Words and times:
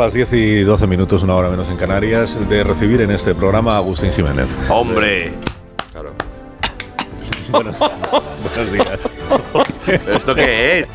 las 0.00 0.14
10 0.14 0.32
y 0.32 0.60
12 0.62 0.86
minutos, 0.86 1.22
una 1.22 1.34
hora 1.36 1.50
menos 1.50 1.68
en 1.68 1.76
Canarias, 1.76 2.48
de 2.48 2.64
recibir 2.64 3.02
en 3.02 3.10
este 3.10 3.34
programa 3.34 3.74
a 3.74 3.76
Agustín 3.76 4.12
Jiménez. 4.12 4.46
¡Hombre! 4.70 5.32
Claro. 5.92 6.12
buenos 7.50 8.72
días. 8.72 8.98
¿Pero 9.84 10.16
esto 10.16 10.34
qué 10.34 10.78
es? 10.80 10.88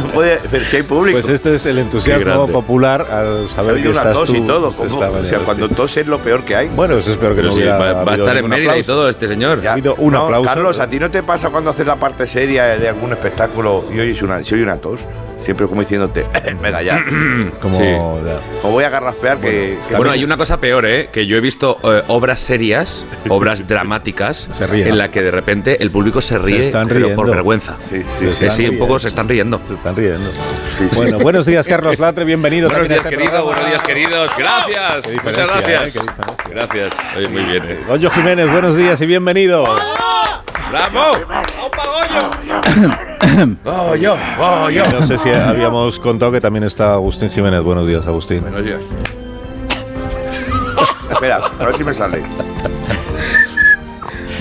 No 0.00 0.06
puede, 0.12 0.40
pero 0.50 0.64
si 0.64 0.76
hay 0.76 0.82
público. 0.82 1.18
Pues 1.18 1.28
este 1.28 1.54
es 1.54 1.66
el 1.66 1.78
entusiasmo 1.78 2.48
popular 2.48 3.06
al 3.10 3.48
Se 3.48 3.60
ha 3.60 3.62
saber 3.62 3.82
que 3.82 3.88
una 3.90 3.98
estás 3.98 4.14
tos 4.14 4.28
tú 4.28 4.34
y 4.36 4.40
todo. 4.40 4.72
¿cómo? 4.72 4.88
O 4.88 4.98
sea, 4.98 5.10
mañana, 5.10 5.38
cuando 5.44 5.68
tos 5.68 5.96
es 5.96 6.06
lo 6.06 6.18
peor 6.18 6.44
que 6.44 6.56
hay. 6.56 6.68
Bueno, 6.68 6.96
eso 6.98 7.12
espero 7.12 7.30
que 7.30 7.42
Pero 7.42 7.48
no 7.48 7.52
sí, 7.52 7.60
hubiera 7.60 7.78
va, 7.78 8.04
va 8.04 8.12
a 8.12 8.16
estar 8.16 8.36
en 8.36 8.48
Mérida 8.48 8.76
y 8.76 8.80
aplauso. 8.80 8.92
todo 8.92 9.08
este 9.08 9.28
señor. 9.28 9.64
Ha 9.66 9.72
habido 9.72 9.94
un 9.96 10.14
no, 10.14 10.24
aplauso. 10.24 10.48
Carlos, 10.48 10.80
¿a 10.80 10.88
ti 10.88 10.98
no 10.98 11.10
te 11.10 11.22
pasa 11.22 11.50
cuando 11.50 11.70
haces 11.70 11.86
la 11.86 11.96
parte 11.96 12.26
seria 12.26 12.64
de 12.78 12.88
algún 12.88 13.12
espectáculo 13.12 13.84
y 13.94 14.00
oyes 14.00 14.20
una, 14.22 14.42
si 14.42 14.54
oye 14.54 14.64
una 14.64 14.78
tos? 14.78 15.02
Siempre 15.40 15.66
como 15.66 15.80
diciéndote, 15.80 16.26
venga 16.62 16.82
ya. 16.82 17.04
Como, 17.60 17.74
Sí. 17.74 17.84
ya. 17.84 18.40
O 18.64 18.70
voy 18.70 18.84
a 18.84 18.90
garraspear 18.90 19.38
que, 19.38 19.78
que- 19.88 19.94
Bueno, 19.96 20.10
hay 20.10 20.24
una 20.24 20.36
cosa 20.36 20.58
peor, 20.60 20.84
¿eh? 20.84 21.08
Que 21.12 21.26
yo 21.26 21.36
he 21.36 21.40
visto 21.40 21.78
eh, 21.84 22.02
obras 22.08 22.40
serias, 22.40 23.06
obras 23.28 23.66
dramáticas, 23.68 24.48
Se 24.52 24.66
ríen. 24.66 24.88
en 24.88 24.98
la 24.98 25.10
que 25.10 25.22
de 25.22 25.30
repente 25.30 25.82
el 25.82 25.90
público 25.90 26.20
se 26.20 26.38
ríe 26.38 26.58
están 26.58 26.88
pero 26.88 27.14
por 27.14 27.30
vergüenza. 27.30 27.76
Sí, 27.88 28.02
Se 28.02 28.02
sí, 28.02 28.04
sí. 28.18 28.24
Eh, 28.24 28.28
están 28.30 28.50
sí, 28.50 28.62
un 28.64 28.68
riendo. 28.70 28.86
poco 28.86 28.98
se 28.98 29.08
están 29.08 29.28
riendo. 29.28 29.60
Se 29.66 29.74
están 29.74 29.96
riendo. 29.96 30.30
Sí, 30.76 30.88
sí. 30.90 30.96
Bueno, 30.96 31.18
buenos 31.20 31.46
días, 31.46 31.66
Carlos 31.68 31.98
Latre, 31.98 32.24
bienvenido. 32.24 32.68
Buenos 32.68 32.88
días, 32.88 32.98
este 33.04 33.10
querido, 33.10 33.30
programa. 33.30 33.52
buenos 33.52 33.66
días, 33.70 33.82
queridos. 33.82 34.30
Gracias. 34.36 35.06
Qué 35.06 35.20
Muchas 35.22 35.46
gracias. 35.46 35.56
¿eh? 35.56 35.92
Qué 35.92 36.00
diferencia. 36.00 36.02
Gracias. 36.50 36.94
Oye, 37.16 37.28
muy 37.28 37.44
bien, 37.44 37.62
¿eh? 37.70 37.78
Goyo 37.86 38.10
Jiménez, 38.10 38.50
buenos 38.50 38.76
días 38.76 39.00
y 39.00 39.06
bienvenido. 39.06 39.64
¡Bravo! 40.70 41.12
¡Oh, 43.64 43.94
yo! 43.94 44.16
¡Oh, 44.38 44.70
yo! 44.70 44.84
No 44.90 45.06
sé 45.06 45.18
si 45.18 45.30
habíamos 45.30 45.98
contado 45.98 46.32
que 46.32 46.40
también 46.40 46.64
está 46.64 46.94
Agustín 46.94 47.30
Jiménez. 47.30 47.62
Buenos 47.62 47.86
días, 47.86 48.06
Agustín. 48.06 48.40
Buenos 48.42 48.64
días. 48.64 48.80
Espera, 51.10 51.40
a 51.58 51.66
ver 51.66 51.76
si 51.76 51.84
me 51.84 51.94
sale. 51.94 52.22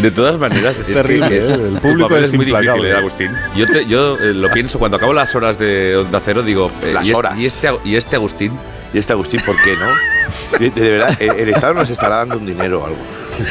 De 0.02 0.12
todas 0.12 0.38
maneras, 0.38 0.78
es, 0.80 0.86
terrible, 0.86 1.30
que 1.30 1.38
es, 1.38 1.50
¿eh? 1.50 1.54
El 1.56 1.74
tu 1.76 1.80
público 1.82 2.10
papel 2.10 2.24
es 2.26 2.34
muy 2.36 2.46
difícil. 2.46 2.86
¿eh, 2.86 2.96
Agustín. 2.96 3.32
Yo, 3.56 3.66
te- 3.66 3.86
yo 3.88 4.16
eh, 4.18 4.34
lo 4.34 4.52
pienso 4.52 4.78
cuando 4.78 4.98
acabo 4.98 5.12
las 5.14 5.34
horas 5.34 5.58
de 5.58 5.96
Onda 5.98 6.22
Cero, 6.24 6.44
digo, 6.44 6.72
eh, 6.84 6.92
Las 6.94 7.08
y, 7.08 7.12
es- 7.12 7.16
horas. 7.16 7.38
y 7.40 7.46
este, 7.48 7.70
y 7.84 7.96
este 7.96 8.16
Agustín, 8.16 8.52
Y 8.94 9.00
este 9.00 9.14
Agustín, 9.14 9.42
¿por 9.44 9.56
qué 9.64 9.74
no? 9.76 10.60
De, 10.60 10.70
de 10.70 10.92
verdad, 10.92 11.18
el, 11.20 11.32
el 11.32 11.50
Estado 11.50 11.74
nos 11.74 11.90
estará 11.90 12.18
dando 12.18 12.38
un 12.38 12.46
dinero 12.46 12.82
o 12.82 12.86
algo. 12.86 12.98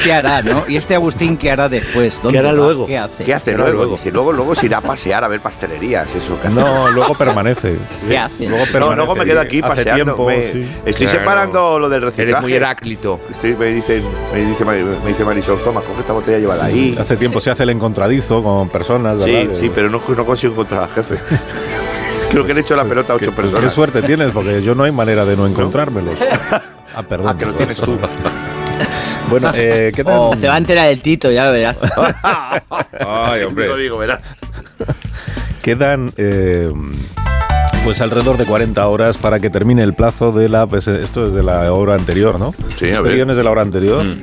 ¿Qué 0.03 0.12
hará, 0.12 0.42
no? 0.42 0.65
¿Y 0.69 0.77
este 0.77 0.95
Agustín 0.95 1.37
qué 1.37 1.51
hará 1.51 1.69
después? 1.69 2.20
¿Dónde 2.23 2.37
¿Qué 2.37 2.39
hará 2.41 2.48
va? 2.51 2.55
luego? 2.55 2.87
¿Qué 2.87 2.98
hace? 2.98 3.25
¿Qué 3.25 3.34
hace 3.34 3.51
Pero 3.53 3.65
luego? 3.65 3.77
luego. 3.79 3.97
Dice, 3.97 4.11
luego, 4.11 4.33
luego 4.33 4.55
se 4.55 4.67
irá 4.67 4.79
a 4.79 4.81
pasear 4.81 5.25
a 5.25 5.29
ver 5.29 5.41
pastelerías, 5.41 6.15
eso. 6.15 6.39
¿qué 6.41 6.48
hace? 6.48 6.56
No, 6.61 6.91
luego 6.91 7.15
permanece. 7.15 7.77
¿Qué 8.09 8.19
hace? 8.19 8.47
Luego 8.48 8.64
No, 8.67 8.73
permanece. 8.73 8.97
luego 8.97 9.14
me 9.17 9.25
quedo 9.25 9.41
aquí 9.41 9.59
Hace 9.59 9.69
paseando. 9.69 10.05
tiempo, 10.14 10.27
me- 10.27 10.53
sí. 10.53 10.77
Estoy 10.84 11.07
Claro. 11.07 11.19
separando 11.20 11.79
lo 11.79 11.89
del 11.89 12.03
eres 12.03 12.17
reciclaje. 12.17 12.42
muy 12.42 12.52
Heráclito. 12.55 13.20
Estoy- 13.30 13.57
me, 13.57 13.67
dicen, 13.67 14.02
me, 14.33 14.45
dice, 14.45 14.64
me 14.64 15.08
dice 15.08 15.25
Marisol, 15.25 15.58
toma, 15.63 15.80
coge 15.83 16.01
esta 16.01 16.13
botella 16.13 16.39
y 16.39 16.41
llévala 16.41 16.64
ahí. 16.64 16.96
Hace 16.98 17.17
tiempo 17.17 17.41
se 17.41 17.51
hace 17.51 17.63
el 17.63 17.70
encontradizo 17.70 18.42
con 18.42 18.69
personas, 18.69 19.19
¿verdad? 19.19 19.27
Sí, 19.55 19.61
sí, 19.61 19.73
pero 19.75 19.89
no, 19.91 20.01
no 20.07 20.25
consigo 20.27 20.52
encontrar 20.52 20.83
al 20.85 20.91
jefe. 20.91 21.14
Creo 22.30 22.45
que 22.45 22.52
le 22.55 22.61
he 22.61 22.63
hecho 22.63 22.75
la 22.77 22.85
pelota 22.85 23.13
a 23.13 23.17
ocho 23.17 23.27
pues 23.27 23.36
personas. 23.46 23.64
Qué 23.64 23.70
suerte 23.75 24.02
tienes, 24.02 24.30
porque 24.33 24.61
yo 24.63 24.75
no 24.75 24.83
hay 24.85 24.92
manera 24.92 25.25
de 25.25 25.36
no 25.36 25.46
encontrármelos. 25.46 26.14
Ah, 26.95 27.02
perdón. 27.02 27.29
Ah, 27.29 27.39
que 27.39 27.46
lo 27.46 27.52
tienes 27.52 27.79
tú. 27.79 27.96
Bueno, 29.31 29.51
eh, 29.55 29.92
¿qué 29.95 30.05
tal? 30.05 30.14
Oh, 30.17 30.37
se 30.37 30.47
va 30.47 30.55
a 30.55 30.59
enterar 30.59 30.89
el 30.89 31.01
Tito, 31.03 31.31
ya 31.31 31.47
lo 31.47 31.53
verás. 31.53 31.81
Ay, 32.23 33.42
hombre. 33.42 33.67
Lo 33.69 33.77
digo, 33.77 33.98
verás. 33.98 34.20
Quedan 35.63 36.13
eh, 36.17 36.73
pues 37.85 38.01
alrededor 38.01 38.37
de 38.37 38.45
40 38.45 38.87
horas 38.87 39.19
para 39.19 39.41
que 39.41 39.51
termine 39.51 39.83
el 39.83 39.95
plazo 39.95 40.31
de 40.33 40.48
la. 40.48 40.67
pues, 40.67 40.87
esto 40.87 41.27
es 41.27 41.33
de 41.33 41.42
la 41.42 41.73
hora 41.73 41.95
anterior, 41.95 42.39
¿no? 42.39 42.55
Sí, 42.79 42.87
a 42.87 42.91
Este 42.97 43.03
ver. 43.03 43.14
guion 43.17 43.31
es 43.31 43.37
de 43.37 43.42
la 43.45 43.51
hora 43.51 43.63
anterior. 43.63 44.05
Mm. 44.05 44.23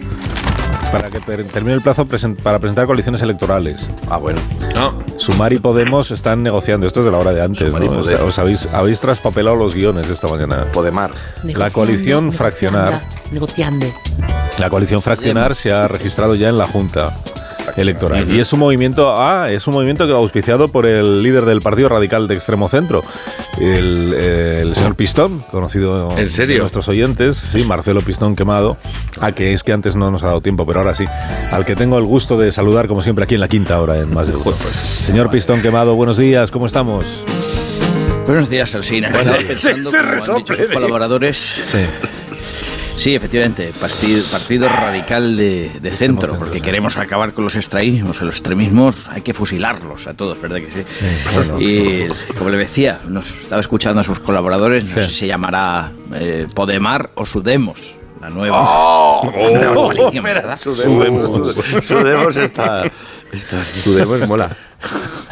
Para 0.93 1.09
que 1.09 1.19
termine 1.19 1.73
el 1.75 1.81
plazo 1.81 2.05
presen- 2.05 2.35
para 2.35 2.59
presentar 2.59 2.85
coaliciones 2.85 3.21
electorales. 3.21 3.81
Ah, 4.09 4.17
bueno. 4.17 4.39
No, 4.75 4.93
Sumar 5.17 5.51
y 5.53 5.59
Podemos 5.59 6.11
están 6.11 6.43
negociando. 6.43 6.87
Esto 6.87 7.01
es 7.01 7.05
de 7.07 7.11
la 7.11 7.17
hora 7.17 7.31
de 7.31 7.41
antes, 7.41 7.67
Sumar 7.67 7.83
y 7.83 7.89
¿no? 7.89 7.97
O 7.99 8.03
sea, 8.03 8.13
Podemos. 8.17 8.29
os 8.33 8.39
habéis, 8.39 8.65
habéis 8.73 8.99
traspapelado 8.99 9.55
los 9.55 9.73
guiones 9.73 10.09
esta 10.09 10.27
mañana. 10.27 10.65
Podemar. 10.73 11.11
La 11.43 11.69
coalición 11.69 12.31
fraccionar. 12.31 13.01
Negociando. 13.31 13.85
La 14.59 14.69
coalición 14.69 15.01
fraccionar 15.01 15.55
se 15.55 15.71
ha 15.71 15.87
registrado 15.87 16.35
ya 16.35 16.49
en 16.49 16.57
la 16.57 16.67
Junta 16.67 17.11
Electoral. 17.75 18.31
Y 18.33 18.39
es 18.39 18.53
un 18.53 18.59
movimiento, 18.59 19.13
ah, 19.19 19.47
es 19.49 19.65
un 19.67 19.73
movimiento 19.73 20.05
que 20.05 20.13
auspiciado 20.13 20.67
por 20.67 20.85
el 20.85 21.23
líder 21.23 21.45
del 21.45 21.61
Partido 21.61 21.89
Radical 21.89 22.27
de 22.27 22.35
Extremo 22.35 22.69
Centro, 22.69 23.03
el, 23.59 24.13
eh, 24.15 24.59
el 24.61 24.75
señor 24.75 24.95
Pistón, 24.95 25.39
conocido 25.51 26.15
¿En 26.17 26.29
serio? 26.29 26.55
de 26.55 26.59
nuestros 26.61 26.87
oyentes, 26.87 27.41
sí, 27.51 27.63
Marcelo 27.63 28.01
Pistón 28.01 28.35
quemado, 28.35 28.77
a 29.19 29.31
que 29.31 29.53
es 29.53 29.63
que 29.63 29.73
antes 29.73 29.95
no 29.95 30.11
nos 30.11 30.21
ha 30.23 30.27
dado 30.27 30.41
tiempo, 30.41 30.65
pero 30.65 30.79
ahora 30.79 30.95
sí, 30.95 31.05
al 31.51 31.65
que 31.65 31.75
tengo 31.75 31.97
el 31.97 32.03
gusto 32.05 32.37
de 32.37 32.51
saludar 32.51 32.87
como 32.87 33.01
siempre 33.01 33.23
aquí 33.23 33.35
en 33.35 33.41
la 33.41 33.47
quinta 33.47 33.79
hora 33.81 33.97
en 33.99 34.13
Más 34.13 34.27
de 34.27 34.35
Uno. 34.35 34.53
Señor 35.07 35.31
Pistón 35.31 35.61
quemado, 35.61 35.95
buenos 35.95 36.17
días, 36.17 36.51
¿cómo 36.51 36.67
estamos? 36.67 37.23
Buenos 38.27 38.49
días, 38.49 38.73
Alsina. 38.75 39.09
Estaba 39.09 39.37
pensando, 39.47 39.89
se 39.89 39.97
como 39.97 40.09
han 40.09 40.15
resople 40.15 40.37
dicho 40.43 40.55
sus 40.55 40.67
de- 40.69 40.73
colaboradores. 40.73 41.37
Sí. 41.65 41.79
Sí, 43.03 43.15
efectivamente, 43.15 43.73
partido, 43.81 44.23
partido 44.31 44.69
radical 44.69 45.35
de, 45.35 45.69
de 45.81 45.91
centro, 45.91 46.21
centro, 46.21 46.39
porque 46.39 46.59
sí. 46.59 46.61
queremos 46.61 46.95
acabar 46.95 47.33
con 47.33 47.43
los 47.43 47.57
extremismos, 47.57 48.21
los 48.21 48.35
extremismos 48.35 49.09
hay 49.09 49.21
que 49.21 49.33
fusilarlos 49.33 50.07
a 50.07 50.13
todos, 50.13 50.39
¿verdad 50.39 50.59
que 50.59 50.71
sí? 50.71 50.85
bueno. 51.35 51.59
y 51.59 52.07
como 52.37 52.49
le 52.49 52.55
decía, 52.55 53.01
nos 53.09 53.29
estaba 53.29 53.59
escuchando 53.59 53.99
a 53.99 54.05
sus 54.05 54.21
colaboradores, 54.21 54.85
no 54.85 54.95
sé 54.95 55.07
si 55.09 55.15
se 55.15 55.27
llamará 55.27 55.91
eh, 56.13 56.47
Podemar 56.55 57.09
o 57.15 57.25
Sudemos, 57.25 57.93
la 58.21 58.29
nueva, 58.29 59.19
la 59.33 59.49
nueva 59.49 59.75
coalición, 59.75 60.23
¿verdad? 60.23 60.57
Sudemos. 60.57 61.55
Sudemos 61.85 62.37
está. 62.37 62.89
está 63.33 63.65
Sudemos 63.83 64.25
mola. 64.29 64.55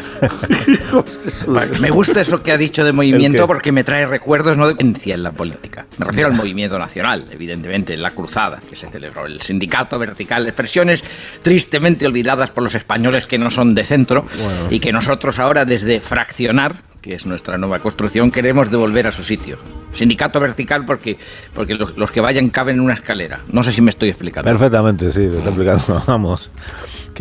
Me 1.80 1.90
gusta 1.90 2.22
eso 2.22 2.44
que 2.44 2.52
ha 2.52 2.58
dicho 2.58 2.84
de 2.84 2.94
movimiento 2.94 3.48
porque 3.48 3.72
me 3.72 3.84
trae 3.84 4.06
recuerdos 4.06 4.58
no 4.58 4.68
de 4.68 4.76
creencia 4.76 5.16
en 5.16 5.24
la 5.24 5.32
política. 5.32 5.86
Me 5.98 6.06
refiero 6.06 6.30
al 6.30 6.36
movimiento 6.36 6.78
nacional, 6.78 7.28
evidentemente, 7.32 7.98
la 7.98 8.12
cruzada 8.12 8.60
que 8.70 8.76
se 8.76 8.90
celebró, 8.90 9.26
el 9.26 9.42
sindicato 9.42 9.98
vertical, 10.00 10.46
expresiones 10.48 11.04
tristemente 11.42 12.06
olvidadas 12.06 12.52
por 12.52 12.64
los 12.64 12.76
españoles 12.76 13.26
que 13.26 13.38
no 13.38 13.50
son 13.50 13.76
de 13.76 13.84
centro 13.84 14.26
y 14.70 14.80
que 14.80 14.92
nosotros 14.92 15.40
ahora 15.40 15.66
desde 15.66 16.02
fraccionar, 16.02 16.84
que 17.02 17.16
es 17.16 17.26
nuestra 17.26 17.58
nueva 17.58 17.80
construcción, 17.80 18.32
queremos 18.32 18.70
devolver 18.70 19.08
a 19.08 19.12
su 19.12 19.24
sitio. 19.24 19.58
Sindicato 19.92 20.40
vertical 20.40 20.86
porque, 20.86 21.18
porque 21.54 21.76
los, 21.76 21.98
los 21.98 22.12
que 22.12 22.22
vayan 22.22 22.50
caben 22.50 22.76
en 22.76 22.82
una 22.82 22.94
escalera. 22.94 23.42
No 23.52 23.64
sé 23.64 23.72
si 23.74 23.82
me 23.82 23.90
estoy 23.90 24.10
explicando. 24.10 24.50
Perfectamente, 24.50 25.12
sí, 25.12 25.22
me 25.22 25.38
está 25.38 25.50
explicando, 25.50 26.04
vamos. 26.08 26.50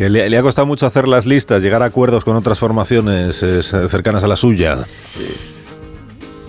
Que 0.01 0.09
le, 0.09 0.27
le 0.31 0.35
ha 0.39 0.41
costado 0.41 0.65
mucho 0.65 0.87
hacer 0.87 1.07
las 1.07 1.27
listas, 1.27 1.61
llegar 1.61 1.83
a 1.83 1.85
acuerdos 1.85 2.23
con 2.23 2.35
otras 2.35 2.57
formaciones 2.57 3.43
eh, 3.43 3.61
cercanas 3.61 4.23
a 4.23 4.27
la 4.27 4.35
suya. 4.35 4.87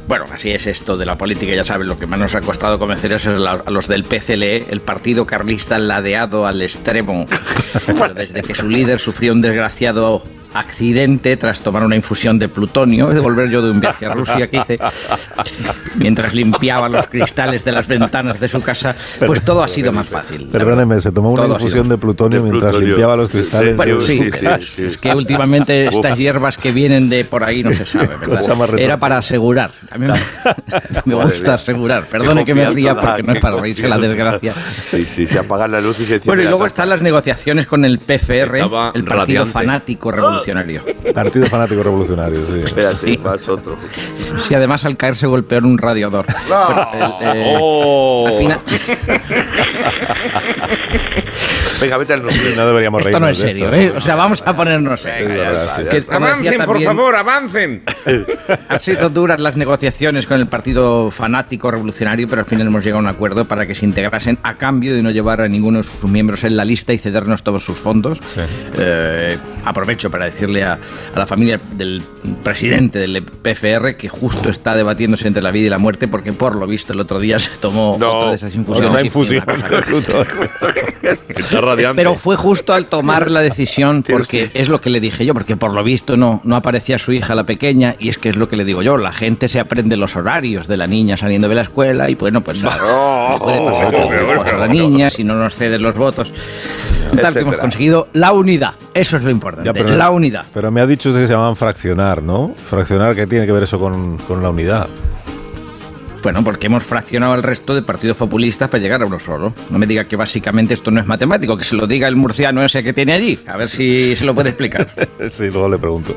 Bueno, 0.09 0.25
así 0.33 0.53
es 0.53 0.67
esto 0.67 0.97
de 0.97 1.05
la 1.05 1.19
política, 1.19 1.55
ya 1.55 1.63
saben, 1.63 1.87
lo 1.87 1.99
que 1.99 2.07
más 2.07 2.19
nos 2.19 2.35
ha 2.35 2.41
costado 2.41 2.79
convencer 2.79 3.13
es 3.13 3.27
a 3.27 3.71
los 3.71 3.89
del 3.89 4.05
PCLE, 4.05 4.69
el 4.71 4.81
partido 4.81 5.27
carlista 5.27 5.79
ladeado 5.79 6.47
al 6.47 6.63
extremo, 6.63 7.27
desde 8.17 8.41
que 8.41 8.55
su 8.55 8.71
líder 8.71 8.99
sufrió 8.99 9.35
un 9.35 9.43
desgraciado 9.43 10.23
accidente 10.55 11.37
tras 11.37 11.61
tomar 11.61 11.85
una 11.85 11.97
infusión 11.97 12.39
de 12.39 12.49
plutonio, 12.49 13.09
de 13.09 13.21
volver 13.21 13.51
yo 13.51 13.63
de 13.63 13.71
un 13.71 13.81
viaje 13.81 14.07
a 14.07 14.15
Rusia 14.15 14.49
que 14.49 14.59
hice, 14.59 14.79
mientras 15.97 16.35
limpiaba 16.35 16.89
los 16.89 17.07
cristales 17.07 17.65
de 17.65 17.73
las 17.73 17.87
ventanas 17.87 18.41
de 18.41 18.49
su 18.49 18.61
casa, 18.61 18.95
pues 19.27 19.43
todo 19.43 19.63
ha 19.63 19.69
sido 19.69 19.93
más 19.93 20.09
fácil. 20.09 20.49
Perdóneme, 20.49 21.01
se 21.01 21.13
tomó 21.13 21.33
una 21.33 21.43
Todo 21.43 21.55
infusión 21.55 21.89
de 21.89 21.99
plutonio 21.99 22.43
mientras 22.43 22.71
plutonio. 22.71 22.89
limpiaba 22.89 23.17
los 23.17 23.31
cristales. 23.31 23.77
Bueno, 23.77 23.99
de 23.99 24.07
sí, 24.07 24.17
sí, 24.17 24.31
sí, 24.33 24.47
sí. 24.63 24.85
Es 24.87 24.97
que 24.97 25.15
últimamente 25.15 25.87
estas 25.87 26.19
hierbas 26.19 26.59
que 26.59 26.73
vienen 26.73 27.09
de 27.09 27.25
por 27.25 27.45
ahí 27.45 27.63
no 27.63 27.73
se 27.73 27.87
sabe, 27.87 28.17
¿verdad? 28.17 28.79
Era 28.79 28.97
para 28.97 29.19
asegurar. 29.19 29.71
A 29.91 29.99
mí 29.99 30.07
me, 31.05 31.15
gusta 31.15 31.55
asegurar. 31.55 32.07
Perdone 32.07 32.45
que 32.45 32.55
me 32.55 32.69
ría 32.71 32.95
porque 32.99 33.23
no 33.23 33.33
es 33.33 33.41
para 33.41 33.61
reírse 33.61 33.89
la 33.89 33.99
desgracia. 33.99 34.53
Sí, 34.85 35.07
sí, 35.07 35.27
se 35.27 35.39
apaga 35.39 35.69
la 35.69 35.81
luz 35.81 36.01
y 36.01 36.05
se 36.05 36.19
Bueno, 36.21 36.43
y 36.43 36.47
luego 36.47 36.67
están 36.67 36.89
las 36.89 37.03
negociaciones 37.03 37.67
con 37.67 37.85
el 37.85 37.99
PFR, 37.99 38.61
el 38.95 39.05
Partido. 39.05 39.47
Fanático 39.47 40.11
Revolucionario. 40.11 40.42
Partido 41.15 41.47
Fanático 41.47 41.83
Revolucionario, 41.83 42.41
sí. 42.47 42.59
Espérate, 42.65 43.07
Sí. 43.07 43.17
vas 43.17 43.49
otro. 43.49 43.77
Sí, 44.47 44.55
además 44.55 44.85
al 44.85 44.97
caer 44.97 45.17
se 45.17 45.27
golpeó 45.27 45.59
en 45.59 45.65
un 45.67 45.79
radiador. 45.79 46.25
Pero, 46.27 46.89
el, 46.93 47.39
eh, 47.39 47.57
Oh. 47.61 48.27
al 48.29 48.35
final, 48.35 48.61
Venga, 51.81 51.97
vete 51.97 52.13
al 52.13 52.21
nombre. 52.23 52.57
No 52.57 52.67
deberíamos 52.67 53.05
esto 53.05 53.19
no 53.19 53.29
es 53.29 53.39
serio, 53.39 53.65
esto. 53.73 53.77
¿eh? 53.77 53.93
O 53.97 54.01
sea, 54.01 54.15
vamos 54.15 54.43
a 54.47 54.55
ponernos 54.55 55.01
serios. 55.01 55.49
sí. 55.91 55.99
Avancen, 56.11 56.63
por 56.65 56.81
favor, 56.83 57.17
avancen. 57.17 57.83
Han 58.69 58.81
sido 58.81 59.09
duras 59.11 59.41
las 59.41 59.57
negociaciones 59.57 60.27
con 60.27 60.39
el 60.41 60.47
Partido 60.47 61.11
Fanático 61.11 61.71
Revolucionario, 61.71 62.29
pero 62.29 62.41
al 62.41 62.47
final 62.47 62.69
hemos 62.69 62.85
llegado 62.85 62.99
a 62.99 63.03
un 63.03 63.09
acuerdo 63.09 63.47
para 63.47 63.67
que 63.67 63.75
se 63.75 63.85
integrasen 63.85 64.39
a 64.43 64.55
cambio 64.55 64.95
de 64.95 65.03
no 65.03 65.11
llevar 65.11 65.41
a 65.41 65.49
ninguno 65.49 65.79
de 65.79 65.85
sus 65.85 66.05
miembros 66.09 66.45
en 66.45 66.57
la 66.57 66.65
lista 66.65 66.93
y 66.93 66.99
cedernos 66.99 67.43
todos 67.43 67.65
sus 67.65 67.79
fondos. 67.79 68.21
Eh, 68.79 69.37
aprovecho 69.65 70.09
para 70.11 70.27
decirle 70.33 70.65
a, 70.65 70.79
a 71.15 71.19
la 71.19 71.27
familia 71.27 71.61
del 71.73 72.03
presidente 72.43 72.99
del 72.99 73.23
PFR 73.23 73.97
que 73.97 74.09
justo 74.09 74.49
está 74.49 74.75
debatiéndose 74.75 75.27
entre 75.27 75.43
la 75.43 75.51
vida 75.51 75.67
y 75.67 75.71
la 75.71 75.79
muerte 75.79 76.09
porque 76.09 76.33
por 76.33 76.57
lo 76.57 76.67
visto 76.67 76.93
el 76.93 77.01
otro 77.01 77.19
día 77.19 77.39
se 77.39 77.51
tomó 77.59 77.97
No, 77.99 78.19
otra 78.19 78.31
de 78.31 78.35
esas 78.37 78.55
infusiones. 78.55 78.91
Otra 78.91 79.05
infusión. 79.05 79.45
Está 81.29 81.61
radiante. 81.61 81.97
Pero 81.97 82.15
fue 82.15 82.37
justo 82.37 82.73
al 82.73 82.87
tomar 82.87 83.31
la 83.31 83.41
decisión, 83.41 84.03
porque 84.03 84.51
es 84.55 84.69
lo 84.69 84.81
que 84.81 84.91
le 84.91 85.01
dije 85.01 85.25
yo, 85.25 85.35
porque 85.35 85.57
por 85.57 85.73
lo 85.73 85.83
visto 85.83 86.17
no, 86.17 86.41
no 86.45 86.57
aparecía 86.57 86.99
su 86.99 87.13
hija, 87.13 87.35
la 87.35 87.45
pequeña, 87.45 87.97
y 87.99 88.09
es 88.09 88.19
que 88.19 88.29
es 88.29 88.37
lo 88.37 88.49
que 88.49 88.57
le 88.57 88.65
digo 88.65 88.83
yo, 88.83 88.97
la 88.97 89.13
gente 89.13 89.49
se 89.49 89.59
aprende 89.61 89.97
los 89.97 90.17
horarios 90.17 90.69
de 90.69 90.77
la 90.77 90.87
niña 90.87 91.17
saliendo 91.17 91.49
de 91.49 91.55
la 91.55 91.63
escuela 91.63 92.09
y 92.09 92.15
bueno, 92.15 92.43
pues 92.43 92.63
le 92.63 92.69
puede 92.71 93.65
pasar 93.65 93.93
cosa 94.37 94.57
a 94.57 94.59
la 94.59 94.69
niña 94.69 95.11
si 95.11 95.25
no 95.25 95.35
nos 95.35 95.55
ceden 95.55 95.83
los 95.83 95.97
votos. 95.97 96.33
Tal 97.21 97.35
que 97.35 97.41
hemos 97.41 97.57
conseguido 97.57 98.09
la 98.15 98.33
unidad, 98.33 98.75
eso 98.95 99.17
es 99.17 99.23
lo 99.23 99.31
importante, 99.31 99.67
Ya, 99.69 99.73
pero- 99.73 99.91
la 99.97 100.11
unidad. 100.11 100.45
Pero 100.53 100.71
me 100.71 100.81
ha 100.81 100.87
dicho 100.87 101.11
usted 101.11 101.23
que 101.23 101.27
se 101.29 101.33
llaman 101.35 101.57
fraccionar, 101.57 102.23
¿no? 102.23 102.55
Fraccionar, 102.57 103.15
¿qué 103.15 103.27
tiene 103.27 103.47
que 103.47 103.53
ver 103.53 103.63
eso 103.65 103.79
con, 103.79 104.17
con 104.19 104.43
la 104.43 104.51
unidad? 104.51 104.89
Bueno, 106.23 106.45
porque 106.45 106.69
hemos 106.69 106.85
fraccionado 106.85 107.35
el 107.35 107.43
resto 107.43 107.75
de 107.75 107.83
partidos 107.83 108.17
populistas 108.17 108.69
para 108.69 108.81
llegar 108.81 109.03
a 109.03 109.07
uno 109.07 109.19
solo. 109.19 109.53
No 109.71 109.79
me 109.79 109.87
diga 109.87 110.05
que 110.05 110.15
básicamente 110.15 110.73
esto 110.73 110.93
no 110.93 111.01
es 111.01 111.07
matemático, 111.07 111.57
que 111.57 111.65
se 111.65 111.75
lo 111.75 111.89
diga 111.89 112.07
el 112.07 112.15
murciano 112.15 112.63
ese 112.63 112.83
que 112.85 112.93
tiene 112.93 113.13
allí, 113.13 113.41
a 113.47 113.57
ver 113.57 113.69
si 113.69 114.15
se 114.15 114.25
lo 114.25 114.33
puede 114.33 114.51
explicar. 114.51 114.87
sí, 115.33 115.51
luego 115.51 115.69
le 115.69 115.79
pregunto. 115.79 116.15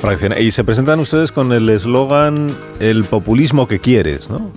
Fraccionar. 0.00 0.40
Y 0.40 0.52
se 0.52 0.62
presentan 0.62 1.00
ustedes 1.00 1.32
con 1.32 1.52
el 1.52 1.68
eslogan 1.68 2.54
el 2.78 3.02
populismo 3.04 3.66
que 3.66 3.80
quieres, 3.80 4.30
¿no? 4.30 4.52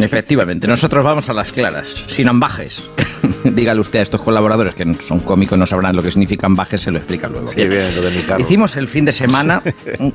Efectivamente, 0.00 0.66
nosotros 0.66 1.04
vamos 1.04 1.28
a 1.28 1.32
las 1.32 1.52
claras, 1.52 1.94
sin 2.08 2.28
ambajes. 2.28 2.84
Dígale 3.44 3.80
usted 3.80 4.00
a 4.00 4.02
estos 4.02 4.20
colaboradores 4.20 4.74
que 4.74 4.94
son 5.00 5.20
cómicos, 5.20 5.58
no 5.58 5.66
sabrán 5.66 5.96
lo 5.96 6.02
que 6.02 6.10
significan 6.10 6.52
ambajes, 6.52 6.82
se 6.82 6.90
lo 6.90 6.98
explica 6.98 7.28
luego. 7.28 7.50
Sí, 7.52 7.66
bien, 7.66 7.94
lo 7.94 8.02
de 8.02 8.10
mi 8.10 8.22
carro. 8.22 8.40
Hicimos 8.40 8.76
el 8.76 8.88
fin 8.88 9.04
de 9.04 9.12
semana 9.12 9.62
un, 9.98 10.14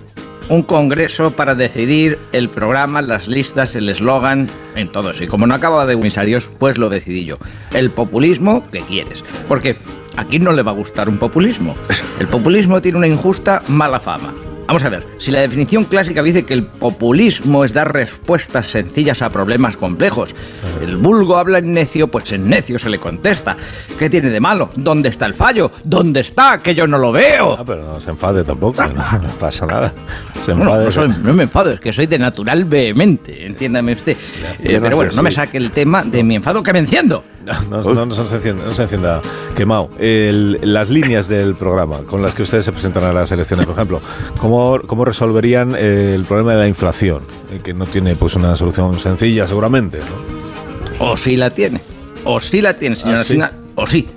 un 0.49 0.63
congreso 0.63 1.31
para 1.31 1.55
decidir 1.55 2.19
el 2.31 2.49
programa, 2.49 3.01
las 3.01 3.27
listas, 3.27 3.75
el 3.75 3.89
eslogan, 3.89 4.47
en 4.75 4.91
todo 4.91 5.11
eso. 5.11 5.23
Y 5.23 5.27
como 5.27 5.47
no 5.47 5.53
acababa 5.53 5.85
de 5.85 5.95
comisarios, 5.95 6.49
pues 6.57 6.77
lo 6.77 6.89
decidí 6.89 7.25
yo. 7.25 7.37
El 7.71 7.91
populismo 7.91 8.69
que 8.71 8.81
quieres. 8.81 9.23
Porque 9.47 9.77
a 10.15 10.25
quién 10.25 10.43
no 10.43 10.53
le 10.53 10.63
va 10.63 10.71
a 10.71 10.75
gustar 10.75 11.07
un 11.07 11.17
populismo. 11.17 11.75
El 12.19 12.27
populismo 12.27 12.81
tiene 12.81 12.97
una 12.97 13.07
injusta 13.07 13.61
mala 13.67 13.99
fama. 13.99 14.33
Vamos 14.69 14.83
a 14.83 14.89
ver, 14.89 15.03
si 15.17 15.31
la 15.31 15.39
definición 15.41 15.85
clásica 15.85 16.21
dice 16.21 16.45
que 16.45 16.53
el 16.53 16.63
populismo 16.63 17.65
es 17.65 17.73
dar 17.73 17.91
respuestas 17.91 18.67
sencillas 18.67 19.23
a 19.23 19.29
problemas 19.31 19.75
complejos, 19.75 20.35
el 20.79 20.95
vulgo 20.95 21.37
habla 21.37 21.57
en 21.57 21.73
necio, 21.73 22.07
pues 22.09 22.31
en 22.33 22.47
necio 22.47 22.77
se 22.77 22.87
le 22.91 22.99
contesta. 22.99 23.57
¿Qué 23.97 24.11
tiene 24.11 24.29
de 24.29 24.39
malo? 24.39 24.69
¿Dónde 24.75 25.09
está 25.09 25.25
el 25.25 25.33
fallo? 25.33 25.71
¿Dónde 25.83 26.19
está? 26.19 26.59
Que 26.59 26.75
yo 26.75 26.85
no 26.85 26.99
lo 26.99 27.11
veo. 27.11 27.55
Ah, 27.57 27.63
pero 27.65 27.81
no 27.83 27.99
se 27.99 28.11
enfade 28.11 28.43
tampoco, 28.43 28.83
no, 28.85 28.93
no 29.23 29.27
pasa 29.39 29.65
nada. 29.65 29.91
Se 30.39 30.53
Bueno, 30.53 30.65
enfade. 30.65 30.85
no, 30.85 30.91
soy- 30.91 31.15
no 31.23 31.33
me 31.33 31.43
enfado, 31.43 31.71
es 31.71 31.79
que 31.79 31.91
soy 31.91 32.05
de 32.05 32.19
natural 32.19 32.65
vehemente, 32.65 33.47
entiéndame 33.47 33.93
usted. 33.93 34.15
Eh, 34.59 34.77
pero 34.79 34.95
bueno, 34.97 35.13
no 35.15 35.23
me 35.23 35.31
saque 35.31 35.57
el 35.57 35.71
tema 35.71 36.03
de 36.03 36.21
mi 36.23 36.35
enfado 36.35 36.61
que 36.61 36.73
me 36.73 36.79
enciendo. 36.79 37.23
No, 37.69 37.81
no, 37.83 38.05
no 38.05 38.13
se 38.13 38.35
encienda, 38.35 38.65
no 38.65 38.73
se 38.73 38.83
encienda 38.83 39.21
quemado. 39.55 39.89
El- 39.99 40.59
las 40.61 40.89
líneas 40.89 41.27
del 41.27 41.55
programa 41.55 41.99
con 41.99 42.21
las 42.21 42.35
que 42.35 42.43
ustedes 42.43 42.65
se 42.65 42.71
presentan 42.71 43.03
a 43.05 43.13
las 43.13 43.31
elecciones, 43.31 43.65
por 43.65 43.75
ejemplo, 43.75 44.01
¿cómo, 44.39 44.79
cómo 44.85 45.05
resolverían 45.05 45.75
el 45.75 46.25
problema 46.25 46.53
de 46.53 46.59
la 46.59 46.67
inflación? 46.67 47.23
Eh, 47.51 47.59
que 47.63 47.73
no 47.73 47.85
tiene 47.85 48.15
pues 48.15 48.35
una 48.35 48.55
solución 48.55 48.99
sencilla, 48.99 49.47
seguramente. 49.47 49.99
¿no? 49.99 51.05
O 51.11 51.17
sí 51.17 51.37
la 51.37 51.49
tiene. 51.49 51.79
O 52.25 52.39
sí 52.39 52.61
la 52.61 52.73
tiene, 52.77 52.95
señora 52.95 53.21
¿Ah, 53.21 53.23
sí? 53.23 53.33
Sina, 53.33 53.51
O 53.75 53.87
sí. 53.87 54.07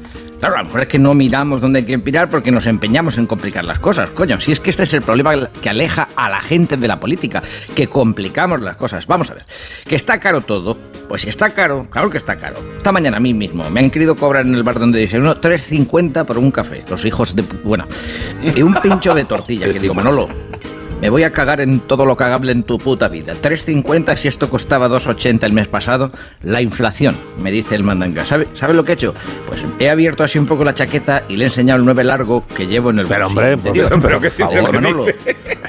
Claro, 0.43 0.57
a 0.57 0.59
lo 0.59 0.65
mejor 0.65 0.81
es 0.81 0.89
que 0.89 0.99
no 0.99 1.15
miramos 1.15 1.61
dónde 1.61 1.79
hay 1.79 1.85
que 1.85 1.97
mirar 1.97 2.29
porque 2.29 2.51
nos 2.51 2.67
empeñamos 2.67 3.17
en 3.17 3.29
complicar 3.29 3.65
las 3.65 3.79
cosas. 3.79 4.11
Coño, 4.11 4.41
si 4.41 4.51
es 4.51 4.59
que 4.59 4.71
este 4.71 4.83
es 4.83 4.93
el 4.93 5.03
problema 5.03 5.49
que 5.49 5.69
aleja 5.69 6.09
a 6.17 6.29
la 6.29 6.41
gente 6.41 6.77
de 6.77 6.89
la 6.89 6.99
política, 6.99 7.41
que 7.77 7.87
complicamos 7.87 8.61
las 8.61 8.77
cosas. 8.77 9.07
Vamos 9.07 9.31
a 9.31 9.35
ver, 9.35 9.45
que 9.85 9.95
está 9.95 10.19
caro 10.19 10.41
todo. 10.41 10.77
Pues 11.09 11.23
si 11.23 11.29
está 11.29 11.51
caro, 11.51 11.87
claro 11.89 12.11
que 12.11 12.19
está 12.19 12.35
caro. 12.35 12.57
Esta 12.77 12.91
mañana 12.91 13.19
a 13.19 13.21
mí 13.21 13.33
mismo 13.33 13.71
me 13.71 13.79
han 13.79 13.91
querido 13.91 14.17
cobrar 14.17 14.45
en 14.45 14.57
el 14.57 14.65
bar 14.65 14.81
donde 14.81 14.99
desayuno 14.99 15.41
3.50 15.41 16.25
por 16.25 16.39
un 16.39 16.51
café. 16.51 16.83
Los 16.91 17.05
hijos 17.05 17.37
de... 17.37 17.45
Bueno, 17.63 17.87
y 18.43 18.63
un 18.63 18.75
pincho 18.75 19.15
de 19.15 19.25
tortilla. 19.25 19.71
que 19.73 19.79
digo, 19.79 19.95
Manolo, 19.95 20.29
me 21.03 21.11
voy 21.11 21.25
a 21.25 21.33
cagar 21.33 21.61
en 21.61 21.81
todo 21.81 22.07
lo 22.07 22.17
cagable 22.17 22.53
en 22.53 22.63
tu 22.63 22.79
puta 22.79 23.09
vida. 23.09 23.35
3.50 23.35 24.17
si 24.17 24.29
esto 24.29 24.49
costaba 24.49 24.89
2.80 24.89 25.43
el 25.45 25.53
mes 25.53 25.67
pasado. 25.67 26.13
La 26.45 26.63
inflación, 26.63 27.17
me 27.43 27.51
dice 27.51 27.75
el 27.75 27.83
mandanga. 27.83 28.25
¿Sabe, 28.25 28.47
¿Sabe 28.55 28.73
lo 28.73 28.85
que 28.85 28.93
he 28.93 28.95
hecho? 28.95 29.13
Pues 29.49 29.65
he 29.81 29.91
abierto 29.91 30.23
así 30.23 30.39
un 30.39 30.47
poco 30.47 30.63
la 30.65 30.75
chaqueta 30.75 31.25
y 31.29 31.37
le 31.37 31.45
he 31.45 31.47
enseñado 31.49 31.81
el 31.81 31.85
9 31.85 32.05
largo 32.05 32.47
que 32.47 32.69
llevo 32.69 32.91
en 32.91 33.01
el 33.01 33.07
Pero, 33.09 33.27
hombre, 33.27 33.55
interior. 33.55 33.89
pero- 33.89 34.01
pero 34.01 34.15
por 34.21 34.23
qué- 34.23 34.31
favor, 34.31 34.55
pero 34.55 34.67
qué 34.67 34.73
Manolo. 34.73 35.05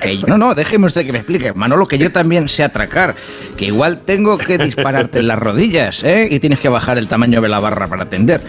Que- 0.02 0.20
no, 0.28 0.38
no, 0.38 0.54
déjeme 0.54 0.86
usted 0.86 1.04
que 1.04 1.12
me 1.12 1.18
explique. 1.18 1.52
Manolo, 1.54 1.88
que 1.88 1.98
yo 1.98 2.12
también 2.12 2.48
sé 2.48 2.64
atracar. 2.64 3.16
Que 3.58 3.66
igual 3.66 4.02
tengo 4.06 4.38
que 4.38 4.60
dispararte 4.60 5.18
en 5.20 5.28
las 5.28 5.40
rodillas, 5.40 6.04
¿eh? 6.04 6.28
Y 6.30 6.40
tienes 6.40 6.60
que 6.60 6.70
bajar 6.70 7.00
el 7.00 7.08
tamaño 7.08 7.42
de 7.42 7.50
la 7.50 7.60
barra 7.60 7.88
para 7.88 8.04
atender. 8.04 8.40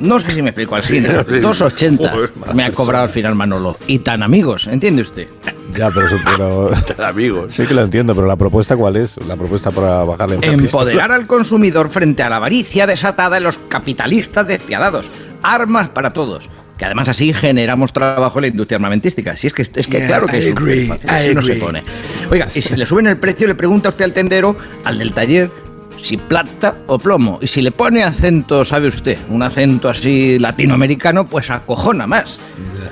No 0.00 0.18
sé 0.18 0.30
si 0.30 0.40
me 0.42 0.50
explico 0.50 0.76
al 0.76 0.82
cine. 0.82 1.08
2.80 1.26 2.54
me 2.54 2.64
ha 2.64 2.72
cobrado 2.72 3.04
al 3.04 3.10
final 3.10 3.34
Manolo. 3.34 3.76
Y 3.86 3.98
tan 3.98 4.22
amigos, 4.22 4.66
¿entiende 4.66 5.02
usted? 5.02 5.28
Ya, 5.78 5.90
pero, 5.90 6.06
eso- 6.06 6.18
pero 6.24 6.70
Amigos. 7.06 7.54
sí 7.54 7.66
que 7.66 7.74
lo 7.74 7.82
entiendo, 7.82 8.14
pero 8.14 8.26
la 8.26 8.36
propuesta 8.36 8.76
cuál 8.76 8.96
es? 8.96 9.16
La 9.26 9.36
propuesta 9.36 9.70
para 9.70 10.04
bajar 10.04 10.28
la 10.30 10.34
inflación. 10.36 10.60
Empoderar 10.64 11.12
al 11.12 11.26
consumidor 11.26 11.90
frente 11.90 12.22
a 12.22 12.28
la 12.30 12.36
avaricia 12.36 12.86
desatada 12.86 13.36
de 13.36 13.40
los 13.40 13.58
capitalistas 13.58 14.46
despiadados. 14.46 15.10
Armas 15.42 15.88
para 15.88 16.12
todos. 16.12 16.48
Que 16.78 16.84
además 16.84 17.08
así 17.08 17.32
generamos 17.32 17.92
trabajo 17.92 18.38
en 18.38 18.42
la 18.42 18.48
industria 18.48 18.76
armamentística. 18.76 19.34
Si 19.34 19.46
es 19.46 19.54
que, 19.54 19.62
es 19.62 19.86
que 19.86 20.06
claro 20.06 20.26
que 20.26 20.38
es 20.38 20.44
súper 20.46 20.86
fácil, 20.88 21.08
así 21.10 21.34
no 21.34 21.40
se 21.40 21.54
pone. 21.54 21.82
Oiga, 22.30 22.48
y 22.54 22.60
si 22.60 22.76
le 22.76 22.84
suben 22.84 23.06
el 23.06 23.16
precio, 23.16 23.46
le 23.46 23.54
pregunta 23.54 23.88
usted 23.88 24.04
al 24.04 24.12
tendero, 24.12 24.56
al 24.84 24.98
del 24.98 25.12
taller, 25.14 25.50
si 25.96 26.18
plata 26.18 26.76
o 26.86 26.98
plomo. 26.98 27.38
Y 27.40 27.46
si 27.46 27.62
le 27.62 27.72
pone 27.72 28.04
acento, 28.04 28.62
sabe 28.66 28.88
usted, 28.88 29.16
un 29.30 29.42
acento 29.42 29.88
así 29.88 30.38
latinoamericano, 30.38 31.24
pues 31.26 31.48
acojona 31.50 32.06
más. 32.06 32.38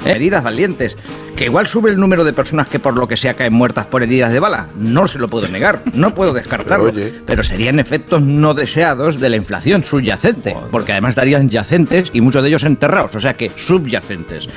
¿Eh? 0.06 0.14
Medidas 0.14 0.42
valientes. 0.42 0.96
Que 1.36 1.46
igual 1.46 1.66
sube 1.66 1.90
el 1.90 1.98
número 1.98 2.22
de 2.22 2.32
personas 2.32 2.68
que 2.68 2.78
por 2.78 2.96
lo 2.96 3.08
que 3.08 3.16
sea 3.16 3.34
caen 3.34 3.52
muertas 3.52 3.86
por 3.86 4.02
heridas 4.04 4.32
de 4.32 4.38
bala. 4.38 4.68
No 4.78 5.08
se 5.08 5.18
lo 5.18 5.26
puedo 5.28 5.48
negar, 5.48 5.82
no 5.92 6.14
puedo 6.14 6.32
descartarlo. 6.32 6.86
Pero, 6.92 7.06
oye. 7.06 7.14
Pero 7.26 7.42
serían 7.42 7.80
efectos 7.80 8.22
no 8.22 8.54
deseados 8.54 9.18
de 9.18 9.28
la 9.30 9.36
inflación 9.36 9.82
subyacente, 9.82 10.56
porque 10.70 10.92
además 10.92 11.16
darían 11.16 11.48
yacentes 11.50 12.10
y 12.12 12.20
muchos 12.20 12.42
de 12.42 12.48
ellos 12.50 12.62
enterrados, 12.64 13.14
o 13.16 13.20
sea 13.20 13.34
que 13.34 13.50
subyacentes. 13.56 14.48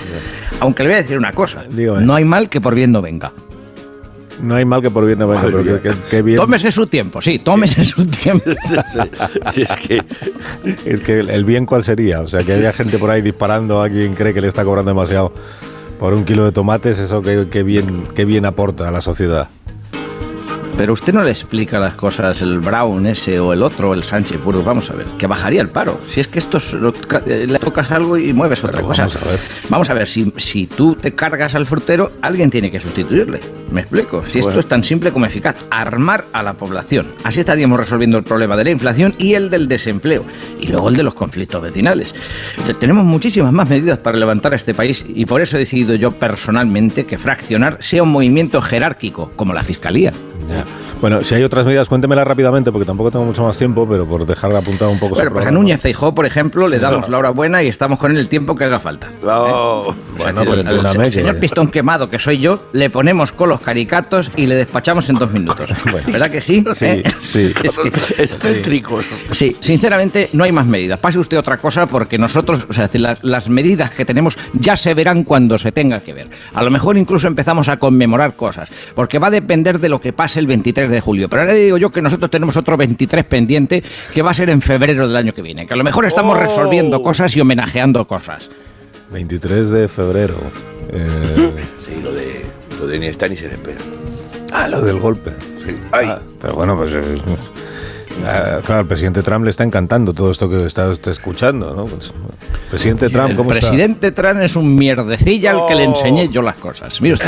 Aunque 0.60 0.84
le 0.84 0.90
voy 0.90 1.00
a 1.00 1.02
decir 1.02 1.18
una 1.18 1.32
cosa, 1.32 1.64
Dígame. 1.70 2.06
no 2.06 2.14
hay 2.16 2.26
mal 2.26 2.48
que 2.50 2.62
por 2.62 2.76
bien 2.76 2.92
no 2.92 3.02
venga. 3.02 3.32
No 4.40 4.54
hay 4.54 4.66
mal 4.66 4.84
que 4.84 4.92
por 4.92 5.04
bien 5.04 5.18
no 5.18 5.28
venga, 5.28 5.42
pero 5.46 5.64
que, 5.64 5.80
que- 5.90 5.96
que 6.12 6.22
bien. 6.22 6.38
Tómese 6.38 6.72
su 6.72 6.86
tiempo, 6.86 7.24
sí, 7.24 7.40
tómese 7.40 7.84
su 7.84 8.06
tiempo. 8.06 8.52
Si 9.52 9.64
es 9.64 9.72
que. 9.78 10.04
Es 10.86 11.00
que 11.02 11.20
el 11.22 11.30
el 11.32 11.44
bien 11.44 11.66
cuál 11.66 11.84
sería, 11.84 12.22
o 12.22 12.28
sea, 12.28 12.44
que 12.44 12.54
haya 12.54 12.72
gente 12.72 13.00
por 13.00 13.10
ahí 13.10 13.24
disparando 13.24 13.82
a 13.82 13.90
quien 13.90 14.14
cree 14.14 14.36
que 14.36 14.42
le 14.42 14.48
está 14.48 14.64
cobrando 14.64 14.92
demasiado 14.92 15.34
por 16.00 16.13
un 16.13 16.25
kilo 16.25 16.46
de 16.46 16.51
tomates, 16.51 17.00
eso 17.00 17.22
que, 17.22 17.48
que 17.50 17.63
bien, 17.63 18.08
que 18.16 18.25
bien 18.25 18.46
aporta 18.46 18.88
a 18.88 18.92
la 18.92 19.01
sociedad. 19.01 19.50
Pero 20.78 20.94
usted 20.94 21.12
no 21.12 21.24
le 21.24 21.32
explica 21.32 21.80
las 21.80 21.96
cosas, 21.96 22.40
el 22.44 22.60
Brown 22.60 23.08
ese 23.08 23.40
o 23.40 23.52
el 23.52 23.64
otro, 23.64 23.96
el 23.96 24.04
Sánchez 24.04 24.38
Puro, 24.38 24.62
vamos 24.62 24.90
a 24.92 24.94
ver, 24.94 25.08
que 25.18 25.26
bajaría 25.26 25.60
el 25.62 25.70
paro. 25.70 26.00
Si 26.08 26.20
es 26.20 26.28
que 26.28 26.38
esto 26.38 26.58
es 26.58 26.74
lo- 26.74 26.94
eh, 27.26 27.48
le 27.50 27.58
tocas 27.58 27.90
algo 27.92 28.16
y 28.16 28.32
mueves 28.32 28.60
otra 28.64 28.78
Pero 28.78 28.88
cosa. 28.90 29.08
vamos 29.08 29.16
a 29.24 29.30
ver. 29.32 29.40
Vamos 29.70 29.90
a 29.90 29.94
ver, 29.96 30.08
si, 30.08 30.32
si 30.38 30.68
tú 30.68 30.94
te 30.96 31.16
cargas 31.16 31.56
al 31.56 31.66
frutero, 31.66 32.12
alguien 32.22 32.52
tiene 32.52 32.70
que 32.70 32.80
sustituirle. 32.80 33.40
¿Me 33.72 33.82
explico? 33.82 34.24
Si 34.28 34.38
esto 34.38 34.60
es 34.60 34.68
tan 34.68 34.84
simple 34.84 35.12
como 35.12 35.26
eficaz, 35.26 35.56
armar 35.72 36.26
a 36.32 36.44
la 36.44 36.54
población. 36.54 37.08
Así 37.24 37.40
estaríamos 37.40 37.80
resolviendo 37.80 38.18
el 38.20 38.24
problema 38.24 38.56
de 38.56 38.66
la 38.66 38.70
inflación 38.70 39.16
y 39.18 39.34
el 39.34 39.50
del 39.50 39.68
desempleo. 39.68 40.26
Y 40.62 40.68
luego 40.68 40.90
el 40.90 40.96
de 40.96 41.02
los 41.04 41.16
conflictos 41.16 41.60
vecinales. 41.62 42.14
Te- 42.68 42.76
Tenemos 42.76 43.04
muchísimas 43.04 43.52
más 43.52 43.68
medidas 43.68 43.98
para 43.98 44.18
levantar 44.18 44.54
a 44.54 44.56
este 44.56 44.76
país 44.76 45.04
y 45.10 45.26
por 45.26 45.42
eso 45.42 45.56
he 45.58 45.60
decidido 45.60 45.96
yo 45.96 46.12
personalmente 46.12 47.06
que 47.08 47.18
fraccionar 47.18 47.80
sea 47.82 48.04
un 48.04 48.10
movimiento 48.10 48.62
jerárquico, 48.62 49.32
como 49.36 49.54
la 49.56 49.64
Fiscalía. 49.64 50.14
Ya. 50.50 50.63
Bueno, 51.01 51.22
si 51.22 51.36
hay 51.36 51.44
otras 51.44 51.65
medidas, 51.65 51.88
cuéntemelas 51.89 52.27
rápidamente, 52.27 52.72
porque 52.72 52.86
tampoco 52.86 53.12
tengo 53.12 53.25
mucho 53.25 53.44
más 53.44 53.58
tiempo, 53.58 53.88
pero 53.88 54.06
por 54.06 54.25
dejar 54.25 54.56
apuntado 54.56 54.91
un 54.91 55.00
poco 55.00 55.15
Bueno, 55.15 55.32
pues 55.32 55.46
a 55.46 55.51
Núñez 55.51 55.79
Feijó, 55.82 56.15
por 56.15 56.25
ejemplo, 56.25 56.67
le 56.67 56.79
damos 56.79 57.10
la 57.10 57.17
hora 57.17 57.29
buena 57.32 57.62
y 57.63 57.67
estamos 57.67 58.00
con 58.00 58.12
él 58.12 58.17
el 58.17 58.29
tiempo 58.29 58.56
que 58.56 58.63
haga 58.63 58.79
falta. 58.79 59.10
No. 59.22 59.96
Bueno, 60.17 60.41
al- 60.41 60.60
entiéndame 60.60 61.06
al 61.06 61.12
señor 61.13 61.39
Pistón 61.39 61.70
Quemado, 61.70 62.10
que 62.10 62.17
soy 62.20 62.39
yo, 62.39 62.63
le 62.74 62.89
ponemos 62.89 63.32
con 63.32 63.50
los 63.50 63.60
caricatos 63.62 64.32
y 64.36 64.46
le 64.48 64.56
despachamos 64.56 65.10
en 65.10 65.15
dos 65.17 65.32
minutos. 65.32 65.70
Bueno. 65.91 66.08
¿Verdad 66.12 66.29
que 66.32 66.41
sí? 66.41 66.63
Sí, 66.75 66.86
¿Eh? 66.86 67.03
sí. 67.24 67.53
Es 67.63 67.77
que- 67.77 68.24
Excéntricos. 68.24 69.06
Sí, 69.32 69.56
sinceramente 69.60 70.29
no 70.34 70.44
hay 70.44 70.51
más 70.51 70.65
medidas. 70.65 71.00
Pase 71.00 71.20
usted 71.20 71.38
otra 71.38 71.58
cosa 71.58 71.86
porque 71.88 72.17
nosotros, 72.17 72.65
o 72.70 72.74
sea, 72.74 72.84
decir, 72.84 73.01
las, 73.01 73.24
las 73.24 73.48
medidas 73.50 73.91
que 73.91 74.06
tenemos 74.06 74.38
ya 74.53 74.75
se 74.77 74.94
verán 74.94 75.24
cuando 75.24 75.58
se 75.58 75.72
tenga 75.72 76.00
que 76.00 76.13
ver. 76.13 76.29
A 76.53 76.63
lo 76.63 76.72
mejor 76.72 76.98
incluso 76.98 77.27
empezamos 77.27 77.67
a 77.70 77.77
conmemorar 77.77 78.36
cosas, 78.36 78.70
porque 78.96 79.20
va 79.20 79.27
a 79.27 79.32
depender 79.32 79.79
de 79.79 79.89
lo 79.89 80.01
que 80.01 80.13
pase 80.13 80.27
el 80.36 80.48
23 80.48 80.92
de 80.92 81.00
julio. 81.00 81.30
Pero 81.30 81.44
ahora 81.44 81.54
le 81.54 81.60
digo 81.62 81.78
yo 81.78 81.90
que 81.92 82.02
nosotros 82.02 82.30
tenemos 82.30 82.58
otro 82.58 82.76
23 82.76 83.24
pendiente 83.24 83.82
que 84.14 84.22
va 84.22 84.32
a 84.32 84.34
ser 84.34 84.50
en 84.50 84.62
febrero 84.62 85.08
del 85.08 85.16
año 85.16 85.34
que 85.34 85.42
viene, 85.42 85.66
que 85.66 85.74
a 85.74 85.78
lo 85.78 85.84
mejor 85.86 86.04
estamos 86.06 86.38
Oh. 86.38 86.42
resolviendo 86.42 87.02
cosas 87.02 87.34
y 87.38 87.40
homenajeando 87.42 88.06
cosas. 88.06 88.50
23 89.12 89.70
de 89.70 89.88
febrero. 89.88 90.36
Eh, 90.92 91.52
Sí, 91.86 92.02
lo 92.04 92.12
de. 92.12 92.46
Lo 92.80 92.88
de 92.88 93.00
ni 93.00 93.06
está 93.08 93.28
ni 93.30 93.38
se 93.38 93.48
le 93.48 93.54
espera. 93.54 93.78
ah, 94.52 94.68
lo 94.68 94.82
del 94.82 95.00
golpe. 95.00 95.32
Ay, 95.92 96.08
Ah, 96.10 96.20
pero 96.42 96.54
bueno, 96.56 96.76
pues. 96.78 96.92
eh, 96.94 97.18
ah, 98.26 98.60
claro, 98.66 98.82
al 98.82 98.88
presidente 98.88 99.22
Trump 99.24 99.44
le 99.46 99.52
está 99.52 99.64
encantando 99.64 100.14
todo 100.14 100.32
esto 100.32 100.50
que 100.50 100.66
está 100.66 100.90
usted 100.90 101.12
escuchando, 101.12 101.74
¿no? 101.76 101.86
Pues, 101.86 102.14
presidente 102.70 103.10
Trump, 103.10 103.32
El 103.32 103.36
¿cómo 103.38 103.52
está? 103.52 103.68
presidente 103.70 104.12
Trump 104.12 104.40
es 104.42 104.56
un 104.56 104.76
mierdecilla 104.76 105.52
al 105.52 105.68
que 105.68 105.76
le 105.76 105.84
enseñé 105.84 106.30
yo 106.30 106.42
las 106.42 106.56
cosas. 106.58 107.00
Mire 107.02 107.16
usted, 107.16 107.28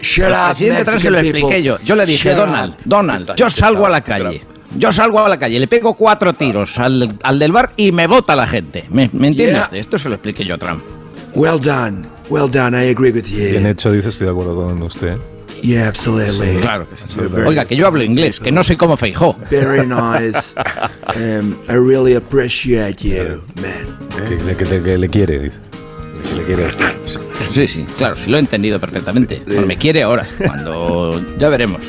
shut 0.00 0.24
al 0.26 0.48
presidente 0.50 0.84
Trump 0.84 1.00
se 1.00 1.10
lo 1.10 1.18
expliqué 1.18 1.62
yo. 1.62 1.78
Yo 1.84 1.96
le 1.96 2.06
dije, 2.06 2.34
Donald, 2.34 2.74
Donald, 2.84 3.32
yo 3.36 3.50
salgo 3.50 3.86
a 3.86 3.90
la 3.90 4.00
calle. 4.02 4.42
Yo 4.76 4.90
salgo 4.90 5.20
a 5.20 5.28
la 5.28 5.38
calle, 5.38 5.60
le 5.60 5.68
pego 5.68 5.94
cuatro 5.94 6.32
tiros 6.32 6.80
al, 6.80 7.16
al 7.22 7.38
del 7.38 7.52
bar 7.52 7.70
y 7.76 7.92
me 7.92 8.08
vota 8.08 8.34
la 8.34 8.44
gente. 8.46 8.86
¿Me, 8.90 9.08
me 9.12 9.28
entiende 9.28 9.52
Yeah. 9.54 9.62
usted? 9.64 9.76
Esto 9.78 9.98
se 9.98 10.08
lo 10.08 10.16
expliqué 10.16 10.44
yo 10.44 10.56
a 10.56 10.58
Trump. 10.58 10.82
Well 11.32 11.60
done. 11.60 12.06
Well 12.28 12.50
done. 12.50 12.76
I 12.76 12.90
agree 12.90 13.12
with 13.12 13.24
you. 13.26 13.38
Bien 13.38 13.66
hecho, 13.66 13.92
dice, 13.92 14.08
estoy 14.08 14.24
de 14.26 14.32
acuerdo 14.32 14.56
con 14.56 14.82
usted. 14.82 15.16
Yeah, 15.64 15.88
absolutely. 15.88 16.60
Claro 16.60 16.86
que 16.88 16.96
sí. 16.96 17.04
You're 17.16 17.28
very- 17.28 17.48
Oiga, 17.48 17.64
que 17.64 17.74
yo 17.74 17.86
hablo 17.86 18.02
inglés, 18.02 18.38
que 18.38 18.52
no 18.52 18.62
sé 18.62 18.76
cómo 18.76 18.98
feijó. 18.98 19.34
Very 19.50 19.86
nice. 19.86 20.54
Um, 21.16 21.54
I 21.68 21.72
really 21.78 22.14
appreciate 22.14 22.96
you, 23.02 23.40
man. 23.62 24.26
Que, 24.28 24.36
le, 24.44 24.56
que 24.56 24.82
que 24.82 24.98
le 24.98 25.08
quiere, 25.08 25.38
dice. 25.38 25.58
Que 26.28 26.34
le 26.36 26.42
quiere 26.44 26.64
a 26.66 26.68
usted. 26.68 26.92
Sí, 27.50 27.66
sí, 27.68 27.86
claro, 27.96 28.14
sí 28.16 28.30
lo 28.30 28.36
he 28.36 28.40
entendido 28.40 28.78
perfectamente. 28.78 29.42
Pues 29.46 29.66
me 29.66 29.76
quiere 29.78 30.02
ahora, 30.02 30.26
cuando 30.44 31.18
ya 31.38 31.48
veremos. 31.48 31.80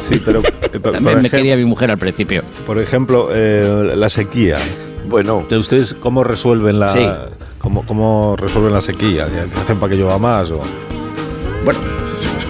Sí, 0.00 0.20
pero. 0.24 0.40
eh, 0.40 0.78
También 0.92 1.22
me 1.22 1.30
quería 1.30 1.56
mi 1.56 1.64
mujer 1.64 1.90
al 1.92 1.98
principio. 1.98 2.42
Por 2.66 2.78
ejemplo, 2.80 3.28
eh, 3.32 3.92
la 3.94 4.08
sequía. 4.08 4.56
bueno. 5.08 5.44
¿Ustedes 5.50 5.94
cómo 5.94 6.24
resuelven 6.24 6.80
la. 6.80 6.92
Sí. 6.94 7.06
Cómo, 7.58 7.84
cómo 7.86 8.34
resuelven 8.36 8.72
la 8.72 8.80
sequía? 8.80 9.28
¿Qué 9.28 9.60
hacen 9.60 9.78
para 9.78 9.90
que 9.90 9.96
llueva 9.96 10.18
más? 10.18 10.50
O... 10.50 10.62
Bueno, 11.64 11.78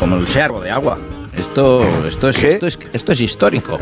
como 0.00 0.16
el 0.16 0.26
servo 0.26 0.60
de 0.60 0.70
agua. 0.70 0.98
Esto, 1.36 1.82
esto, 2.06 2.28
es, 2.28 2.42
esto, 2.42 2.66
es, 2.66 2.78
esto 2.92 3.12
es 3.12 3.20
histórico. 3.20 3.78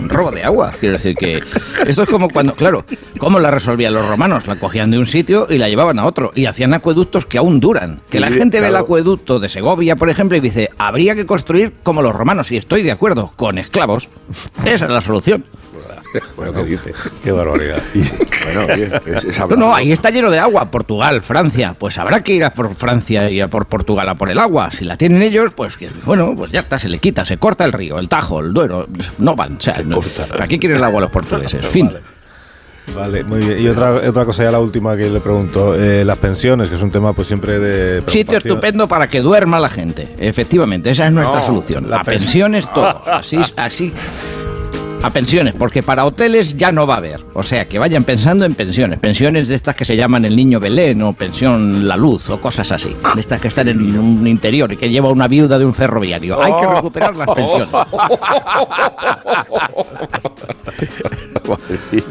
Un 0.00 0.08
robo 0.08 0.30
de 0.30 0.42
agua. 0.42 0.72
Quiero 0.78 0.94
decir 0.94 1.16
que 1.16 1.42
esto 1.86 2.02
es 2.02 2.08
como 2.08 2.30
cuando, 2.30 2.54
claro, 2.54 2.84
¿cómo 3.18 3.38
la 3.40 3.50
resolvían 3.50 3.92
los 3.92 4.08
romanos? 4.08 4.46
La 4.46 4.56
cogían 4.56 4.90
de 4.90 4.98
un 4.98 5.06
sitio 5.06 5.46
y 5.50 5.58
la 5.58 5.68
llevaban 5.68 5.98
a 5.98 6.06
otro. 6.06 6.32
Y 6.34 6.46
hacían 6.46 6.74
acueductos 6.74 7.26
que 7.26 7.38
aún 7.38 7.60
duran. 7.60 8.00
Que 8.08 8.20
la 8.20 8.30
gente 8.30 8.60
ve 8.60 8.68
el 8.68 8.76
acueducto 8.76 9.38
de 9.38 9.48
Segovia, 9.48 9.96
por 9.96 10.08
ejemplo, 10.08 10.36
y 10.36 10.40
dice, 10.40 10.70
habría 10.78 11.14
que 11.14 11.26
construir 11.26 11.72
como 11.82 12.02
los 12.02 12.14
romanos. 12.14 12.50
Y 12.52 12.56
estoy 12.56 12.82
de 12.82 12.92
acuerdo, 12.92 13.32
con 13.36 13.58
esclavos. 13.58 14.08
Esa 14.64 14.84
es 14.84 14.90
la 14.90 15.00
solución. 15.00 15.44
Bueno, 16.36 16.52
¿qué 16.54 16.64
dice? 16.64 16.92
Qué 17.22 17.32
barbaridad. 17.32 17.82
Y- 17.94 18.02
Bueno, 18.48 18.66
bien, 18.74 18.92
es, 19.04 19.24
es 19.24 19.38
No, 19.40 19.56
no, 19.56 19.74
ahí 19.74 19.92
está 19.92 20.08
lleno 20.08 20.30
de 20.30 20.38
agua. 20.38 20.70
Portugal, 20.70 21.20
Francia. 21.22 21.74
Pues 21.78 21.98
habrá 21.98 22.22
que 22.22 22.32
ir 22.32 22.44
a 22.44 22.50
por 22.50 22.74
Francia 22.74 23.28
y 23.28 23.40
a 23.42 23.48
por 23.48 23.66
Portugal 23.66 24.08
a 24.08 24.14
por 24.14 24.30
el 24.30 24.38
agua. 24.38 24.70
Si 24.70 24.84
la 24.86 24.96
tienen 24.96 25.20
ellos, 25.20 25.52
pues 25.54 25.76
bueno, 26.06 26.32
pues 26.34 26.50
ya 26.50 26.60
está, 26.60 26.78
se 26.78 26.88
le 26.88 26.98
quita, 26.98 27.26
se 27.26 27.36
corta 27.36 27.64
el 27.66 27.72
río, 27.72 27.98
el 27.98 28.08
Tajo, 28.08 28.40
el 28.40 28.54
Duero. 28.54 28.86
No 29.18 29.36
van, 29.36 29.56
o 29.56 29.60
sea, 29.60 29.82
no- 29.84 29.96
corta. 29.96 30.26
¿para 30.26 30.48
qué 30.48 30.58
quieren 30.58 30.78
el 30.78 30.84
agua 30.84 31.02
los 31.02 31.10
portugueses? 31.10 31.66
Fin. 31.66 31.92
Vale, 32.96 33.22
muy 33.22 33.40
bien. 33.40 33.60
Y 33.60 33.68
otra, 33.68 33.92
otra 33.92 34.24
cosa 34.24 34.44
ya 34.44 34.50
la 34.50 34.60
última 34.60 34.96
que 34.96 35.10
le 35.10 35.20
pregunto. 35.20 35.74
eh, 35.74 36.06
las 36.06 36.16
pensiones, 36.16 36.70
que 36.70 36.76
es 36.76 36.82
un 36.82 36.90
tema 36.90 37.12
pues 37.12 37.28
siempre 37.28 37.58
de... 37.58 38.02
Sitio 38.06 38.38
estupendo 38.38 38.88
para 38.88 39.08
que 39.08 39.20
duerma 39.20 39.60
la 39.60 39.68
gente. 39.68 40.14
Efectivamente, 40.18 40.88
esa 40.88 41.04
es 41.06 41.12
nuestra 41.12 41.40
No, 41.40 41.44
solución. 41.46 41.90
la 41.90 41.96
A 41.96 42.00
pens- 42.00 42.04
pensiones 42.06 42.72
todos. 42.72 42.96
Así, 43.06 43.38
así. 43.56 43.92
A 45.00 45.10
pensiones, 45.10 45.54
porque 45.56 45.82
para 45.82 46.04
hoteles 46.04 46.56
ya 46.56 46.72
no 46.72 46.84
va 46.86 46.94
a 46.94 46.96
haber. 46.98 47.20
O 47.32 47.42
sea, 47.44 47.68
que 47.68 47.78
vayan 47.78 48.02
pensando 48.02 48.44
en 48.44 48.54
pensiones. 48.54 48.98
Pensiones 48.98 49.46
de 49.48 49.54
estas 49.54 49.76
que 49.76 49.84
se 49.84 49.96
llaman 49.96 50.24
el 50.24 50.34
niño 50.34 50.58
Belén 50.58 51.00
o 51.02 51.12
pensión 51.12 51.86
La 51.86 51.96
Luz 51.96 52.28
o 52.30 52.40
cosas 52.40 52.72
así. 52.72 52.96
De 53.14 53.20
estas 53.20 53.40
que 53.40 53.46
están 53.48 53.68
en 53.68 53.96
un 53.98 54.26
interior 54.26 54.72
y 54.72 54.76
que 54.76 54.90
lleva 54.90 55.08
una 55.10 55.28
viuda 55.28 55.56
de 55.58 55.64
un 55.64 55.72
ferroviario. 55.72 56.42
Hay 56.42 56.52
que 56.60 56.66
recuperar 56.66 57.16
las 57.16 57.28
pensiones. 57.28 57.68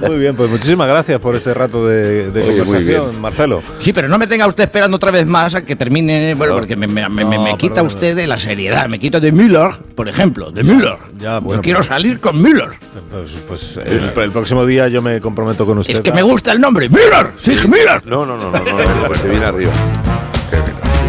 Muy 0.08 0.18
bien, 0.18 0.36
pues 0.36 0.50
muchísimas 0.50 0.88
gracias 0.88 1.20
por 1.20 1.36
este 1.36 1.54
rato 1.54 1.86
de, 1.86 2.32
de 2.32 2.42
Oye, 2.42 2.52
muy 2.52 2.60
conversación. 2.66 3.22
Marcelo. 3.22 3.62
Sí, 3.80 3.92
pero 3.94 4.08
no 4.08 4.18
me 4.18 4.28
tenga 4.28 4.48
usted 4.48 4.64
esperando 4.64 4.96
otra 4.96 5.12
vez 5.12 5.26
más 5.26 5.54
a 5.56 5.66
que 5.66 5.76
termine. 5.76 6.34
Bueno, 6.36 6.56
porque 6.56 6.76
me, 6.76 6.88
me- 6.88 7.08
me- 7.10 7.26
me- 7.26 7.36
No, 7.38 7.44
me 7.44 7.58
quita 7.58 7.76
perdón. 7.76 7.88
usted 7.88 8.16
de 8.16 8.28
la 8.28 8.38
seriedad. 8.38 8.88
Me 8.88 8.98
quita 9.00 9.20
de 9.20 9.32
Müller, 9.32 9.72
por 9.94 10.08
ejemplo. 10.08 10.52
De 10.52 10.64
Müller. 10.64 10.98
ya, 11.20 11.40
bueno, 11.40 11.60
Yo 11.60 11.64
quiero 11.64 11.80
pero- 11.80 11.90
salir 11.90 12.20
con 12.20 12.42
Müller. 12.42 12.70
Pues, 13.12 13.32
pues, 13.48 13.78
el, 13.78 14.12
el 14.16 14.32
próximo 14.32 14.66
día 14.66 14.88
yo 14.88 15.02
me 15.02 15.20
comprometo 15.22 15.66
con 15.66 15.78
usted. 15.78 15.94
Es 15.96 16.02
que 16.02 16.10
a- 16.10 16.14
me 16.14 16.24
gusta 16.24 16.52
el 16.52 16.60
nombre. 16.60 16.90
¡Müller! 16.90 17.34
¡Sí, 17.36 17.52
Müller! 17.68 18.02
No, 18.06 18.26
no, 18.26 18.36
no, 18.38 18.50
no, 18.52 18.60
no, 18.60 18.66
no, 19.02 19.08
pues 19.08 19.24
viene 19.24 19.46
arriba. 19.46 19.72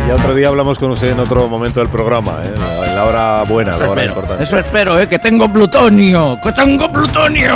Ya 0.07 0.15
otro 0.15 0.35
día 0.35 0.49
hablamos 0.49 0.79
con 0.79 0.91
usted 0.91 1.11
en 1.13 1.21
otro 1.21 1.49
momento 1.49 1.81
del 1.81 1.89
programa, 1.91 2.39
¿eh? 2.45 2.53
en 2.87 2.95
la 2.95 3.05
hora 3.05 3.43
buena, 3.47 3.71
Eso 3.73 3.85
la 3.85 3.91
hora 3.91 4.01
espero, 4.03 4.15
importante. 4.21 4.45
eso 4.45 4.59
espero, 4.59 4.99
¿eh? 5.01 5.07
Que 5.09 5.19
tengo 5.19 5.53
plutonio. 5.53 6.39
¡Que 6.43 6.53
tengo 6.53 6.91
plutonio! 6.91 7.55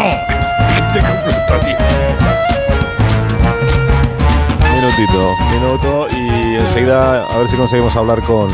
Minutito, 4.74 5.30
minuto 5.50 6.06
y 6.10 6.56
enseguida 6.56 7.24
a 7.26 7.38
ver 7.38 7.48
si 7.48 7.56
conseguimos 7.56 7.94
hablar 7.96 8.20
con, 8.22 8.48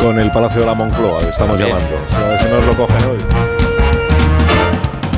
con 0.00 0.18
el 0.18 0.30
Palacio 0.32 0.60
de 0.60 0.66
la 0.66 0.74
Moncloa, 0.74 1.20
que 1.20 1.28
estamos 1.30 1.58
También. 1.58 1.78
llamando. 1.78 1.96
O 2.06 2.10
sea, 2.10 2.18
a 2.24 2.28
ver 2.28 2.40
si 2.40 2.48
nos 2.48 2.66
lo 2.66 2.76
cogen 2.76 3.10
hoy. 3.10 3.18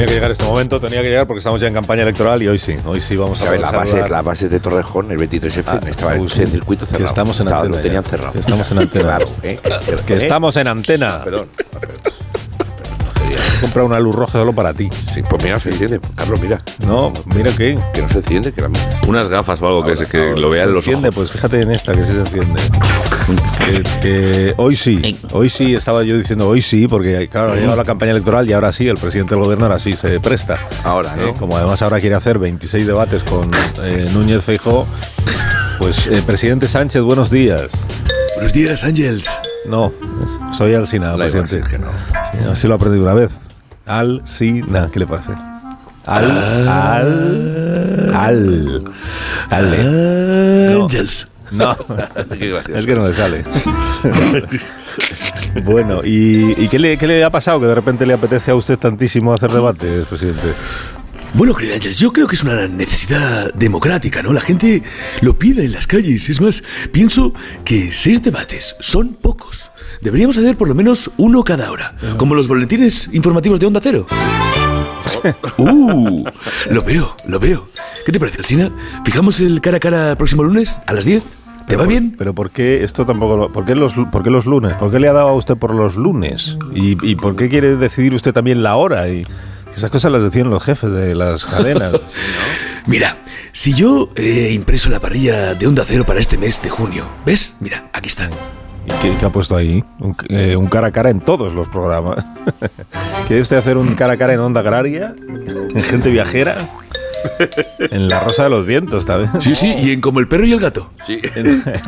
Tenía 0.00 0.06
que 0.08 0.14
llegar 0.14 0.30
este 0.30 0.44
momento, 0.44 0.80
tenía 0.80 1.02
que 1.02 1.08
llegar 1.10 1.26
porque 1.26 1.40
estamos 1.40 1.60
ya 1.60 1.66
en 1.68 1.74
campaña 1.74 2.02
electoral 2.04 2.42
y 2.42 2.48
hoy 2.48 2.58
sí, 2.58 2.74
hoy 2.86 3.02
sí 3.02 3.18
vamos 3.18 3.38
a 3.42 3.44
¿Sabes? 3.44 3.60
La 3.60 3.70
base, 3.70 4.08
la 4.08 4.22
base 4.22 4.48
de 4.48 4.58
Torrejón, 4.58 5.10
el 5.12 5.18
23F, 5.18 5.64
Ah, 5.66 5.78
estaba 5.86 6.16
en 6.16 6.26
circuito 6.26 6.86
Que 6.86 6.92
cerrado. 6.92 7.06
estamos 7.06 7.40
en 7.40 7.48
antena 7.48 7.76
Lo 7.76 7.82
tenían 7.82 8.04
cerrado. 8.04 8.32
Que 8.32 8.38
estamos 8.38 8.70
en 8.70 8.78
antena. 8.78 9.02
Claro, 9.04 9.26
¿eh? 9.42 9.58
Que 10.06 10.14
¿Eh? 10.14 10.16
estamos 10.16 10.56
en 10.56 10.68
antena. 10.68 11.22
Perdón. 11.22 11.48
Comprar 13.60 13.84
una 13.84 13.98
luz 14.00 14.14
roja 14.14 14.32
solo 14.38 14.52
para 14.54 14.72
ti. 14.74 14.88
Sí, 15.14 15.22
pues 15.28 15.42
mira, 15.44 15.58
se 15.58 15.70
enciende. 15.70 16.00
Carlos, 16.16 16.40
mira. 16.40 16.60
No, 16.86 17.12
mira 17.34 17.50
que. 17.52 17.78
Que 17.92 18.02
no 18.02 18.08
se 18.08 18.18
enciende, 18.18 18.52
que 18.52 18.62
la 18.62 18.70
Unas 19.06 19.28
gafas 19.28 19.60
o 19.62 19.66
algo 19.66 19.84
que, 19.84 19.96
se- 19.96 20.06
que 20.06 20.34
lo 20.36 20.50
vean 20.50 20.68
se 20.68 20.72
los 20.74 20.86
enciende, 20.86 21.08
ojos. 21.08 21.16
pues 21.16 21.32
fíjate 21.32 21.60
en 21.60 21.70
esta 21.72 21.92
que 21.92 22.00
sí 22.06 22.12
se 22.12 22.18
enciende. 22.20 22.60
que, 23.66 23.82
que 24.00 24.54
hoy 24.56 24.74
sí, 24.76 25.16
hoy 25.32 25.48
sí 25.50 25.74
estaba 25.74 26.02
yo 26.02 26.16
diciendo 26.16 26.48
hoy 26.48 26.62
sí, 26.62 26.88
porque 26.88 27.28
claro, 27.28 27.52
ha 27.52 27.56
llegado 27.56 27.76
la 27.76 27.84
campaña 27.84 28.12
electoral 28.12 28.48
y 28.48 28.52
ahora 28.52 28.72
sí, 28.72 28.88
el 28.88 28.96
presidente 28.96 29.34
del 29.34 29.44
gobierno 29.44 29.66
ahora 29.66 29.78
sí 29.78 29.94
se 29.94 30.18
presta. 30.20 30.58
Ahora, 30.84 31.14
¿no? 31.16 31.22
Eh, 31.28 31.34
como 31.38 31.56
además 31.56 31.82
ahora 31.82 32.00
quiere 32.00 32.16
hacer 32.16 32.38
26 32.38 32.86
debates 32.86 33.22
con 33.24 33.50
eh, 33.84 34.08
Núñez 34.12 34.42
Feijó, 34.44 34.86
pues 35.78 36.06
eh, 36.06 36.22
presidente 36.26 36.66
Sánchez, 36.66 37.02
buenos 37.02 37.30
días. 37.30 37.70
Buenos 38.36 38.52
días, 38.52 38.84
Ángels. 38.84 39.38
No, 39.66 39.92
soy 40.56 40.74
igual, 40.74 41.16
presidente. 41.18 41.56
si 41.56 41.56
es 41.62 41.68
que 41.68 41.78
no. 41.78 41.88
Sí, 42.32 42.38
así 42.50 42.68
lo 42.68 42.74
aprendí 42.74 42.98
una 42.98 43.14
vez. 43.14 43.38
Alsina, 43.86 44.88
¿qué 44.92 45.00
le 45.00 45.06
parece? 45.06 45.32
Al, 46.06 46.68
al, 46.68 48.14
al, 48.14 48.84
al. 49.50 50.74
No. 50.74 50.82
Ángels. 50.84 51.26
No, 51.50 51.76
es 52.72 52.86
que 52.86 52.94
no 52.94 53.08
le 53.08 53.14
sale. 53.14 53.44
bueno, 55.64 56.00
¿y, 56.04 56.54
y 56.56 56.68
qué, 56.68 56.78
le, 56.78 56.96
qué 56.96 57.08
le 57.08 57.24
ha 57.24 57.30
pasado 57.30 57.58
que 57.60 57.66
de 57.66 57.74
repente 57.74 58.06
le 58.06 58.14
apetece 58.14 58.52
a 58.52 58.54
usted 58.54 58.78
tantísimo 58.78 59.34
hacer 59.34 59.50
debates, 59.50 60.06
presidente? 60.06 60.54
Bueno, 61.34 61.54
querido 61.54 61.76
Ángels, 61.76 61.98
yo 61.98 62.12
creo 62.12 62.26
que 62.26 62.34
es 62.34 62.42
una 62.42 62.66
necesidad 62.66 63.54
democrática, 63.54 64.22
¿no? 64.22 64.32
La 64.32 64.40
gente 64.40 64.82
lo 65.20 65.38
pide 65.38 65.64
en 65.64 65.72
las 65.72 65.86
calles. 65.86 66.28
Es 66.28 66.40
más, 66.40 66.62
pienso 66.92 67.32
que 67.64 67.92
seis 67.92 68.22
debates 68.22 68.74
son 68.80 69.14
pocos. 69.14 69.70
Deberíamos 70.00 70.36
hacer 70.36 70.56
por 70.56 70.68
lo 70.68 70.74
menos 70.74 71.10
uno 71.18 71.44
cada 71.44 71.70
hora, 71.70 71.94
como 72.16 72.34
los 72.34 72.48
boletines 72.48 73.08
informativos 73.12 73.60
de 73.60 73.66
Onda 73.66 73.80
Cero. 73.82 74.06
¡Uh! 75.58 76.24
Lo 76.70 76.82
veo, 76.82 77.14
lo 77.26 77.38
veo. 77.38 77.68
¿Qué 78.04 78.12
te 78.12 78.18
parece, 78.20 78.38
Alsina? 78.38 78.70
¿Fijamos 79.04 79.38
el 79.40 79.60
cara 79.60 79.76
a 79.76 79.80
cara 79.80 80.10
el 80.12 80.16
próximo 80.16 80.42
lunes 80.42 80.80
a 80.86 80.92
las 80.92 81.04
10? 81.04 81.22
¿Te 81.68 81.76
va 81.76 81.82
por- 81.84 81.88
bien? 81.88 82.14
Pero 82.18 82.34
¿por 82.34 82.50
qué 82.50 82.82
esto 82.82 83.06
tampoco 83.06 83.36
lo- 83.36 83.52
¿por 83.52 83.64
qué 83.64 83.74
los, 83.76 83.92
por 84.10 84.22
qué 84.24 84.30
los 84.30 84.46
lunes? 84.46 84.74
¿Por 84.74 84.90
qué 84.90 84.98
le 84.98 85.08
ha 85.08 85.12
dado 85.12 85.28
a 85.28 85.34
usted 85.34 85.56
por 85.56 85.74
los 85.74 85.94
lunes? 85.96 86.56
¿Y, 86.74 86.96
y 87.08 87.14
por 87.14 87.36
qué 87.36 87.48
quiere 87.48 87.76
decidir 87.76 88.14
usted 88.14 88.32
también 88.32 88.62
la 88.62 88.76
hora? 88.76 89.08
Y 89.08 89.24
esas 89.76 89.90
cosas 89.90 90.12
las 90.12 90.22
decían 90.22 90.50
los 90.50 90.62
jefes 90.62 90.92
de 90.92 91.14
las 91.14 91.44
cadenas. 91.44 91.94
Mira, 92.86 93.18
si 93.52 93.74
yo 93.74 94.10
he 94.16 94.52
impreso 94.52 94.90
la 94.90 95.00
parrilla 95.00 95.54
de 95.54 95.66
Onda 95.66 95.84
Cero 95.86 96.04
para 96.06 96.20
este 96.20 96.38
mes 96.38 96.62
de 96.62 96.70
junio, 96.70 97.06
¿ves? 97.24 97.56
Mira, 97.60 97.84
aquí 97.92 98.08
está. 98.08 98.28
¿Y 98.86 98.92
qué, 99.02 99.14
qué 99.18 99.26
ha 99.26 99.30
puesto 99.30 99.56
ahí? 99.56 99.84
Un, 99.98 100.16
eh, 100.28 100.56
un 100.56 100.66
cara 100.66 100.88
a 100.88 100.90
cara 100.90 101.10
en 101.10 101.20
todos 101.20 101.52
los 101.52 101.68
programas. 101.68 102.24
¿Quiere 103.26 103.42
usted 103.42 103.56
hacer 103.56 103.76
un 103.76 103.94
cara 103.94 104.14
a 104.14 104.16
cara 104.16 104.32
en 104.32 104.40
Onda 104.40 104.60
Agraria? 104.60 105.14
¿En 105.74 105.82
Gente 105.82 106.10
Viajera? 106.10 106.68
En 107.78 108.08
La 108.08 108.20
Rosa 108.20 108.44
de 108.44 108.50
los 108.50 108.64
Vientos 108.64 109.04
también. 109.04 109.40
Sí, 109.40 109.54
sí, 109.54 109.74
y 109.82 109.92
en 109.92 110.00
Como 110.00 110.20
el 110.20 110.28
perro 110.28 110.46
y 110.46 110.52
el 110.52 110.60
gato. 110.60 110.90
Sí. 111.06 111.20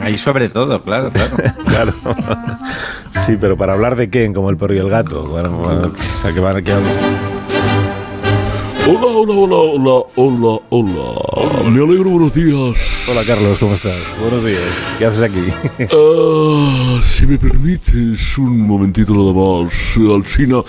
Ahí 0.00 0.18
sobre 0.18 0.50
todo, 0.50 0.82
claro, 0.82 1.10
claro. 1.10 1.36
Claro. 1.64 1.94
Sí, 3.24 3.38
pero 3.40 3.56
para 3.56 3.72
hablar 3.72 3.96
de 3.96 4.10
Ken, 4.10 4.34
como 4.34 4.50
el 4.50 4.58
perro 4.58 4.74
y 4.74 4.78
el 4.78 4.90
gato. 4.90 5.24
Bueno, 5.26 5.50
bueno, 5.52 5.92
o 6.14 6.18
sea, 6.18 6.32
que 6.32 6.40
van 6.40 6.56
a... 6.56 6.62
Que... 6.62 6.74
Hola, 8.84 9.06
hola, 9.06 9.32
hola, 9.32 9.56
hola, 9.76 10.06
hola, 10.16 10.60
hola. 10.70 11.70
Me 11.70 11.84
alegro, 11.84 12.10
buenos 12.10 12.34
días. 12.34 12.76
Hola, 13.08 13.22
Carlos, 13.24 13.56
¿cómo 13.60 13.74
estás? 13.74 13.96
Buenos 14.20 14.44
días. 14.44 14.60
¿Qué 14.98 15.06
haces 15.06 15.22
aquí? 15.22 15.44
Ah, 15.92 17.00
si 17.04 17.24
me 17.24 17.38
permites 17.38 18.36
un 18.38 18.60
momentito 18.66 19.12
nada 19.14 19.32
más, 19.32 19.96
Alcina. 19.96 20.62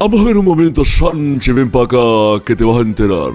Vamos 0.00 0.20
a 0.20 0.24
ver 0.24 0.38
un 0.38 0.44
momento, 0.44 0.84
Sánchez, 0.84 1.54
ven 1.54 1.70
para 1.70 1.84
acá, 1.84 2.44
que 2.44 2.56
te 2.56 2.64
vas 2.64 2.78
a 2.78 2.80
enterar. 2.80 3.32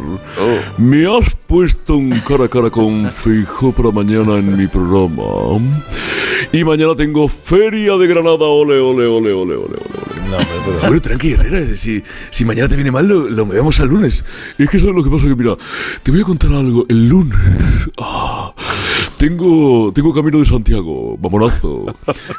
Me 0.77 1.05
has 1.05 1.33
puesto 1.47 1.95
un 1.95 2.09
cara 2.27 2.45
a 2.45 2.49
cara 2.49 2.69
con 2.69 3.09
Feijó 3.09 3.71
para 3.71 3.91
mañana 3.91 4.39
en 4.39 4.57
mi 4.57 4.67
programa. 4.67 5.23
Y 6.51 6.65
mañana 6.65 6.95
tengo 6.95 7.29
Feria 7.29 7.95
de 7.95 8.07
Granada, 8.07 8.45
ole, 8.45 8.77
ole, 8.77 9.05
ole, 9.05 9.31
ole, 9.31 9.55
ole, 9.55 9.55
ole. 9.55 10.06
No, 10.29 10.37
pero, 10.37 10.79
Bueno, 10.87 11.01
tranqui, 11.01 11.31
Herrera, 11.31 11.75
si, 11.75 12.03
si 12.31 12.43
mañana 12.45 12.67
te 12.67 12.75
viene 12.75 12.91
mal, 12.91 13.07
lo, 13.07 13.29
lo 13.29 13.45
movemos 13.45 13.79
al 13.79 13.87
lunes. 13.87 14.25
Es 14.57 14.69
que 14.69 14.79
sabes 14.79 14.95
lo 14.95 15.03
que 15.03 15.09
pasa, 15.09 15.23
que 15.23 15.35
mira, 15.35 15.55
te 16.03 16.11
voy 16.11 16.21
a 16.21 16.23
contar 16.23 16.51
algo. 16.51 16.85
El 16.89 17.07
lunes, 17.07 17.37
ah, 17.99 18.53
tengo, 19.17 19.91
tengo 19.93 20.13
camino 20.13 20.39
de 20.39 20.45
Santiago, 20.45 21.17
mamonazo. 21.21 21.85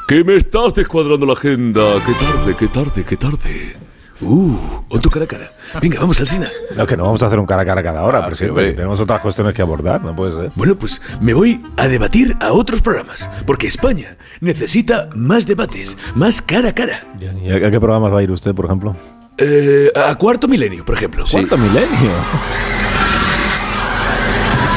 que 0.07 0.23
me 0.23 0.35
estás 0.35 0.73
descuadrando 0.73 1.25
la 1.25 1.33
agenda. 1.33 1.95
Qué 2.05 2.13
tarde, 2.13 2.55
qué 2.57 2.67
tarde, 2.67 3.05
qué 3.05 3.17
tarde. 3.17 3.88
Uh, 4.21 4.53
otro 4.89 5.09
cara 5.09 5.23
a 5.23 5.27
cara. 5.27 5.51
Venga, 5.81 5.99
vamos, 5.99 6.19
Alcinas. 6.19 6.51
No, 6.75 6.85
que 6.85 6.97
no 6.97 7.03
vamos 7.03 7.23
a 7.23 7.27
hacer 7.27 7.39
un 7.39 7.45
cara 7.45 7.61
a 7.61 7.65
cara 7.65 7.81
cada 7.81 8.03
hora, 8.03 8.25
presidente. 8.25 8.51
hombre. 8.59 8.73
Tenemos 8.73 8.99
otras 8.99 9.21
cuestiones 9.21 9.53
que 9.53 9.61
abordar, 9.61 10.03
no 10.03 10.13
puede 10.15 10.33
ser. 10.33 10.51
Bueno, 10.55 10.75
pues 10.75 11.01
me 11.21 11.33
voy 11.33 11.63
a 11.77 11.87
debatir 11.87 12.35
a 12.41 12.51
otros 12.51 12.81
programas, 12.81 13.29
porque 13.45 13.67
España 13.67 14.17
necesita 14.41 15.09
más 15.15 15.45
debates, 15.47 15.95
más 16.15 16.41
cara 16.41 16.69
a 16.69 16.75
cara. 16.75 17.05
¿Y 17.19 17.49
a 17.51 17.55
a 17.67 17.71
qué 17.71 17.79
programas 17.79 18.13
va 18.13 18.19
a 18.19 18.23
ir 18.23 18.31
usted, 18.31 18.53
por 18.53 18.65
ejemplo? 18.65 18.95
Eh, 19.37 19.89
a 19.95 20.13
cuarto 20.15 20.49
milenio, 20.49 20.83
por 20.83 20.95
ejemplo. 20.95 21.23
Cuarto 21.31 21.57
milenio. 21.57 22.11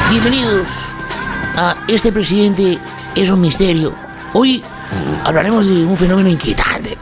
Bienvenidos 0.09 0.69
a 1.57 1.75
Este 1.89 2.13
Presidente 2.13 2.77
es 3.15 3.29
un 3.29 3.41
Misterio. 3.41 3.93
Hoy 4.33 4.63
hablaremos 5.25 5.67
de 5.67 5.83
un 5.83 5.97
fenómeno 5.97 6.29
inquietante. 6.29 6.97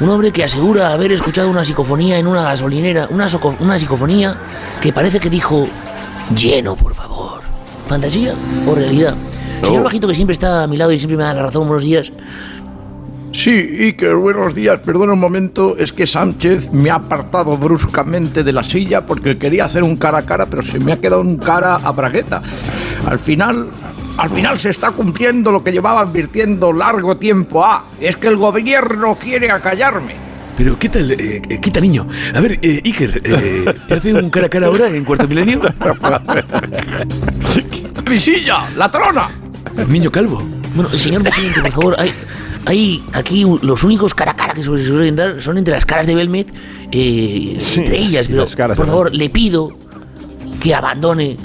Un 0.00 0.08
hombre 0.08 0.32
que 0.32 0.42
asegura 0.44 0.92
haber 0.92 1.12
escuchado 1.12 1.48
una 1.50 1.64
psicofonía 1.64 2.18
en 2.18 2.26
una 2.26 2.42
gasolinera, 2.42 3.06
una, 3.10 3.28
soco- 3.28 3.56
una 3.60 3.78
psicofonía 3.78 4.36
que 4.80 4.92
parece 4.92 5.20
que 5.20 5.30
dijo, 5.30 5.68
lleno, 6.34 6.74
por 6.76 6.94
favor. 6.94 7.42
¿Fantasía 7.86 8.34
o 8.66 8.74
realidad? 8.74 9.14
Señor 9.62 9.84
Bajito, 9.84 10.08
que 10.08 10.14
siempre 10.14 10.32
está 10.32 10.64
a 10.64 10.66
mi 10.66 10.76
lado 10.76 10.92
y 10.92 10.98
siempre 10.98 11.16
me 11.16 11.22
da 11.22 11.32
la 11.34 11.42
razón, 11.44 11.66
buenos 11.68 11.84
días. 11.84 12.12
Sí, 13.32 13.50
Iker, 13.50 14.14
buenos 14.16 14.54
días. 14.54 14.78
Perdona 14.80 15.12
un 15.12 15.18
momento, 15.20 15.76
es 15.76 15.92
que 15.92 16.06
Sánchez 16.06 16.70
me 16.72 16.90
ha 16.90 16.94
apartado 16.96 17.56
bruscamente 17.56 18.44
de 18.44 18.52
la 18.52 18.62
silla 18.62 19.04
porque 19.06 19.36
quería 19.36 19.64
hacer 19.64 19.82
un 19.82 19.96
cara 19.96 20.18
a 20.18 20.22
cara, 20.26 20.46
pero 20.46 20.62
se 20.62 20.78
me 20.78 20.92
ha 20.92 21.00
quedado 21.00 21.20
un 21.20 21.36
cara 21.36 21.76
a 21.76 21.90
bragueta. 21.92 22.42
Al 23.06 23.18
final, 23.18 23.68
al 24.16 24.30
final 24.30 24.58
se 24.58 24.70
está 24.70 24.92
cumpliendo 24.92 25.50
lo 25.50 25.62
que 25.64 25.72
llevaba 25.72 26.00
advirtiendo 26.00 26.72
largo 26.72 27.16
tiempo. 27.16 27.64
Ah, 27.64 27.86
es 28.00 28.16
que 28.16 28.28
el 28.28 28.36
gobierno 28.36 29.16
quiere 29.16 29.50
acallarme. 29.50 30.14
Pero, 30.56 30.78
¿qué 30.78 30.88
tal? 30.88 31.10
Eh, 31.10 31.42
eh, 31.48 31.60
quita, 31.60 31.80
niño. 31.80 32.06
A 32.32 32.40
ver, 32.40 32.60
eh, 32.62 32.80
Iker, 32.84 33.20
eh, 33.24 33.74
¿te 33.88 33.94
hace 33.94 34.14
un 34.14 34.30
cara 34.30 34.46
a 34.46 34.48
cara 34.48 34.68
ahora 34.68 34.88
en 34.88 35.04
cuarto 35.04 35.26
milenio? 35.26 35.60
¡Mi 38.08 38.18
silla! 38.18 38.68
¡La 38.76 38.88
trona! 38.90 39.30
Niño 39.88 40.12
calvo. 40.12 40.42
Bueno, 40.74 40.90
señor 40.90 41.22
presidente, 41.22 41.60
por 41.60 41.72
favor, 41.72 41.96
hay, 41.98 42.12
hay 42.66 43.04
aquí 43.12 43.44
los 43.62 43.82
únicos 43.82 44.14
cara 44.14 44.32
a 44.32 44.36
cara 44.36 44.54
que 44.54 44.62
se 44.62 44.78
suelen 44.78 45.16
dar 45.16 45.42
son 45.42 45.58
entre 45.58 45.74
las 45.74 45.84
caras 45.84 46.06
de 46.06 46.14
Belmet, 46.14 46.52
eh, 46.92 47.58
entre 47.76 47.98
ellas, 47.98 48.28
pero 48.28 48.46
por 48.74 48.86
favor, 48.86 49.14
le 49.14 49.28
pido 49.30 49.76
que 50.60 50.74
abandone 50.74 51.36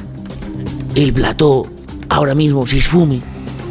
el 0.96 1.14
plató 1.14 1.68
ahora 2.10 2.36
mismo, 2.36 2.66
se 2.68 2.78
esfume, 2.78 3.22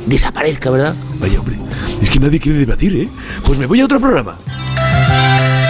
desaparezca, 0.06 0.70
¿verdad? 0.70 0.94
Vaya, 1.20 1.40
hombre. 1.40 1.58
Es 2.00 2.10
que 2.10 2.18
nadie 2.18 2.40
quiere 2.40 2.58
debatir, 2.60 2.94
¿eh? 2.94 3.08
Pues 3.44 3.58
me 3.58 3.66
voy 3.66 3.80
a 3.80 3.84
otro 3.84 4.00
programa. 4.00 4.38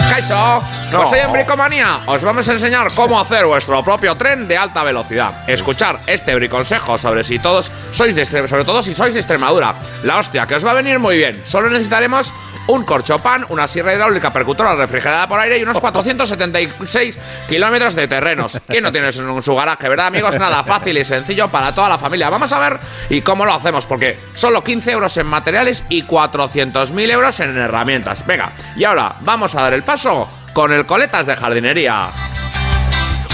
¡Kaiso! 0.09 0.63
No. 0.91 0.99
Pues 0.99 1.13
hoy 1.13 1.19
en 1.19 1.31
Bricomanía 1.31 1.99
os 2.07 2.23
vamos 2.23 2.49
a 2.49 2.53
enseñar 2.53 2.91
cómo 2.95 3.19
hacer 3.19 3.45
vuestro 3.45 3.83
propio 3.83 4.15
tren 4.15 4.47
de 4.47 4.57
alta 4.57 4.83
velocidad. 4.83 5.47
Escuchar 5.47 5.99
este 6.07 6.33
briconsejo 6.33 6.97
sobre 6.97 7.23
si 7.23 7.37
todos 7.37 7.71
sois 7.91 8.15
de 8.15 8.25
sobre 8.25 8.65
todo 8.65 8.81
si 8.81 8.95
sois 8.95 9.13
de 9.13 9.19
Extremadura. 9.19 9.75
La 10.03 10.17
hostia, 10.17 10.47
que 10.47 10.55
os 10.55 10.65
va 10.65 10.71
a 10.71 10.75
venir 10.75 10.97
muy 10.97 11.17
bien. 11.17 11.39
Solo 11.45 11.69
necesitaremos 11.69 12.33
un 12.69 12.83
corchopan, 12.83 13.45
una 13.49 13.67
sierra 13.67 13.93
hidráulica 13.93 14.31
percutora 14.31 14.75
refrigerada 14.75 15.27
por 15.27 15.39
aire 15.39 15.57
y 15.57 15.63
unos 15.63 15.79
476 15.81 17.17
kilómetros 17.47 17.95
de 17.95 18.07
terrenos. 18.07 18.59
¿Quién 18.67 18.83
no 18.83 18.91
tiene 18.91 19.09
eso 19.09 19.27
en 19.27 19.43
su 19.43 19.55
garaje, 19.55 19.89
verdad, 19.89 20.07
amigos? 20.07 20.37
Nada 20.37 20.63
fácil 20.63 20.97
y 20.97 21.03
sencillo 21.03 21.49
para 21.49 21.73
toda 21.73 21.89
la 21.89 21.97
familia. 21.97 22.29
Vamos 22.29 22.53
a 22.53 22.59
ver 22.59 22.79
y 23.09 23.21
cómo 23.21 23.45
lo 23.45 23.53
hacemos, 23.53 23.85
porque 23.85 24.19
solo 24.33 24.63
15 24.63 24.91
euros 24.91 25.17
en 25.17 25.27
materiales 25.27 25.83
y 25.89 26.03
400.000 26.03 27.11
euros 27.11 27.39
en 27.39 27.57
herramientas. 27.57 28.25
Venga, 28.25 28.53
y 28.75 28.83
ahora 28.83 29.15
vamos 29.21 29.55
a 29.55 29.61
dar 29.61 29.73
el 29.73 29.83
paso 29.83 30.29
con 30.53 30.71
el 30.71 30.85
coletas 30.85 31.25
de 31.25 31.35
jardinería. 31.35 32.07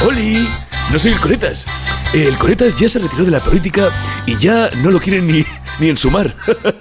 ¡Oli! 0.06 0.48
No 0.92 1.00
soy 1.00 1.12
el 1.14 1.20
Coletas. 1.20 1.95
El 2.14 2.38
Coletas 2.38 2.78
ya 2.78 2.88
se 2.88 3.00
retiró 3.00 3.26
de 3.26 3.32
la 3.32 3.40
política 3.40 3.88
y 4.26 4.38
ya 4.38 4.70
no 4.84 4.92
lo 4.92 5.00
quieren 5.00 5.28
ni, 5.28 5.44
ni 5.80 5.90
en 5.90 5.98
sumar. 5.98 6.34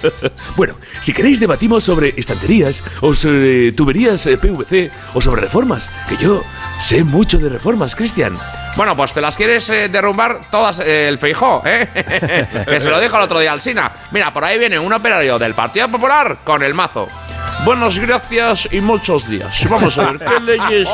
bueno, 0.57 0.75
si 1.01 1.13
queréis 1.13 1.41
debatimos 1.41 1.85
sobre 1.85 2.15
estanterías 2.17 2.85
o 3.01 3.15
sobre 3.15 3.73
tuberías 3.73 4.27
eh, 4.27 4.37
PVC 4.37 4.91
o 5.15 5.21
sobre 5.21 5.43
reformas, 5.43 5.91
que 6.09 6.17
yo 6.17 6.43
sé 6.81 7.03
mucho 7.05 7.39
de 7.39 7.49
reformas, 7.49 7.95
Cristian. 7.95 8.37
Bueno, 8.77 8.97
pues 8.97 9.15
te 9.15 9.21
las 9.21 9.37
quieres 9.37 9.69
eh, 9.71 9.89
derrumbar 9.89 10.41
todas 10.51 10.81
eh, 10.81 11.09
el 11.09 11.19
feijó, 11.19 11.63
que 11.63 12.81
se 12.81 12.91
lo 12.91 13.01
dijo 13.01 13.17
el 13.17 13.23
otro 13.23 13.39
día 13.39 13.53
al 13.53 13.61
Sina. 13.61 13.91
Mira, 14.11 14.33
por 14.33 14.45
ahí 14.45 14.59
viene 14.59 14.79
un 14.79 14.93
operario 14.93 15.39
del 15.39 15.55
Partido 15.55 15.89
Popular 15.89 16.39
con 16.45 16.63
el 16.63 16.75
mazo. 16.75 17.09
Buenas 17.65 17.99
gracias 17.99 18.69
y 18.71 18.81
muchos 18.81 19.29
días. 19.29 19.67
Vamos 19.71 19.97
a 19.99 20.11
ver, 20.13 20.19
¿qué 20.19 20.41
leyes 20.45 20.89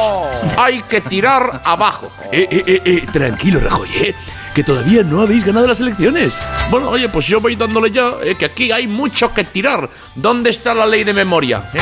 hay 0.57 0.83
que 0.83 1.01
tirar 1.01 1.63
abajo? 1.65 2.11
Eh, 2.31 2.47
eh, 2.51 2.63
eh, 2.67 2.83
eh, 2.85 3.07
tranquilo, 3.13 3.59
Rajoy, 3.61 3.89
eh, 3.97 4.15
que 4.55 4.63
todavía 4.63 5.03
no 5.03 5.23
habéis 5.23 5.45
ganado 5.45 5.67
las 5.67 5.81
elecciones. 5.81 6.41
Bueno, 6.71 6.91
oye, 6.91 7.09
pues 7.09 7.27
yo 7.27 7.41
voy 7.41 7.57
dándole 7.57 7.91
ya, 7.91 8.13
eh, 8.23 8.37
que 8.39 8.45
aquí 8.47 8.71
hay 8.71 8.87
mucho 8.87 9.33
que 9.35 9.43
tirar. 9.45 9.89
¿Dónde 10.15 10.51
está 10.51 10.73
la 10.75 10.87
ley 10.87 11.03
de 11.03 11.13
memoria? 11.13 11.63
eh? 11.75 11.81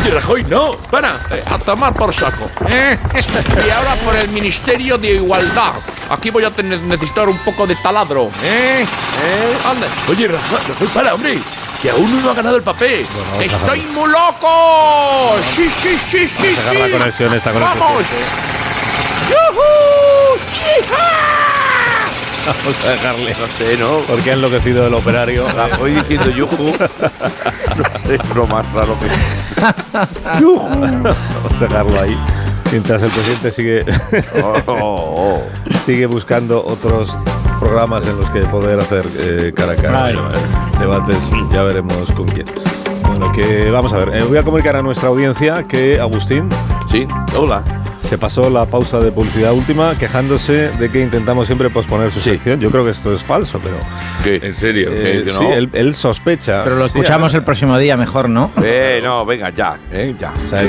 Oye, 0.00 0.10
Rajoy, 0.14 0.44
no, 0.44 0.78
para, 0.90 1.20
eh, 1.30 1.44
a 1.46 1.58
tomar 1.58 1.92
por 1.92 2.14
saco. 2.14 2.48
Y 2.70 3.70
ahora 3.70 3.94
por 4.02 4.16
el 4.16 4.30
Ministerio 4.30 4.96
de 4.96 5.14
Igualdad. 5.16 5.74
Aquí 6.08 6.30
voy 6.30 6.44
a 6.44 6.50
tener- 6.50 6.80
necesitar 6.80 7.28
un 7.28 7.36
poco 7.38 7.66
de 7.66 7.76
taladro. 7.76 8.28
¿eh? 8.42 8.82
¿Eh? 8.86 9.56
Anda. 9.70 9.86
Oye, 10.08 10.26
Rajoy, 10.28 10.58
Rajoy, 10.68 10.88
para, 10.88 11.14
hombre, 11.14 11.38
que 11.82 11.90
aún 11.90 12.22
no 12.22 12.30
ha 12.30 12.34
ganado 12.34 12.56
el 12.56 12.62
papel. 12.62 13.04
¡Estoy 13.40 13.80
muy 13.94 14.08
loco! 14.08 15.34
¡Sí, 15.56 15.68
sí, 15.68 15.98
sí, 16.10 16.28
sí! 16.28 16.54
Sacar 16.54 16.76
la 16.76 16.86
sí. 16.86 16.92
conexión 16.92 17.34
esta 17.34 17.50
con 17.50 17.62
el 17.62 17.68
¡Vamos! 17.68 18.04
Vamos 22.46 22.84
a 22.84 22.90
dejarle. 22.90 23.36
No 23.38 23.46
sé, 23.46 23.76
¿no? 23.78 23.98
Porque 24.08 24.30
ha 24.30 24.34
enloquecido 24.34 24.86
el 24.86 24.94
operario. 24.94 25.46
Hoy 25.80 25.92
diciendo 25.92 26.30
yuju. 26.30 26.72
No 28.04 28.12
es 28.12 28.34
lo 28.34 28.46
más 28.46 28.70
raro 28.74 28.94
que. 28.98 29.06
Vamos 30.44 31.62
a 31.62 31.64
dejarlo 31.64 32.00
ahí. 32.00 32.18
Mientras 32.70 33.02
el 33.02 33.10
presidente 33.10 33.50
sigue, 33.50 33.84
Oh, 34.42 34.62
oh, 34.66 34.76
oh. 34.76 35.42
sigue 35.86 36.04
buscando 36.06 36.62
otros 36.66 37.16
programas 37.62 38.04
en 38.06 38.18
los 38.18 38.28
que 38.30 38.40
poder 38.40 38.80
hacer 38.80 39.06
eh, 39.18 39.52
cara 39.54 39.72
a 39.72 39.76
cara. 39.76 40.12
Debates, 40.80 41.16
ya 41.52 41.62
veremos 41.62 42.10
con 42.12 42.26
quién. 42.26 42.46
Bueno, 43.06 43.30
que 43.32 43.70
vamos 43.70 43.92
a 43.92 43.98
ver. 43.98 44.16
eh, 44.16 44.24
voy 44.24 44.36
a 44.38 44.42
comunicar 44.42 44.74
a 44.76 44.82
nuestra 44.82 45.08
audiencia 45.08 45.62
que 45.68 46.00
Agustín 46.00 46.48
Sí, 46.90 47.06
hola. 47.36 47.62
Se 48.02 48.18
pasó 48.18 48.50
la 48.50 48.66
pausa 48.66 49.00
de 49.00 49.10
publicidad 49.12 49.52
última 49.52 49.96
quejándose 49.96 50.68
de 50.78 50.90
que 50.90 51.00
intentamos 51.00 51.46
siempre 51.46 51.70
posponer 51.70 52.10
su 52.10 52.20
sección. 52.20 52.60
Yo 52.60 52.70
creo 52.70 52.84
que 52.84 52.90
esto 52.90 53.14
es 53.14 53.22
falso, 53.24 53.60
pero 53.62 53.76
¿Qué? 54.24 54.44
¿En 54.46 54.54
serio? 54.56 54.90
eh, 54.92 55.22
que 55.24 55.30
sí, 55.30 55.42
no? 55.42 55.52
él, 55.54 55.70
él 55.72 55.94
sospecha. 55.94 56.62
Pero 56.64 56.76
lo 56.76 56.84
escuchamos 56.86 57.32
el 57.34 57.44
próximo 57.44 57.78
día 57.78 57.96
mejor, 57.96 58.28
¿no? 58.28 58.50
Eh, 58.64 59.00
no, 59.02 59.24
venga, 59.26 59.50
ya, 59.50 59.78
eh, 59.90 60.14
ya. 60.18 60.32
O 60.46 60.50
sea, 60.50 60.62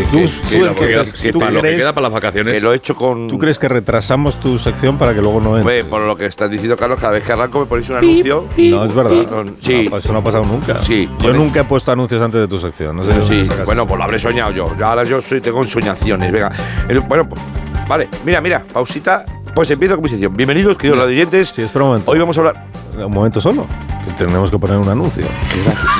tú, 1.31 1.39
queda 1.39 1.93
para 1.93 2.03
las 2.03 2.11
vacaciones. 2.11 2.53
que 2.53 2.59
lo 2.61 2.73
he 2.73 2.75
hecho 2.75 2.95
con. 2.95 3.27
¿Tú 3.27 3.37
crees 3.37 3.57
que 3.59 3.67
retrasamos 3.67 4.39
tu 4.39 4.57
sección 4.59 4.97
para 4.97 5.13
que 5.13 5.21
luego 5.21 5.39
no 5.39 5.57
entre? 5.57 5.63
Pues, 5.81 5.85
por 5.85 6.01
lo 6.01 6.15
que 6.15 6.25
estás 6.25 6.49
diciendo, 6.49 6.75
Carlos, 6.77 6.99
cada 6.99 7.13
vez 7.13 7.23
que 7.23 7.31
arranco 7.31 7.59
me 7.59 7.65
ponéis 7.65 7.89
un 7.89 7.97
anuncio. 7.97 8.47
No, 8.57 8.85
es 8.85 8.95
verdad. 8.95 9.11
Sí. 9.59 9.87
No, 9.89 9.97
eso 9.97 10.13
no 10.13 10.19
ha 10.19 10.23
pasado 10.23 10.43
nunca. 10.45 10.81
Sí, 10.83 11.07
Yo 11.11 11.17
pone- 11.17 11.33
nunca 11.33 11.61
he 11.61 11.63
puesto 11.63 11.91
anuncios 11.91 12.21
antes 12.21 12.41
de 12.41 12.47
tu 12.47 12.59
sección. 12.59 12.95
No 12.95 13.03
sé 13.03 13.13
Sí, 13.23 13.49
bueno, 13.65 13.87
pues 13.87 13.97
lo 13.97 14.03
habré 14.03 14.19
soñado 14.19 14.51
yo. 14.51 14.67
Ya 14.77 14.89
Ahora 14.89 15.03
yo 15.05 15.21
soy, 15.21 15.41
tengo 15.41 15.61
ensoñaciones. 15.61 16.31
Venga, 16.31 16.51
El- 16.87 17.01
bueno, 17.23 17.43
pues, 17.73 17.87
vale, 17.87 18.09
mira, 18.25 18.41
mira, 18.41 18.63
pausita 18.71 19.25
Pues 19.55 19.69
empiezo 19.69 19.95
con 19.95 20.03
mi 20.03 20.09
sección. 20.09 20.35
Bienvenidos, 20.35 20.77
queridos 20.77 20.99
radioyentes. 20.99 21.49
Sí, 21.49 21.61
espera 21.61 21.85
un 21.85 21.91
momento. 21.91 22.11
Hoy 22.11 22.19
vamos 22.19 22.37
a 22.37 22.39
hablar. 22.39 22.72
Un 22.95 23.11
momento 23.13 23.41
solo. 23.41 23.65
Que 24.05 24.11
tenemos 24.25 24.51
que 24.51 24.59
poner 24.59 24.77
un 24.77 24.89
anuncio. 24.89 25.25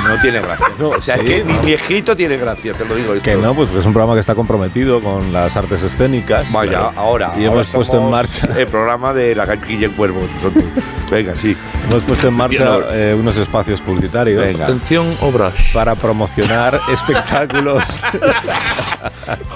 No 0.06 0.20
tiene 0.20 0.40
gracia. 0.40 0.66
No, 0.78 0.90
o 0.90 1.00
sea, 1.00 1.16
Sí, 1.16 1.22
es 1.24 1.42
que 1.42 1.44
no. 1.44 1.60
ni 1.60 1.66
mi 1.66 1.72
escrito 1.72 2.14
tiene 2.14 2.36
gracia, 2.36 2.74
te 2.74 2.84
lo 2.84 2.94
digo. 2.94 3.14
esto. 3.14 3.22
Que 3.24 3.34
no, 3.36 3.54
pues 3.54 3.70
es 3.70 3.86
un 3.86 3.92
programa 3.92 4.14
que 4.14 4.20
está 4.20 4.34
comprometido 4.34 5.00
con 5.00 5.32
las 5.32 5.56
artes 5.56 5.82
escénicas. 5.82 6.50
Vaya, 6.52 6.90
ahora. 6.96 7.32
Y 7.36 7.44
ahora 7.46 7.60
hemos 7.62 7.66
puesto 7.68 7.98
en 7.98 8.10
marcha. 8.10 8.48
El 8.58 8.66
programa 8.66 9.12
de 9.14 9.34
la 9.34 9.46
Guilla 9.56 9.86
en 9.86 9.92
Cuervo. 9.92 10.20
nosotros. 10.34 10.64
Venga, 11.10 11.34
sí. 11.36 11.56
Hemos 11.88 12.02
puesto 12.02 12.28
en 12.28 12.34
marcha 12.34 12.78
eh, 12.92 13.16
unos 13.18 13.36
espacios 13.36 13.80
publicitarios 13.82 14.42
Venga. 14.42 14.64
Atención, 14.64 15.16
obras. 15.20 15.52
para 15.72 15.94
promocionar 15.94 16.80
espectáculos. 16.92 18.02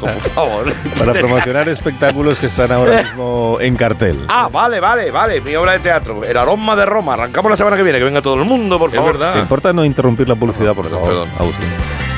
Por 0.00 0.20
favor. 0.20 0.72
para 0.98 1.12
promocionar 1.14 1.68
espectáculos 1.68 2.38
que 2.38 2.46
están 2.46 2.72
ahora 2.72 3.02
mismo 3.02 3.58
en 3.60 3.76
cartel. 3.76 4.24
Ah, 4.28 4.48
vale, 4.50 4.80
vale, 4.80 5.10
vale. 5.10 5.40
Mi 5.40 5.54
obra 5.56 5.72
de 5.72 5.78
teatro. 5.80 6.24
El 6.24 6.36
aroma 6.36 6.76
de 6.76 6.86
Roma. 6.86 7.16
Arrancamos 7.28 7.50
la 7.50 7.56
semana 7.56 7.76
que 7.76 7.82
viene. 7.82 7.98
Que 7.98 8.04
venga 8.06 8.22
todo 8.22 8.34
el 8.36 8.44
mundo, 8.46 8.78
por 8.78 8.88
Es 8.88 8.96
favor. 8.96 9.12
verdad. 9.18 9.34
¿Te 9.34 9.40
importa 9.40 9.72
no 9.74 9.84
interrumpir 9.84 10.26
la 10.28 10.34
publicidad, 10.34 10.74
por 10.74 10.88
favor, 10.88 11.06
perdón. 11.08 11.30
Agustín? 11.38 11.68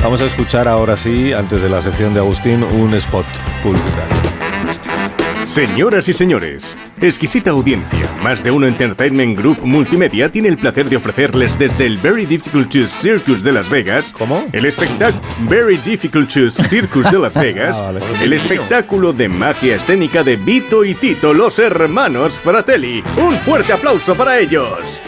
Vamos 0.02 0.20
a 0.20 0.24
escuchar 0.26 0.68
ahora 0.68 0.96
sí, 0.96 1.32
antes 1.32 1.60
de 1.62 1.68
la 1.68 1.82
sección 1.82 2.14
de 2.14 2.20
Agustín, 2.20 2.62
un 2.62 2.94
spot 2.94 3.26
publicitario. 3.62 4.19
Señoras 5.50 6.08
y 6.08 6.12
señores, 6.12 6.78
exquisita 7.00 7.50
audiencia. 7.50 8.08
Más 8.22 8.40
de 8.44 8.52
uno 8.52 8.68
Entertainment 8.68 9.36
Group 9.36 9.58
Multimedia 9.64 10.30
tiene 10.30 10.46
el 10.46 10.56
placer 10.56 10.88
de 10.88 10.96
ofrecerles 10.96 11.58
desde 11.58 11.86
el 11.86 11.98
Very 11.98 12.24
Difficult 12.24 12.72
Circus 12.86 13.42
de 13.42 13.50
Las 13.50 13.68
Vegas. 13.68 14.12
¿Cómo? 14.12 14.46
El 14.52 14.64
espectáculo 14.64 15.20
Very 15.48 15.76
Difficult 15.78 16.30
Circus 16.30 17.10
de 17.10 17.18
Las 17.18 17.34
Vegas. 17.42 17.78
Ah, 17.80 17.86
vale. 17.90 18.00
el 18.22 18.32
espectáculo 18.32 19.12
de 19.12 19.28
magia 19.28 19.74
escénica 19.74 20.22
de 20.22 20.36
Vito 20.36 20.84
y 20.84 20.94
Tito, 20.94 21.34
los 21.34 21.58
hermanos 21.58 22.38
Fratelli. 22.38 23.02
Un 23.16 23.36
fuerte 23.40 23.72
aplauso 23.72 24.14
para 24.14 24.38
ellos. 24.38 25.02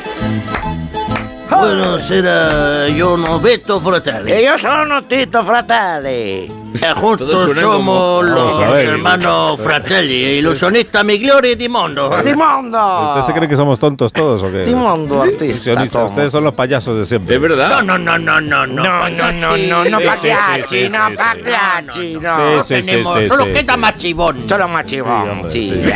Buonasera, 1.48 2.88
io 2.88 3.14
non 3.14 3.40
Betto 3.40 3.78
Fratelli. 3.78 4.32
E 4.32 4.40
io 4.42 4.56
sono 4.56 5.06
Tito 5.06 5.44
Fratelli. 5.44 6.61
E 6.80 6.92
juntos 6.94 7.30
suenan 7.30 7.64
como- 7.64 8.22
somos 8.22 8.30
los 8.30 8.58
ver. 8.72 8.86
hermanos 8.88 9.60
Fratelli, 9.60 10.38
ilusionistas 10.38 11.04
migliori 11.04 11.54
di 11.56 11.68
mondo. 11.68 12.16
Di 12.22 12.34
mondo. 12.36 13.08
¿Usted 13.10 13.22
se 13.26 13.32
cree 13.38 13.48
que 13.48 13.56
somos 13.56 13.78
tontos 13.78 14.12
todos 14.12 14.42
o 14.42 14.50
qué? 14.50 14.64
Di 14.64 14.74
mondo, 14.74 15.22
artista. 15.22 15.44
Ilusionistas, 15.44 15.90
somos. 15.92 16.10
ustedes 16.10 16.32
son 16.32 16.44
los 16.44 16.54
payasos 16.54 16.98
de 16.98 17.06
siempre. 17.06 17.34
Es 17.36 17.40
verdad. 17.40 17.82
No, 17.82 17.98
no, 17.98 18.18
no, 18.18 18.18
no, 18.18 18.40
no, 18.40 18.66
No, 18.66 19.08
no, 19.10 19.32
no, 19.32 19.56
no, 19.56 19.84
no 19.84 19.98
sí, 19.98 20.04
pagliacci, 20.06 20.88
no 20.88 20.98
pagliacci, 21.16 22.14
no. 22.20 22.34
Sí, 22.36 22.42
sí, 22.74 22.74
sí, 22.80 22.86
tenemos, 22.86 23.18
sí, 23.18 23.28
solo 23.28 23.44
queda. 23.44 23.76
Machibón. 23.76 24.48
Solo 24.48 24.68
machivón, 24.68 25.30
hombre, 25.30 25.52
sí, 25.52 25.70
sí. 25.74 25.90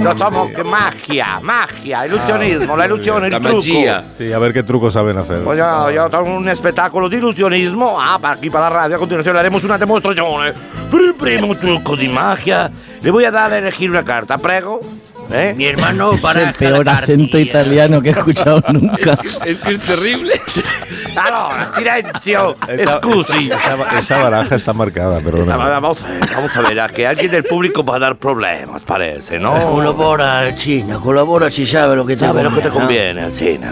No 0.00 0.16
somos 0.16 0.50
que 0.52 0.64
magia, 0.64 1.40
magia, 1.42 2.06
illusionismo, 2.06 2.76
la 2.76 2.86
ilusione, 2.86 3.28
La 3.28 3.36
il 3.36 3.42
trucco. 3.42 3.56
magia. 3.58 4.04
Sí, 4.08 4.32
a 4.32 4.38
ver 4.38 4.52
qué 4.52 4.62
trucos 4.62 4.92
saben 4.92 5.18
hacer. 5.18 5.42
Pues 5.42 5.58
yo, 5.58 5.90
yo 5.90 6.08
tengo 6.08 6.34
un 6.36 6.54
spettacolo 6.54 7.08
di 7.08 7.16
illusionismo. 7.16 7.96
Ah, 8.00 8.18
para 8.20 8.34
aquí 8.34 8.50
para 8.50 8.70
la 8.70 8.76
radio. 8.76 8.96
A 8.96 8.98
continuación 8.98 9.34
le 9.34 9.40
haremos 9.40 9.62
una 9.64 9.78
demostrazione. 9.78 10.52
Per 10.90 11.00
il 11.00 11.14
primo 11.14 11.56
trucco 11.56 11.96
di 11.96 12.08
magia, 12.08 12.70
le 13.02 13.10
voy 13.10 13.24
a 13.24 13.30
dar 13.30 13.52
a 13.52 13.58
elegir 13.58 13.90
una 13.90 14.04
carta. 14.04 14.38
Prego. 14.38 14.80
¿Eh? 15.28 15.54
Mi 15.56 15.66
hermano 15.66 16.12
para 16.22 16.44
el 16.44 16.52
peor 16.52 16.88
acento 16.88 17.36
italiano 17.36 18.00
que 18.00 18.10
he 18.10 18.12
escuchado 18.12 18.62
nunca. 18.72 19.18
Es 19.44 19.58
que 19.58 19.74
es 19.74 19.82
terrible. 19.82 20.40
Allora, 21.16 21.70
silenzio. 21.74 22.56
Esa- 22.68 22.92
Scusi. 22.98 23.46
Esa, 23.50 23.56
esa- 23.74 23.98
esa 23.98 24.18
baraja 24.18 24.56
está 24.56 24.72
marcada, 24.72 25.20
perdona. 25.20 25.56
Vamos 25.56 26.04
a 26.04 26.08
ver, 26.08 26.20
vamos 26.34 26.56
a 26.56 26.60
ver, 26.62 26.80
a 26.80 26.88
que 26.88 27.06
alguien 27.06 27.30
del 27.30 27.44
público 27.44 27.84
va 27.84 27.96
a 27.96 27.98
dar 27.98 28.16
problemas, 28.16 28.82
parece, 28.84 29.38
¿no? 29.38 29.52
Colabora 29.70 30.54
China, 30.56 30.98
colabora 31.02 31.50
si 31.50 31.66
sabe 31.66 31.96
lo 31.96 32.04
que 32.06 32.14
te 32.14 32.20
Sabe 32.26 32.42
lo 32.42 32.54
que 32.54 32.60
te 32.60 32.68
conviene, 32.70 33.22
conviene, 33.28 33.30
sì, 33.30 33.58
no? 33.58 33.70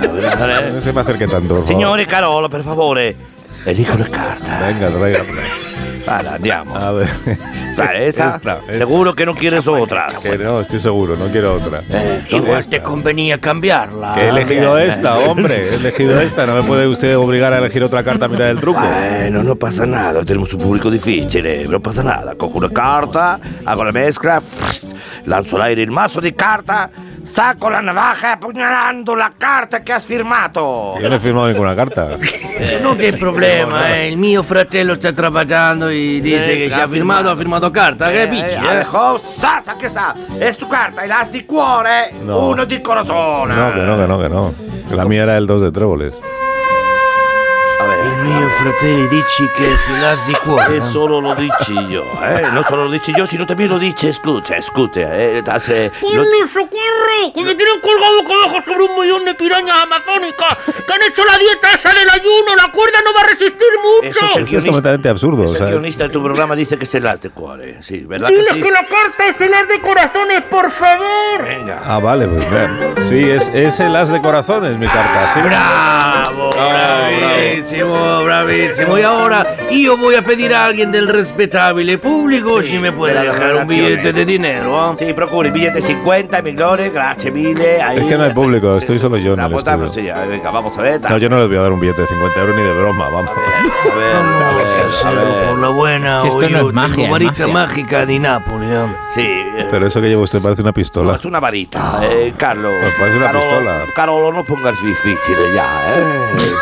No 0.72 0.80
se 0.80 0.92
me 0.92 1.00
acerque 1.00 1.26
tanto, 1.26 1.54
por 1.56 1.64
favor. 1.64 1.66
Signore 1.66 2.06
Carolo, 2.06 2.48
per 2.48 2.62
favore, 2.62 3.16
elijo 3.66 3.94
una 3.94 4.08
carta. 4.08 4.58
Venga, 4.66 4.88
traiga. 4.90 5.20
Vale, 6.06 6.28
andiamo. 6.28 6.76
A 6.76 6.92
ver. 6.92 7.08
Vale, 7.76 8.08
esa. 8.08 8.34
Esta, 8.36 8.58
esta. 8.58 8.78
Seguro 8.78 9.14
que 9.14 9.26
no 9.26 9.34
quieres 9.34 9.66
otra. 9.66 10.08
Que 10.22 10.38
no, 10.38 10.60
estoy 10.60 10.80
seguro, 10.80 11.16
no 11.16 11.26
quiero 11.26 11.54
otra. 11.54 11.82
Eh. 11.90 12.24
Igual 12.30 12.58
Esta. 12.58 12.70
te 12.70 12.82
convenía 12.82 13.40
cambiarla. 13.40 14.14
Que 14.14 14.22
he 14.22 14.28
elegido 14.28 14.76
bien. 14.76 14.90
esta, 14.90 15.18
hombre. 15.18 15.68
He 15.68 15.74
elegido 15.74 16.20
esta. 16.20 16.46
No 16.46 16.54
me 16.54 16.62
puede 16.62 16.86
usted 16.86 17.16
obligar 17.16 17.52
a 17.52 17.58
elegir 17.58 17.82
otra 17.82 18.04
carta 18.04 18.26
a 18.26 18.28
mitad 18.28 18.44
del 18.44 18.60
truco. 18.60 18.80
Bueno, 18.80 19.42
no 19.42 19.56
pasa 19.56 19.86
nada, 19.86 20.24
tenemos 20.24 20.52
un 20.54 20.60
público 20.60 20.90
difficile, 20.90 21.66
no 21.68 21.80
pasa 21.80 22.02
nada. 22.02 22.34
Cojo 22.34 22.58
una 22.58 22.70
carta, 22.70 23.40
hago 23.64 23.84
la 23.84 23.92
mezcla, 23.92 24.42
lanzo 25.24 25.56
al 25.56 25.62
aire 25.62 25.82
il 25.82 25.90
mazo 25.90 26.20
di 26.20 26.32
carta, 26.32 26.90
saco 27.24 27.68
la 27.70 27.80
navaja 27.80 28.32
apuñalando 28.32 29.14
la 29.16 29.32
carta 29.36 29.82
che 29.82 29.92
has 29.92 30.04
firmato. 30.04 30.96
Yo 31.00 31.08
no 31.08 31.16
he 31.16 31.18
firmado 31.18 31.48
ninguna 31.48 31.74
carta. 31.74 32.16
No 32.82 32.94
c'è 32.94 33.12
problema, 33.18 33.94
eh. 33.96 34.08
il 34.08 34.16
mio 34.16 34.42
fratello 34.42 34.94
sta 34.94 35.10
trabalhando 35.12 35.88
e 35.88 36.20
dice 36.20 36.52
Eh, 36.52 36.56
che 36.68 36.70
si 36.74 36.78
ha 36.80 36.86
firmato, 36.86 37.28
ha 37.30 37.34
firmato 37.36 37.70
carta, 37.70 38.10
Eh, 38.10 38.24
capisci? 38.24 38.56
eh, 38.56 38.78
Eh? 38.80 38.86
Sa, 39.24 39.60
sa 39.62 39.74
che 39.76 39.88
sta? 39.88 40.14
Es 40.38 40.56
tu 40.56 40.66
carta, 40.66 41.02
el 41.02 41.10
as 41.10 41.30
di 41.30 41.44
cuore, 41.44 42.12
No. 42.22 42.48
uno 42.48 42.64
di 42.64 42.80
corazón. 42.80 43.48
No, 43.48 43.72
que 43.72 43.80
no, 43.80 43.96
que 43.96 44.06
no, 44.06 44.18
que 44.20 44.28
no. 44.28 44.54
Que 44.88 44.94
la 44.94 45.04
mía 45.04 45.22
era 45.24 45.36
el 45.36 45.46
2 45.46 45.62
de 45.62 45.72
tréboles. 45.72 46.14
A 47.80 47.86
ver. 47.86 48.13
Mio 48.24 48.48
fratello 48.48 49.06
dice 49.08 49.50
che 49.52 49.64
è 49.64 50.00
l'as 50.00 50.24
di 50.24 50.32
cuore. 50.42 50.76
E 50.76 50.80
solo 50.80 51.20
lo 51.20 51.34
dici 51.34 51.72
io, 51.88 52.04
eh? 52.22 52.40
Non 52.52 52.64
solo 52.64 52.84
lo 52.84 52.90
dici 52.90 53.12
io, 53.14 53.26
sino 53.26 53.44
también 53.44 53.68
lo 53.70 53.78
dice, 53.78 54.08
escucha, 54.08 54.56
escucha, 54.56 55.00
eh? 55.14 55.42
hace- 55.46 55.92
lo- 56.00 56.24
socorro! 56.48 57.32
¡Que 57.34 57.42
me 57.42 57.54
tienen 57.54 57.80
colgado 57.80 58.24
cabezas 58.26 58.64
sobre 58.64 58.84
un 58.84 58.98
millón 59.00 59.24
de 59.24 59.34
pirañas 59.34 59.76
amazónicas! 59.82 60.56
¡Que 60.86 60.92
han 60.92 61.02
hecho 61.02 61.22
la 61.24 61.36
dieta 61.38 61.68
esa 61.74 61.90
del 61.92 62.08
ayuno! 62.08 62.54
¡La 62.56 62.70
cuerda 62.72 62.98
no 63.04 63.12
va 63.14 63.20
a 63.20 63.24
resistir 63.24 63.52
Eso 63.52 63.82
mucho! 63.82 64.08
es 64.08 64.14
el 64.16 64.22
Esto 64.22 64.26
es 64.40 64.48
guionista. 64.48 64.66
completamente 64.72 65.08
absurdo. 65.08 65.50
El 65.52 65.56
sea, 65.58 65.66
guionista 65.66 66.04
de 66.04 66.10
tu 66.10 66.22
programa 66.22 66.54
dice 66.56 66.78
que 66.78 66.84
es 66.84 66.94
el 66.94 67.06
as 67.06 67.20
de 67.20 67.30
cuore, 67.30 67.82
sí, 67.82 68.04
¿verdad 68.06 68.28
que 68.28 68.34
Dile 68.36 68.50
sí? 68.54 68.62
que 68.62 68.70
la 68.70 68.84
carta 68.86 69.26
es 69.28 69.40
el 69.40 69.52
as 69.54 69.68
de 69.68 69.80
corazones, 69.80 70.42
por 70.50 70.70
favor! 70.70 71.44
Venga. 71.46 71.82
Ah, 71.84 71.98
vale, 71.98 72.26
pues 72.26 72.50
vean. 72.50 72.94
Sí, 73.08 73.30
es, 73.30 73.50
es 73.52 73.80
el 73.80 73.94
as 73.96 74.08
de 74.10 74.20
corazones 74.22 74.76
mi 74.78 74.86
carta. 74.86 75.32
Sí. 75.34 75.40
Bravo, 75.40 76.50
bravísimo, 76.50 78.13
bravísimo. 78.22 78.98
Y 78.98 79.02
ahora 79.02 79.56
yo 79.70 79.96
voy 79.96 80.14
a 80.14 80.22
pedir 80.22 80.54
a 80.54 80.64
alguien 80.66 80.92
del 80.92 81.08
respetable 81.08 81.98
público 81.98 82.62
Sí, 82.62 82.70
si 82.72 82.78
me 82.78 82.92
puede 82.92 83.14
de 83.14 83.24
la 83.24 83.32
dejar 83.32 83.56
un 83.56 83.66
billete 83.66 84.12
de 84.12 84.24
dinero. 84.24 84.92
¿eh? 84.92 84.96
Sí, 84.98 85.12
procuri, 85.12 85.50
billete 85.50 85.80
50, 85.80 86.42
migliore, 86.42 86.90
grazie 86.90 87.30
mille. 87.30 87.82
Ahí, 87.82 87.98
Es 87.98 88.04
que 88.04 88.16
no 88.16 88.24
hay 88.24 88.32
público, 88.32 88.76
estoy 88.76 88.98
solo 88.98 89.16
yo 89.16 89.32
en 89.32 89.38
No, 89.40 89.46
el 89.46 89.52
pues 89.52 89.64
estudio. 89.66 89.92
sí, 89.92 90.02
ya, 90.04 90.24
venga, 90.26 90.50
vamos 90.50 90.76
a 90.78 90.82
ver. 90.82 91.00
No, 91.00 91.18
yo 91.18 91.28
no 91.28 91.38
les 91.38 91.48
voy 91.48 91.56
a 91.56 91.60
dar 91.62 91.72
un 91.72 91.80
billete 91.80 92.02
de 92.02 92.06
50 92.06 92.40
euros 92.40 92.56
ni 92.56 92.62
de 92.62 92.72
broma, 92.72 93.08
vamos. 93.08 93.30
A 93.30 93.34
ver, 93.34 93.44
a 93.92 93.96
ver, 93.96 94.16
a 94.16 94.52
ver, 94.52 94.66
a 94.66 95.46
por 95.46 95.50
ver. 95.50 95.58
la 95.58 95.68
buena, 95.68 96.18
Es 96.26 96.36
que 96.36 96.46
esto 96.46 96.58
no 96.58 96.68
es 96.68 96.74
magia, 96.74 97.10
varita 97.10 97.32
magia. 97.46 97.46
mágica 97.54 98.06
de 98.06 98.18
Nápoles. 98.18 98.70
¿eh? 98.70 98.86
Sí, 99.10 99.22
eh, 99.22 99.66
Pero 99.70 99.86
eso 99.86 100.00
que 100.00 100.08
lleva 100.08 100.22
usted 100.22 100.40
parece 100.40 100.62
una 100.62 100.70
no, 100.70 100.74
pistola. 100.74 101.14
es 101.16 101.24
una 101.24 101.40
varita. 101.40 102.00
Eh, 102.02 102.34
Carlo. 102.36 102.70
Pues 102.80 102.94
parece 102.98 103.16
una 103.18 103.26
Carolo, 103.26 103.44
pistola. 103.44 103.78
Carolo, 103.94 104.32
no 104.32 104.44
pongas 104.44 104.74
difficile 104.82 105.54
ya, 105.54 105.64
¿eh? 105.96 106.02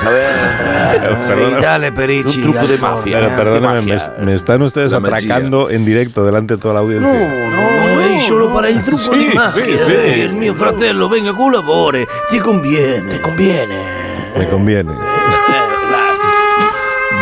¿Sabes? 0.03 1.27
Perdona. 1.45 1.61
Dale, 1.67 1.93
Perici. 1.93 2.43
Un 2.43 2.53
truco 2.53 2.67
de 2.67 2.79
mafia. 2.79 3.19
Pero 3.21 3.37
perdóname, 3.37 3.81
me, 3.83 3.93
magia. 3.95 4.15
me 4.21 4.35
están 4.35 4.63
ustedes 4.63 4.93
La 4.93 5.01
magia. 5.01 5.17
atracando 5.17 5.71
en 5.71 5.85
directo 5.85 6.25
delante 6.25 6.55
de 6.57 6.61
toda 6.61 6.75
la 6.75 6.81
audiencia. 6.81 7.11
No, 7.11 8.01
es 8.17 8.25
solo 8.25 8.53
para 8.53 8.71
il 8.71 8.83
trucco 8.85 9.13
Sì, 9.13 9.19
di 9.19 9.35
magia. 9.35 9.65
sì, 9.65 9.79
sì. 9.79 9.93
eh, 9.93 10.19
Il 10.25 10.35
mio 10.35 10.55
fratello 10.55 11.09
venga 11.09 11.33
con 11.35 11.53
lavoro, 11.53 11.99
ti 12.29 12.39
conviene. 12.39 13.09
Te 13.09 13.21
conviene. 13.21 13.77
Me 14.37 14.49
conviene. 14.49 14.93
Eh, 14.93 14.97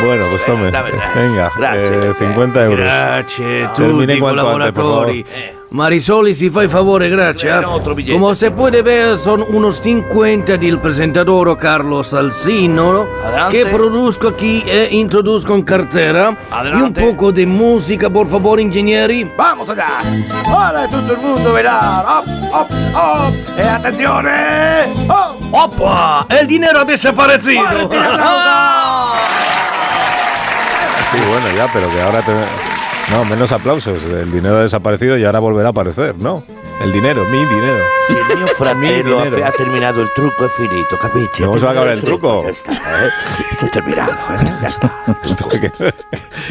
Bueno, 0.05 0.25
pues 0.31 0.45
tome. 0.47 0.71
Venga, 1.15 1.51
Gracias. 1.59 1.91
eh, 1.91 2.15
50 2.19 2.65
euros. 2.65 2.89
Termine 3.37 3.69
tutti 3.75 4.13
i 4.13 4.19
cuanto 4.19 4.49
antes, 4.49 4.73
por 4.73 4.83
collaboratori. 4.85 5.25
favor. 5.25 5.60
Marisoli 5.73 6.35
si 6.35 6.51
fa 6.51 6.63
il 6.65 6.69
favore, 6.69 7.09
grazie. 7.09 7.53
Bene, 7.53 7.65
otro 7.67 7.95
billete. 7.95 8.19
Come 8.19 8.35
se 8.35 8.51
puede 8.51 8.83
ver, 8.83 9.17
son 9.17 9.45
unos 9.51 9.81
50 9.81 10.57
del 10.57 10.81
presentador 10.81 11.57
Carlos 11.57 12.09
Salsino 12.09 13.07
Adelante. 13.25 13.57
que 13.57 13.67
produzco 13.67 14.29
aquí 14.29 14.65
e 14.67 14.89
introduzco 14.91 15.55
in 15.55 15.63
cartera. 15.63 16.37
Adelante. 16.51 17.01
Y 17.01 17.05
un 17.05 17.13
poco 17.13 17.31
de 17.31 17.47
música, 17.47 18.11
por 18.11 18.27
favor, 18.27 18.59
ingegneri. 18.59 19.31
Vamos 19.37 19.71
allá. 19.71 20.01
Ahora 20.45 20.89
todo 20.89 21.13
el 21.13 21.19
mundo 21.19 21.53
verá. 21.53 22.19
Op, 22.19 22.27
op, 22.53 22.71
op. 22.95 23.35
Eh, 23.57 23.69
atenzione. 23.69 24.93
Oh. 25.09 25.37
¡Opa! 25.53 26.27
¡El 26.29 26.47
dinero 26.47 26.81
ha 26.81 26.85
desaparecido! 26.85 27.63
Fuerte 27.65 27.97
el 27.97 28.03
aplauso. 28.03 29.15
Sí, 31.13 31.19
bueno, 31.29 31.47
ya, 31.57 31.67
pero 31.73 31.89
que 31.91 32.01
ahora 32.01 32.23
te... 32.23 32.70
No, 33.11 33.25
menos 33.25 33.51
aplausos. 33.53 34.03
El 34.05 34.31
dinero 34.31 34.59
ha 34.59 34.63
desaparecido 34.63 35.19
y 35.19 35.25
ahora 35.25 35.41
volverá 35.41 35.69
a 35.69 35.71
aparecer, 35.71 36.17
¿no? 36.17 36.45
El 36.81 36.93
dinero, 36.93 37.27
mi 37.27 37.45
dinero. 37.47 37.85
Se 38.07 38.13
il 38.15 38.39
mio 38.39 38.47
fratello 38.47 39.21
dinero. 39.23 39.45
ha, 39.45 39.49
ha 39.49 39.51
terminato 39.51 40.01
il 40.01 40.11
trucco 40.15 40.47
è 40.47 40.49
finito, 40.49 40.97
capisci? 40.97 41.43
¿Cómo 41.43 41.57
Ha 41.57 41.59
se 41.59 41.65
va 41.67 41.69
a 41.69 41.73
acabar 41.73 41.93
el 41.93 42.03
truco? 42.03 42.43
Ya 42.45 42.51
está, 42.51 42.71
¿eh? 42.73 43.09
Está 43.53 43.69
terminado, 43.69 44.13
¿eh? 44.13 44.53
Ya 44.63 44.69
está. 44.69 44.91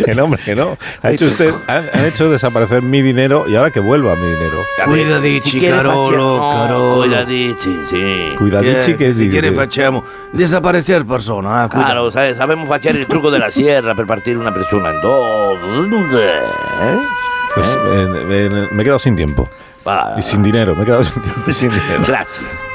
que 0.06 0.14
no, 0.14 0.24
hombre, 0.26 0.40
que 0.44 0.54
no. 0.56 0.78
Ha 1.02 1.12
hecho 1.12 1.26
usted, 1.26 1.52
han, 1.66 1.90
han 1.92 2.06
hecho 2.06 2.30
desaparecer 2.30 2.84
mi 2.84 3.02
dinero 3.02 3.46
y 3.48 3.56
ahora 3.56 3.72
que 3.72 3.80
vuelva 3.80 4.16
mi 4.16 4.28
dinero. 4.30 4.64
Cuidadici, 4.86 5.60
Si 5.60 5.68
Carolo, 5.68 6.40
Carolo. 6.40 6.96
Cuidadici, 6.98 7.86
sì. 7.88 8.34
Cuidadici 8.38 8.96
che 8.96 9.16
si 9.16 9.30
quiere 9.30 9.52
facciamo 9.52 10.04
desaparecer 10.32 11.06
persona, 11.06 11.66
eh? 11.66 11.68
cuidado. 11.70 11.86
Claro, 11.92 12.10
sai, 12.12 12.36
sappiamo 12.36 12.66
fare 12.66 12.90
il 12.92 13.08
trucco 13.08 13.32
della 13.32 13.50
sierra 13.50 13.96
per 13.96 14.06
partire 14.06 14.38
una 14.38 14.52
persona 14.52 14.92
in 14.92 15.00
dos. 15.00 16.14
¿eh? 16.14 16.98
Pues 17.52 17.68
eh, 17.68 18.46
eh, 18.46 18.68
me 18.70 18.82
he 18.82 18.84
quedado 18.84 19.00
sin 19.00 19.16
tiempo. 19.16 19.50
Y 20.18 20.22
sin 20.22 20.44
dinero, 20.44 20.76
me 20.76 20.84
he 20.84 20.86
quedado 20.86 21.04
sin 21.54 21.70
dinero. 21.70 22.04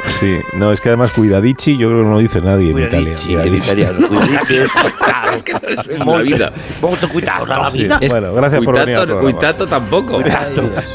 Sí, 0.07 0.39
no, 0.55 0.71
es 0.73 0.81
que 0.81 0.89
además 0.91 1.13
cuidadici 1.13 1.77
yo 1.77 1.89
creo 1.89 2.01
que 2.01 2.05
no 2.07 2.13
lo 2.15 2.19
dice 2.19 2.41
nadie 2.41 2.71
en 2.71 2.79
Italia. 2.79 3.15
Cuidadici. 3.25 3.75
Cuidadici 3.75 4.57
es 4.57 4.71
Es 5.35 5.43
que 5.43 5.53
no 5.55 5.59
es 5.69 5.89
en 5.89 5.99
la 5.99 6.05
molto, 6.05 6.25
vida. 6.25 6.53
molto. 6.81 7.09
Sí, 7.71 7.89
Bueno, 8.09 8.33
gracias 8.35 8.63
por 8.63 8.75
venir 8.79 8.97
al 8.97 9.07
Cuitato, 9.07 9.07
programa. 9.07 9.21
cuitato 9.21 9.67
tampoco. 9.67 10.23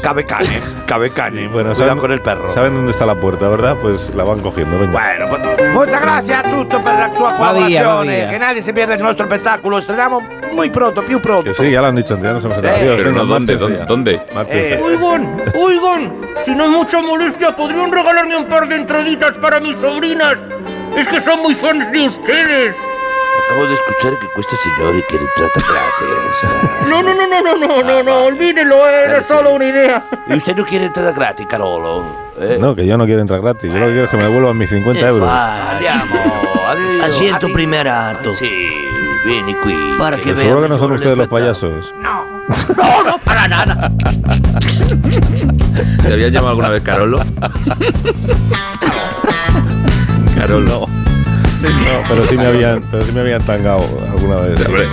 Cabe 0.02 0.24
cane, 0.24 0.60
cabe 0.86 1.10
cane. 1.10 1.48
Bueno, 1.48 1.74
saben, 1.74 1.98
con 1.98 2.12
el 2.12 2.20
perro. 2.20 2.48
saben 2.52 2.74
dónde 2.74 2.92
está 2.92 3.04
la 3.06 3.14
puerta, 3.14 3.48
¿verdad? 3.48 3.76
Pues 3.80 4.12
la 4.14 4.24
van 4.24 4.40
cogiendo. 4.40 4.78
Venga. 4.78 4.92
Bueno, 4.92 5.26
pues, 5.28 5.72
muchas 5.74 6.00
gracias 6.00 6.44
a 6.44 6.50
tutti 6.50 6.76
per 6.76 6.94
la 6.94 7.14
sua 7.16 7.36
collaborazione. 7.36 8.28
Que 8.30 8.38
nadie 8.38 8.62
se 8.62 8.72
pierda 8.72 8.94
il 8.94 9.02
nostro 9.02 9.26
spettacolo. 9.26 9.78
Estreniamo 9.78 10.22
muy 10.52 10.70
pronto, 10.70 11.02
più 11.04 11.20
pronto. 11.20 11.44
Que 11.44 11.54
sí, 11.54 11.70
ya 11.70 11.80
lo 11.80 11.88
han 11.88 11.96
dicho 11.96 12.14
antes, 12.14 12.26
ya 12.28 12.32
nos 12.34 12.44
hemos 12.44 12.56
enterado. 12.56 12.82
Eh, 12.82 12.94
Pero 12.96 13.12
no, 13.12 13.26
¿dónde? 13.26 13.56
¿Dónde? 13.56 13.84
¿Dónde? 13.86 14.20
Eh, 14.50 14.80
Oigan, 14.82 15.36
oigan, 15.60 16.12
si 16.44 16.54
no 16.54 16.64
es 16.64 16.70
mucha 16.70 17.00
molestia, 17.02 17.54
¿podrían 17.54 17.92
regalarme 17.92 18.36
un 18.36 18.46
par 18.46 18.68
de 18.68 18.76
entraditas 19.00 19.36
para 19.38 19.60
mis 19.60 19.76
sobrinas? 19.78 20.36
Es 20.96 21.08
que 21.08 21.20
son 21.20 21.40
muy 21.42 21.54
fans 21.54 21.90
de 21.90 22.02
ustedes. 22.02 22.76
Acabo 23.46 23.66
di 23.66 23.72
escuchare 23.72 24.18
che 24.18 24.26
questo 24.34 24.54
signore 24.56 25.02
quiere 25.08 25.24
entrata 25.24 25.60
gratis. 25.60 26.44
No, 26.88 27.00
no, 27.02 27.14
no, 27.14 27.26
no, 27.26 27.40
no, 27.42 27.56
no, 27.66 27.82
no, 27.82 28.02
no, 28.02 28.24
olvídelo, 28.26 28.86
era 28.86 29.22
solo 29.22 29.54
una 29.54 29.64
idea. 29.64 30.04
Y 30.28 30.34
usted 30.34 30.54
no 30.56 30.64
quiere 30.66 30.84
entrada 30.86 31.12
gratis, 31.12 31.46
Carolo. 31.48 32.04
Eh? 32.38 32.58
No, 32.60 32.74
que 32.74 32.84
yo 32.86 32.98
no 32.98 33.06
quiero 33.06 33.22
entrar 33.22 33.40
gratis. 33.40 33.72
Yo 33.72 33.78
lo 33.78 33.86
que 33.86 33.92
quiero 33.92 34.04
es 34.04 34.10
que 34.10 34.16
me 34.18 34.24
devuelvan 34.24 34.58
mis 34.58 34.68
50 34.70 35.08
euros. 35.08 35.28
Andiamo. 35.30 36.16
Adiós. 36.68 37.04
Asiento 37.04 37.46
Adi- 37.46 37.54
primer 37.54 37.88
acto. 37.88 38.34
Sì, 38.34 38.50
vieni 39.24 39.54
qui. 39.54 39.74
Para 39.98 40.18
que 40.18 40.36
seguro 40.36 40.60
que 40.62 40.68
no 40.68 40.76
son 40.78 40.92
ustedes 40.92 41.16
los 41.16 41.28
payasos. 41.28 41.94
No, 42.76 43.04
no, 43.04 43.16
para 43.18 43.46
nada. 43.46 43.92
¿Te 46.02 46.12
habías 46.12 46.32
llamado 46.32 46.48
alguna 46.50 46.68
vez 46.68 46.82
Carolo? 46.82 47.20
Carolo. 50.50 50.80
No, 51.62 51.68
pero 52.08 52.26
sí 52.26 52.36
me 52.36 52.46
habían, 52.46 52.82
pero 52.90 53.04
sí 53.04 53.12
me 53.12 53.20
habían 53.20 53.40
tangado 53.42 53.84
alguna 54.10 54.34
vez. 54.36 54.66
Hombre. 54.66 54.86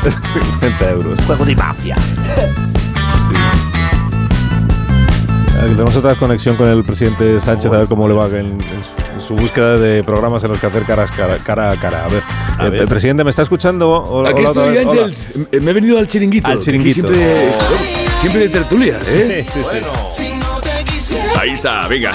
50 0.60 0.90
euros. 0.92 1.20
Juego 1.26 1.46
di 1.46 1.56
mafia. 1.56 1.96
Ah, 5.56 5.62
Tenemos 5.62 5.96
otra 5.96 6.14
conexión 6.16 6.56
con 6.58 6.68
el 6.68 6.84
presidente 6.84 7.42
Sánchez 7.42 7.72
a 7.72 7.78
ver 7.80 7.88
cómo 7.88 8.08
le 8.08 8.14
va 8.14 8.28
en, 8.28 8.36
en 8.36 8.60
su- 8.60 9.16
en 9.16 9.22
su 9.22 9.36
búsqueda 9.36 9.78
de 9.80 10.04
programas 10.04 10.44
en 10.44 10.52
los 10.52 10.60
que 10.60 10.68
hacer 10.68 10.84
caras 10.84 11.10
cara, 11.12 11.38
cara 11.44 11.72
a 11.72 11.80
cara. 11.80 12.06
A 12.06 12.08
ver, 12.10 12.22
eh, 12.76 12.78
el 12.82 12.88
presidente, 12.88 13.24
¿me 13.24 13.32
está 13.32 13.42
escuchando? 13.42 13.90
Hola, 13.90 14.30
Aquí 14.30 14.42
hola 14.46 14.50
estoy. 14.50 14.78
Ángels. 14.78 15.30
Me 15.60 15.72
he 15.72 15.74
venido 15.74 15.98
al 15.98 16.08
chiringuito. 16.08 16.48
Al 16.52 16.60
chiringuito. 16.60 17.08
Siempre, 17.08 17.50
siempre 18.22 18.42
de 18.42 18.50
tertulias, 18.50 19.08
¿eh? 19.10 19.46
Sí, 19.52 19.60
sí, 19.62 19.66
sí. 20.12 20.27
Ahí 21.48 21.54
está, 21.54 21.88
venga. 21.88 22.12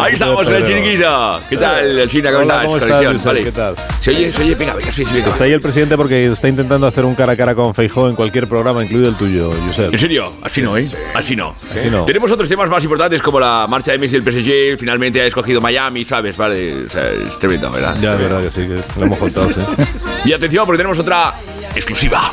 Ahí 0.00 0.14
estamos 0.14 0.48
en 0.48 0.54
el 0.54 0.66
chiringuito. 0.66 1.40
¿Qué 1.50 1.58
tal, 1.58 2.08
China? 2.08 2.32
¿Cómo 2.32 2.44
Hola, 2.44 2.54
estás? 2.54 2.64
¿cómo 2.64 2.76
estás, 2.78 3.04
Luis? 3.04 3.24
vale. 3.24 3.44
¿Qué 3.44 3.52
tal? 3.52 3.74
Se 4.00 4.10
oye, 4.10 4.30
se 4.30 4.42
oye, 4.42 4.54
venga, 4.54 4.72
venga, 4.72 4.90
sí, 4.92 5.04
sí, 5.04 5.12
venga. 5.12 5.28
Está 5.28 5.44
ahí 5.44 5.52
el 5.52 5.60
presidente 5.60 5.98
porque 5.98 6.32
está 6.32 6.48
intentando 6.48 6.86
hacer 6.86 7.04
un 7.04 7.14
cara 7.14 7.34
a 7.34 7.36
cara 7.36 7.54
con 7.54 7.74
Feijó 7.74 8.08
en 8.08 8.14
cualquier 8.14 8.48
programa, 8.48 8.82
incluido 8.82 9.10
el 9.10 9.14
tuyo, 9.16 9.52
Josep. 9.66 9.92
En 9.92 9.98
serio, 9.98 10.32
así 10.40 10.62
no, 10.62 10.78
¿eh? 10.78 10.88
Así 11.12 11.36
no. 11.36 11.50
Así 11.50 11.90
no. 11.90 12.06
Tenemos 12.06 12.30
otros 12.30 12.48
temas 12.48 12.70
más 12.70 12.82
importantes 12.82 13.20
como 13.20 13.38
la 13.38 13.66
marcha 13.68 13.92
de 13.92 13.98
Messi 13.98 14.18
del 14.18 14.22
PSG. 14.22 14.80
Finalmente 14.80 15.20
ha 15.20 15.26
escogido 15.26 15.60
Miami, 15.60 16.06
¿sabes? 16.06 16.34
Vale, 16.34 16.86
o 16.86 16.90
sea, 16.90 17.10
es 17.10 17.38
tremendo, 17.40 17.70
¿verdad? 17.70 17.94
Ya, 18.00 18.14
es 18.14 18.20
verdad 18.22 18.40
que 18.40 18.50
sí, 18.50 18.66
que 18.68 19.00
lo 19.00 19.04
hemos 19.04 19.18
contado, 19.18 19.50
sí. 19.50 19.60
Y 20.30 20.32
atención, 20.32 20.64
porque 20.64 20.78
tenemos 20.78 20.98
otra 20.98 21.34
exclusiva. 21.76 22.32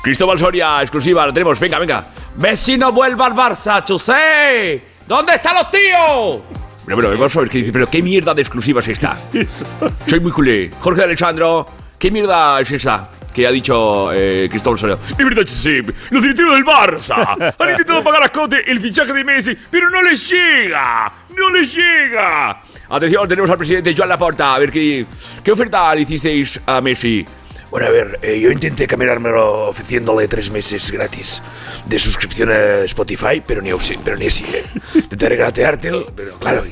Cristóbal 0.00 0.38
Soria, 0.38 0.80
exclusiva, 0.80 1.26
lo 1.26 1.32
tenemos. 1.32 1.58
Venga, 1.58 1.80
venga. 1.80 2.04
Messi 2.36 2.78
no 2.78 2.92
vuelva 2.92 3.26
al 3.26 3.34
Barça, 3.34 3.84
Chusé. 3.84 4.82
¿Dónde 5.06 5.34
están 5.34 5.54
los 5.54 5.70
tíos? 5.70 6.42
Pero, 6.86 6.96
pero, 6.96 7.10
vamos 7.10 7.36
a 7.36 7.40
ver 7.40 7.48
qué 7.50 7.58
dice. 7.58 7.72
Pero, 7.72 7.88
¿qué 7.90 8.02
mierda 8.02 8.34
de 8.34 8.42
exclusiva 8.42 8.80
es 8.80 8.88
esta? 8.88 9.16
Soy 10.06 10.20
muy 10.20 10.32
culé. 10.32 10.70
Jorge 10.80 11.02
Alexandro, 11.02 11.66
¿qué 11.98 12.10
mierda 12.10 12.60
es 12.60 12.70
esta? 12.72 13.10
Que 13.32 13.46
ha 13.46 13.50
dicho 13.50 14.10
eh, 14.12 14.48
Cristóbal 14.50 14.78
Soria. 14.78 14.98
De 15.16 15.24
verdad, 15.24 15.42
Chusé, 15.42 15.82
los 16.10 16.22
directivos 16.22 16.54
del 16.54 16.64
Barça 16.64 17.54
han 17.58 17.70
intentado 17.70 18.02
pagar 18.04 18.24
a 18.24 18.28
Cote 18.30 18.70
el 18.70 18.80
fichaje 18.80 19.12
de 19.12 19.24
Messi, 19.24 19.56
pero 19.70 19.90
no 19.90 20.02
les 20.02 20.28
llega. 20.28 21.12
No 21.36 21.50
les 21.50 21.74
llega. 21.74 22.62
Atención, 22.88 23.28
tenemos 23.28 23.50
al 23.50 23.58
presidente 23.58 23.94
Joan 23.94 24.08
Laporta. 24.08 24.54
A 24.54 24.58
ver 24.58 24.70
qué, 24.70 25.06
qué 25.42 25.52
oferta 25.52 25.94
le 25.94 26.02
hicisteis 26.02 26.60
a 26.66 26.80
Messi. 26.80 27.24
Bueno, 27.72 27.86
a 27.86 27.90
ver, 27.90 28.18
eh, 28.20 28.38
yo 28.38 28.50
intenté 28.52 28.86
cambiármelo 28.86 29.68
ofreciéndole 29.70 30.28
tres 30.28 30.50
meses 30.50 30.92
gratis 30.92 31.40
de 31.86 31.98
suscripción 31.98 32.50
a 32.52 32.80
Spotify, 32.84 33.42
pero 33.44 33.62
ni, 33.62 33.70
así- 33.70 33.98
pero 34.04 34.16
ni 34.18 34.26
así, 34.26 34.44
¿eh? 34.44 34.62
Intenté 34.94 35.28
regateártelo, 35.30 36.12
pero 36.14 36.38
claro, 36.38 36.64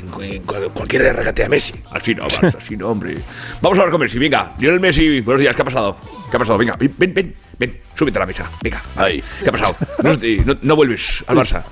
cualquiera 0.75 1.11
regatea 1.15 1.47
a 1.47 1.49
Messi. 1.49 1.73
Así 1.91 2.15
no, 2.15 2.27
Barça, 2.29 2.55
así 2.55 2.77
no, 2.77 2.89
hombre. 2.91 3.17
Vamos 3.63 3.79
a 3.79 3.83
hablar 3.83 3.93
con 3.93 4.03
Messi, 4.03 4.19
venga. 4.19 4.55
Lionel 4.59 4.79
Messi, 4.79 5.21
buenos 5.21 5.41
días, 5.41 5.57
¿qué 5.57 5.63
ha 5.63 5.65
pasado? 5.65 5.97
¿Qué 6.31 6.37
ha 6.37 6.39
pasado? 6.39 6.59
Venga, 6.59 6.77
ven, 6.79 6.95
ven, 6.99 7.35
ven, 7.59 7.81
súbete 7.95 8.19
a 8.19 8.21
la 8.21 8.27
mesa. 8.27 8.45
Venga, 8.63 8.83
ahí. 8.97 9.25
¿Qué 9.43 9.49
ha 9.49 9.53
pasado? 9.53 9.77
No, 10.03 10.13
no- 10.45 10.59
no 10.61 10.77
vuelves 10.77 11.25
al 11.27 11.37
Barça. 11.39 11.63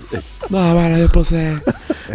No, 0.48 0.74
vale, 0.74 0.98
yo 1.00 1.08
puse, 1.12 1.58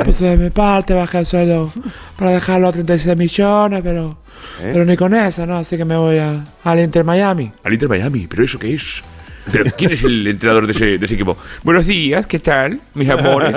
puse 0.04 0.26
de 0.26 0.38
mi 0.38 0.50
parte, 0.50 0.96
bajé 0.96 1.20
el 1.20 1.26
sueldo 1.28 1.72
para 2.18 2.32
dejarlo 2.32 2.70
a 2.70 2.72
36 2.72 3.16
millones, 3.16 3.82
pero, 3.84 4.18
pero 4.62 4.86
ni 4.86 4.96
con 4.98 5.14
eso, 5.14 5.46
¿no? 5.46 5.58
Así 5.58 5.78
que 5.78 5.86
me 5.86 5.96
voy 5.98 6.18
a, 6.18 6.44
al 6.64 6.80
Inter 6.80 7.04
Miami. 7.04 7.52
Al 7.64 7.74
Inter 7.74 7.90
Miami, 7.90 8.28
¿pero 8.28 8.44
eso 8.44 8.60
qué 8.60 8.74
es? 8.74 9.04
¿Pero 9.52 9.66
quién 9.78 9.92
es 9.92 10.04
el 10.04 10.28
entrenador 10.28 10.66
de 10.68 10.72
ese, 10.74 10.98
de 10.98 11.06
ese 11.06 11.16
equipo? 11.16 11.38
Buenos 11.64 11.86
días, 11.86 12.26
¿qué 12.28 12.40
tal, 12.40 12.80
mis 12.94 13.10
amores? 13.10 13.56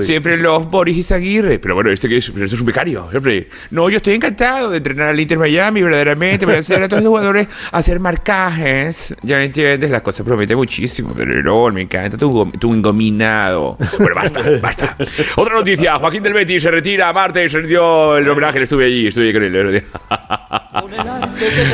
Siempre 0.00 0.36
los 0.36 0.70
Boris 0.70 0.96
Izaguirre. 0.96 1.58
Pero 1.58 1.74
bueno, 1.74 1.90
¿este 1.90 2.08
qué 2.08 2.18
es? 2.18 2.28
Esto 2.28 2.44
es 2.44 2.60
un 2.60 2.66
becario, 2.66 3.08
siempre. 3.10 3.48
No, 3.70 3.88
yo 3.88 3.96
estoy 3.96 4.14
encantado 4.14 4.70
de 4.70 4.78
entrenar 4.78 5.08
al 5.08 5.20
Inter 5.20 5.38
Miami, 5.38 5.82
verdaderamente. 5.82 6.46
Voy 6.46 6.56
a 6.56 6.58
hacer 6.58 6.82
a 6.82 6.88
todos 6.88 7.02
los 7.02 7.10
jugadores 7.10 7.48
hacer 7.72 8.00
marcajes. 8.00 9.14
Ya 9.22 9.36
me 9.38 9.46
entiendes, 9.46 9.90
la 9.90 10.02
cosa 10.02 10.24
promete 10.24 10.54
muchísimo. 10.54 11.12
Pero 11.16 11.42
no, 11.42 11.72
me 11.72 11.82
encanta 11.82 12.16
tu, 12.16 12.50
tu 12.58 12.72
engominado. 12.74 13.76
Bueno, 13.98 14.14
basta, 14.14 14.42
basta. 14.62 14.96
Otra 15.36 15.54
noticia, 15.54 15.96
Joaquín 15.98 16.22
del 16.22 16.34
Betis 16.34 16.62
se 16.62 16.70
retira, 16.70 17.12
martes, 17.12 17.50
se 17.50 17.58
rindió 17.58 18.16
el 18.16 18.28
homenaje, 18.28 18.62
estuve 18.62 18.86
allí, 18.86 19.06
estuve 19.08 19.32
con 19.32 19.42
él. 19.42 19.56
el. 19.56 19.84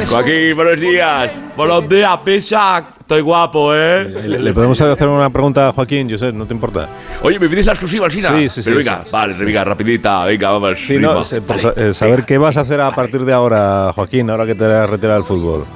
Joaquín, 0.08 0.56
buenos 0.56 0.80
días. 0.80 1.32
Buenos 1.56 1.88
días, 1.88 2.18
Pichak. 2.24 3.03
Estoy 3.04 3.20
guapo, 3.20 3.74
¿eh? 3.74 4.02
¿Le, 4.26 4.38
le 4.38 4.54
podemos 4.54 4.80
hacer 4.80 5.06
una 5.08 5.28
pregunta 5.28 5.68
a 5.68 5.72
Joaquín, 5.74 6.08
Josep? 6.10 6.34
¿No 6.34 6.46
te 6.46 6.54
importa? 6.54 6.88
Oye, 7.22 7.38
¿me 7.38 7.50
pides 7.50 7.66
la 7.66 7.72
exclusiva, 7.72 8.06
Alsina? 8.06 8.30
Sí, 8.30 8.48
sí, 8.48 8.62
sí, 8.62 8.70
Pero 8.70 8.78
venga, 8.78 9.00
sí. 9.04 9.08
vale, 9.12 9.34
venga, 9.34 9.62
rapidita, 9.62 10.24
venga, 10.24 10.50
vamos. 10.52 10.78
Sí, 10.86 10.96
no, 10.96 11.22
sé, 11.22 11.42
por 11.42 11.58
sa- 11.58 11.74
eh, 11.76 11.92
saber 11.92 12.24
qué 12.24 12.38
vas 12.38 12.56
a 12.56 12.60
hacer 12.62 12.80
a 12.80 12.90
partir 12.92 13.26
de 13.26 13.32
ahora, 13.34 13.92
Joaquín, 13.94 14.30
ahora 14.30 14.46
que 14.46 14.54
te 14.54 14.64
has 14.64 14.88
retirado 14.88 15.18
del 15.18 15.24
fútbol. 15.24 15.66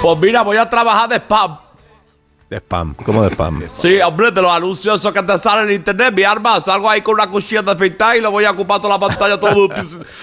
Pues 0.00 0.18
mira, 0.18 0.42
voy 0.42 0.56
a 0.56 0.70
trabajar 0.70 1.08
de 1.08 1.16
spam. 1.16 1.58
De 2.48 2.56
spam, 2.56 2.94
¿cómo 3.04 3.22
de 3.22 3.28
spam? 3.28 3.62
Sí, 3.74 4.00
hombre, 4.00 4.30
de 4.30 4.40
los 4.40 4.50
anuncios 4.50 5.00
esos 5.00 5.12
que 5.12 5.22
te 5.22 5.36
salen 5.36 5.68
en 5.68 5.74
internet, 5.74 6.14
mi 6.14 6.22
arma, 6.22 6.58
salgo 6.60 6.88
ahí 6.88 7.02
con 7.02 7.12
una 7.12 7.28
cuchilla 7.28 7.60
de 7.60 7.72
afeitar 7.72 8.16
y 8.16 8.22
lo 8.22 8.30
voy 8.30 8.46
a 8.46 8.52
ocupar 8.52 8.80
toda 8.80 8.94
la 8.94 8.98
pantalla, 8.98 9.38
todos 9.38 9.70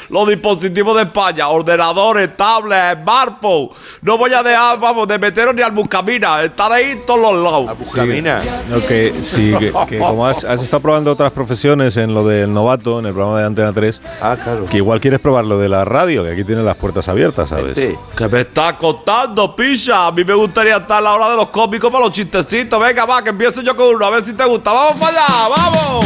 los, 0.10 0.28
dispositivos 0.28 0.96
de 0.96 1.04
España, 1.04 1.48
ordenadores, 1.50 2.36
tablets, 2.36 3.04
smartphone. 3.04 3.70
No 4.02 4.18
voy 4.18 4.34
a 4.34 4.42
dejar, 4.42 4.80
vamos, 4.80 5.08
de 5.08 5.20
meteros 5.20 5.54
ni 5.54 5.62
al 5.62 5.72
buscamina, 5.72 6.42
estar 6.42 6.72
ahí 6.72 6.94
en 6.94 7.06
todos 7.06 7.20
los 7.20 7.44
lados. 7.44 7.92
Camina. 7.94 8.42
No, 8.70 8.84
que, 8.84 9.14
sí, 9.22 9.54
que, 9.60 9.72
que 9.88 10.00
como 10.00 10.26
has, 10.26 10.44
has 10.44 10.64
estado 10.64 10.82
probando 10.82 11.12
otras 11.12 11.32
profesiones 11.32 11.96
en 11.96 12.16
lo 12.16 12.26
del 12.26 12.52
novato, 12.52 12.98
en 12.98 13.06
el 13.06 13.14
programa 13.14 13.42
de 13.42 13.46
Antena 13.46 13.72
3, 13.72 14.02
Ah, 14.20 14.36
claro. 14.44 14.66
que 14.66 14.78
igual 14.78 15.00
quieres 15.00 15.20
probar 15.20 15.46
lo 15.46 15.60
de 15.60 15.70
la 15.70 15.86
radio, 15.86 16.24
que 16.24 16.32
aquí 16.32 16.44
tienes 16.44 16.66
las 16.66 16.76
puertas 16.76 17.08
abiertas, 17.08 17.50
¿sabes? 17.50 17.76
Sí. 17.76 17.96
¿Qué 18.18 18.28
me 18.28 18.42
estás 18.42 18.74
contando, 18.74 19.56
picha? 19.56 20.08
A 20.08 20.12
mí 20.12 20.24
me 20.24 20.34
gustaría 20.34 20.78
estar 20.78 20.98
a 20.98 21.02
la 21.02 21.14
hora 21.14 21.30
de 21.30 21.36
los 21.36 21.50
cómicos 21.50 21.92
para 21.92 22.06
los 22.06 22.15
chistecitos. 22.16 22.80
Venga, 22.80 23.06
va, 23.06 23.22
que 23.24 23.32
empiezo 23.32 23.62
yo 23.62 23.76
con 23.76 23.94
uno, 23.96 24.06
a 24.06 24.10
ver 24.10 24.26
si 24.26 24.34
te 24.34 24.46
gusta. 24.46 24.72
¡Vamos 24.72 25.00
para 25.00 25.26
allá! 25.26 25.48
¡Vamos! 25.56 26.06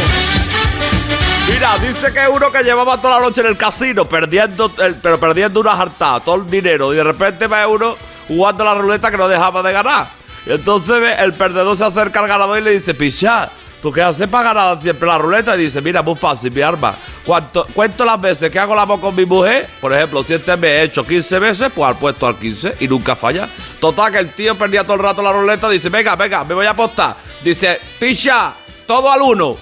Mira, 1.48 1.78
dice 1.78 2.12
que 2.12 2.28
uno 2.28 2.50
que 2.50 2.62
llevaba 2.62 3.00
toda 3.00 3.18
la 3.18 3.26
noche 3.26 3.40
en 3.40 3.48
el 3.48 3.56
casino, 3.56 4.04
perdiendo, 4.04 4.70
pero 5.02 5.18
perdiendo 5.18 5.60
una 5.60 5.76
jartada, 5.76 6.20
todo 6.20 6.36
el 6.36 6.50
dinero, 6.50 6.92
y 6.92 6.96
de 6.96 7.04
repente 7.04 7.46
ve 7.46 7.66
uno 7.66 7.96
jugando 8.28 8.64
la 8.64 8.74
ruleta 8.74 9.10
que 9.10 9.16
no 9.16 9.28
dejaba 9.28 9.62
de 9.62 9.72
ganar. 9.72 10.08
Y 10.46 10.52
entonces 10.52 11.16
el 11.18 11.34
perdedor 11.34 11.76
se 11.76 11.84
acerca 11.84 12.20
al 12.20 12.28
ganador 12.28 12.58
y 12.58 12.62
le 12.62 12.70
dice, 12.72 12.94
picha, 12.94 13.50
¿tú 13.80 13.92
qué 13.92 14.02
haces 14.02 14.28
para 14.28 14.52
ganar 14.52 14.80
siempre 14.80 15.06
la 15.08 15.18
ruleta? 15.18 15.56
Y 15.56 15.64
dice, 15.64 15.80
mira, 15.80 16.02
muy 16.02 16.14
fácil, 16.14 16.52
mi 16.52 16.62
arma. 16.62 16.96
¿Cuánto, 17.24 17.66
cuento 17.74 18.04
las 18.04 18.20
veces 18.20 18.50
que 18.50 18.58
hago 18.58 18.74
el 18.74 18.78
amor 18.80 19.00
con 19.00 19.14
mi 19.14 19.26
mujer? 19.26 19.68
Por 19.80 19.92
ejemplo, 19.92 20.22
si 20.24 20.34
este 20.34 20.56
mes 20.56 20.70
he 20.70 20.82
hecho 20.84 21.06
15 21.06 21.38
veces, 21.38 21.72
pues 21.74 21.88
al 21.88 21.96
puesto 21.96 22.26
al 22.26 22.36
15 22.36 22.76
y 22.80 22.88
nunca 22.88 23.16
falla. 23.16 23.48
Total, 23.80 24.12
que 24.12 24.18
el 24.18 24.30
tío 24.34 24.56
perdía 24.56 24.84
todo 24.84 24.94
el 24.94 25.02
rato 25.02 25.22
la 25.22 25.32
ruleta. 25.32 25.68
Dice, 25.68 25.88
venga, 25.88 26.16
venga, 26.16 26.44
me 26.44 26.54
voy 26.54 26.66
a 26.66 26.70
apostar. 26.70 27.16
Dice, 27.42 27.80
picha, 27.98 28.54
todo 28.86 29.10
al 29.10 29.22
uno. 29.22 29.56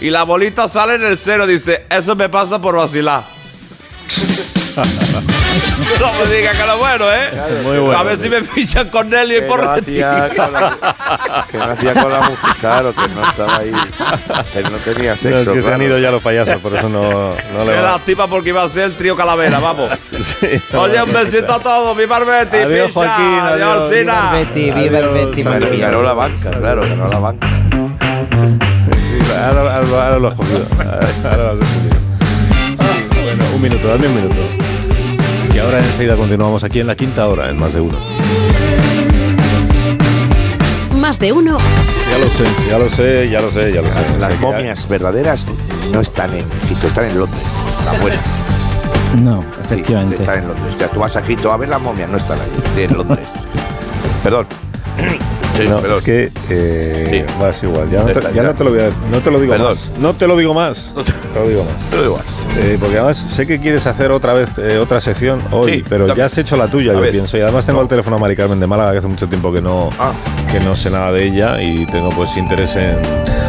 Y 0.00 0.10
la 0.10 0.22
bolita 0.22 0.68
sale 0.68 0.94
en 0.94 1.04
el 1.04 1.16
cero. 1.16 1.46
Dice, 1.46 1.86
eso 1.90 2.14
me 2.16 2.28
pasa 2.28 2.60
por 2.60 2.76
vacilar. 2.76 3.22
no 6.00 6.12
me 6.12 6.34
digas 6.36 6.56
que 6.56 6.66
lo 6.66 6.78
bueno, 6.78 7.04
¿eh? 7.12 7.30
Muy 7.64 7.78
bueno, 7.78 7.98
a 7.98 8.02
ver 8.02 8.16
si 8.16 8.28
me 8.28 8.42
fichan 8.42 8.88
con 8.90 9.08
Nelly 9.10 9.38
y 9.38 9.40
por 9.42 9.64
no 9.64 9.70
hacía 9.72 10.28
con 10.36 10.52
la- 10.52 10.76
que 11.50 11.58
no 11.58 11.64
hacía 11.64 11.94
con 11.94 12.12
la 12.12 12.20
música, 12.20 12.56
claro, 12.60 12.94
que 12.94 13.08
no 13.08 13.28
estaba 13.28 13.56
ahí, 13.56 13.72
que 14.52 14.62
no 14.62 14.76
tenía 14.78 15.10
No, 15.12 15.16
sexo. 15.16 15.38
es 15.38 15.48
que 15.48 15.52
se 15.60 15.66
han 15.68 15.74
claro. 15.74 15.84
ido 15.84 15.98
ya 15.98 16.10
los 16.10 16.22
payasos, 16.22 16.56
por 16.60 16.74
eso 16.74 16.88
no, 16.88 17.30
no 17.52 17.64
le 17.64 17.74
Qué 17.74 17.82
lástima 17.82 18.26
porque 18.28 18.50
iba 18.50 18.62
a 18.62 18.68
ser 18.68 18.84
el 18.84 18.96
trío 18.96 19.16
Calavera, 19.16 19.58
vamos. 19.58 19.90
no. 20.72 20.80
Oye, 20.80 21.02
un 21.02 21.12
besito 21.12 21.52
a 21.54 21.60
todos, 21.60 21.96
mi 21.96 22.06
Barbeti, 22.06 22.56
Adiós, 22.58 22.88
picha, 22.88 22.92
Joaquín, 22.94 23.38
adiós. 23.40 23.70
adiós, 23.80 23.94
Cina. 23.94 24.30
Betty, 24.32 24.70
viva 24.70 24.98
el 24.98 25.08
Betty, 25.08 25.42
Ganó, 25.78 26.02
la 26.02 26.12
banca, 26.12 26.50
claro, 26.50 26.82
ganó 26.82 27.06
la 27.08 27.18
banca. 27.18 27.48
Sí, 28.84 29.32
ahora, 29.34 29.76
ahora- 29.76 30.04
ahora 30.06 30.18
lo 30.18 30.28
has 30.28 30.34
cogido. 30.34 30.66
Ahora 31.24 31.36
lo 31.36 31.50
has 31.52 31.58
cogido. 31.58 31.96
Sí, 32.78 33.08
bueno, 33.24 33.44
un 33.54 33.62
minuto, 33.62 33.88
dame 33.88 34.06
un 34.06 34.14
minuto. 34.14 34.57
Y 35.54 35.58
ahora 35.58 35.78
enseguida 35.78 36.16
continuamos 36.16 36.62
aquí 36.64 36.80
en 36.80 36.86
la 36.86 36.94
quinta 36.96 37.26
hora, 37.28 37.48
en 37.50 37.58
más 37.58 37.72
de 37.72 37.80
uno. 37.80 37.98
Más 40.96 41.18
de 41.18 41.32
uno 41.32 41.58
Ya 42.10 42.18
lo 42.18 42.28
sé, 42.30 42.44
ya 42.68 42.78
lo 42.78 42.90
sé, 42.90 43.30
ya 43.30 43.40
lo 43.40 43.50
sé, 43.50 43.72
ya 43.72 43.80
lo 43.82 43.88
sé. 43.88 44.18
Las 44.18 44.34
Sé 44.34 44.40
momias 44.40 44.88
verdaderas 44.88 45.46
no 45.92 46.00
están 46.00 46.34
en 46.34 46.44
Quito, 46.68 46.86
están 46.86 47.06
en 47.06 47.18
Londres. 47.20 47.42
La 47.84 47.92
buena. 48.00 48.18
No, 49.22 49.40
Sí, 49.42 49.48
efectivamente. 49.64 50.16
están 50.16 50.38
en 50.40 50.48
Londres. 50.48 50.74
O 50.74 50.78
sea, 50.78 50.88
tú 50.88 51.00
vas 51.00 51.16
a 51.16 51.22
Quito 51.22 51.50
a 51.52 51.56
ver 51.56 51.68
las 51.70 51.80
momias, 51.80 52.10
no 52.10 52.18
están 52.18 52.38
ahí, 52.40 52.48
están 52.56 52.78
en 52.80 52.96
Londres. 52.96 53.26
Perdón. 54.22 54.46
Sí, 55.58 55.64
no, 55.68 55.80
perdón. 55.80 55.98
es 55.98 56.04
que 56.04 56.30
eh, 56.50 57.24
Sí. 57.26 57.34
vas 57.40 57.60
igual. 57.64 57.90
Ya, 57.90 57.98
no 57.98 58.04
te, 58.04 58.12
Está, 58.12 58.28
ya 58.30 58.36
ya. 58.36 58.42
no 58.44 58.54
te 58.54 58.62
lo 58.62 58.70
voy 58.70 58.78
a 58.78 58.82
decir, 58.84 59.02
no 59.10 59.18
te 59.18 59.30
lo 59.32 59.40
digo 59.40 59.52
Perdón. 59.54 59.70
más. 59.74 59.90
No 59.98 60.12
te 60.14 60.26
lo 60.28 60.36
digo 60.36 60.54
más. 60.54 60.92
No 60.94 61.02
te- 61.02 61.10
te 61.12 61.40
lo 61.40 61.48
digo 61.48 61.64
más. 61.64 61.90
Te 61.90 61.96
lo 61.96 62.02
digo 62.02 62.16
más. 62.16 62.26
Eh, 62.60 62.76
porque 62.80 62.96
además 62.96 63.16
sé 63.16 63.46
que 63.46 63.60
quieres 63.60 63.86
hacer 63.86 64.10
otra 64.10 64.32
vez 64.32 64.58
eh, 64.58 64.78
otra 64.78 65.00
sección 65.00 65.40
hoy, 65.52 65.74
Sí, 65.74 65.84
pero 65.88 66.12
ya 66.14 66.24
has 66.24 66.36
hecho 66.38 66.56
la 66.56 66.68
tuya, 66.68 66.90
A 66.90 66.94
yo 66.94 67.00
ver. 67.00 67.12
pienso. 67.12 67.36
Y 67.38 67.40
además 67.40 67.64
tengo 67.64 67.78
No. 67.78 67.82
el 67.84 67.88
teléfono 67.88 68.16
a 68.16 68.18
Mari 68.18 68.34
Carmen 68.34 68.58
de 68.58 68.66
Málaga, 68.66 68.92
que 68.92 68.98
hace 68.98 69.06
mucho 69.06 69.28
tiempo 69.28 69.52
que 69.52 69.60
no, 69.60 69.90
Ah. 69.98 70.12
que 70.50 70.58
no 70.60 70.74
sé 70.74 70.90
nada 70.90 71.12
de 71.12 71.24
ella 71.24 71.62
y 71.62 71.86
tengo 71.86 72.10
pues 72.10 72.36
interés 72.36 72.74
en... 72.76 72.96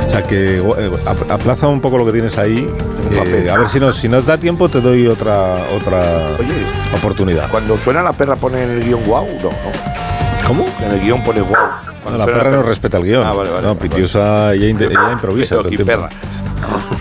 O 0.08 0.12
sea, 0.12 0.24
que 0.24 0.58
eh, 0.58 0.92
ap- 1.08 1.32
aplaza 1.32 1.68
un 1.68 1.82
poco 1.82 1.98
lo 1.98 2.06
que 2.06 2.12
tienes 2.12 2.38
ahí. 2.38 2.70
Eh, 3.12 3.50
a 3.52 3.58
ver 3.58 3.68
si 3.68 3.80
nos, 3.80 3.96
si 3.96 4.08
nos 4.08 4.26
da 4.28 4.38
tiempo 4.38 4.70
te 4.70 4.80
doy 4.82 5.08
otra, 5.08 5.56
otra 5.76 6.28
Oye, 6.40 6.54
oportunidad. 6.96 7.50
cuando 7.50 7.78
suena 7.80 8.04
la 8.04 8.14
perra 8.14 8.36
pone 8.36 8.62
en 8.64 8.70
el 8.72 8.84
guion 8.84 9.04
guau, 9.06 9.26
no, 9.26 9.44
no. 9.50 10.48
¿Cómo? 10.48 10.66
En 10.84 10.92
el 10.92 11.00
guion 11.02 11.24
pone 11.24 11.42
guau. 11.42 11.62
No, 11.62 11.94
Cuando 12.04 12.18
la 12.20 12.26
perra 12.26 12.52
no 12.52 12.62
respeta 12.64 12.98
el 12.98 13.04
guion. 13.06 13.24
Ah, 13.26 13.34
vale, 13.34 13.50
vale, 13.50 13.62
no, 13.68 13.76
vale, 13.76 13.90
Pitiusa, 13.90 14.54
ella, 14.54 14.68
improvisa. 14.70 15.56
Todo 15.56 15.62
el 15.62 15.74
aquí 15.74 15.84
tiempo. 15.84 15.94
perra. 15.94 16.10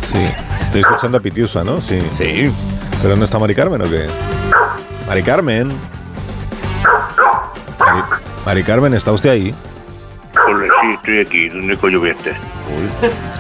Sí. 0.07 0.33
Estoy 0.69 0.83
escuchando 0.83 1.19
a 1.19 1.21
Pitiusa, 1.21 1.65
¿no? 1.65 1.81
Sí. 1.81 1.99
Sí. 2.17 2.51
¿Pero 3.03 3.17
no 3.17 3.25
está 3.25 3.39
Mari 3.39 3.55
Carmen 3.55 3.81
o 3.83 3.85
qué? 3.91 4.07
Mari 5.07 5.23
Carmen. 5.23 5.69
Mari, 7.81 8.03
Mari 8.45 8.63
Carmen, 8.63 8.95
¿está 8.95 9.13
usted 9.13 9.31
ahí? 9.31 9.55
Hola, 10.47 10.67
sí, 10.83 10.87
estoy 10.95 11.21
aquí. 11.21 11.49
¿Dónde 11.49 11.77
coño 11.79 12.01
voy 12.01 12.11
a 12.11 12.13
estar? 12.13 12.35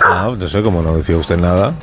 Ah, 0.04 0.32
no 0.36 0.48
sé, 0.48 0.62
como 0.62 0.82
no 0.82 0.96
decía 0.96 1.16
usted 1.16 1.36
nada. 1.36 1.74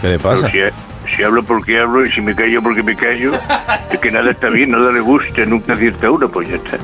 ¿Qué 0.00 0.08
le 0.08 0.18
pasa? 0.18 0.48
Pero 0.52 0.70
si, 1.06 1.16
si 1.16 1.22
hablo 1.22 1.42
porque 1.44 1.78
hablo 1.80 2.04
y 2.04 2.10
si 2.10 2.20
me 2.20 2.34
callo 2.34 2.60
porque 2.62 2.82
me 2.82 2.96
callo, 2.96 3.32
es 3.92 3.98
que 4.00 4.10
nada 4.10 4.30
está 4.32 4.48
bien, 4.48 4.72
nada 4.72 4.90
le 4.90 5.00
gusta, 5.00 5.44
nunca 5.46 5.74
acierta 5.74 6.10
uno, 6.10 6.28
pues 6.28 6.48
ya 6.48 6.56
está. 6.56 6.76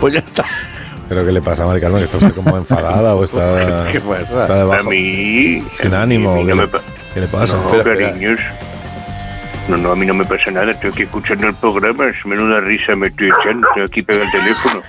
Pues 0.00 0.12
ya 0.14 0.20
está. 0.20 0.44
¿Pero 1.08 1.24
qué 1.24 1.32
le 1.32 1.40
pasa 1.40 1.64
a 1.64 1.66
Mari 1.66 1.80
Carmen? 1.80 2.02
¿Está 2.02 2.18
usted 2.18 2.34
como 2.34 2.56
enfadada 2.58 3.14
o 3.14 3.24
está, 3.24 3.86
Qué 3.92 4.00
fuerza. 4.00 4.42
está 4.42 4.54
A 4.54 4.58
debajo? 4.58 4.90
mí... 4.90 5.62
Sin 5.80 5.94
a 5.94 6.02
ánimo. 6.02 6.36
mí 6.36 6.44
¿Qué 6.46 6.54
no 6.54 6.56
me 6.62 6.68
qué 7.14 7.20
le 7.20 7.26
pasa? 7.28 7.56
No, 7.56 7.74
Espera, 7.76 8.10
cariños. 8.10 8.40
No, 9.68 9.76
no, 9.78 9.92
a 9.92 9.96
mí 9.96 10.04
no 10.04 10.12
me 10.14 10.24
pasa 10.24 10.50
nada. 10.50 10.70
Estoy 10.72 10.90
aquí 10.90 11.02
escuchando 11.04 11.46
el 11.48 11.54
programa. 11.54 12.06
Es 12.08 12.26
menuda 12.26 12.60
risa 12.60 12.94
me 12.94 13.06
estoy 13.06 13.28
echando. 13.40 13.66
Estoy 13.68 13.82
aquí 13.84 14.02
pegado 14.02 14.24
al 14.26 14.32
teléfono. 14.32 14.82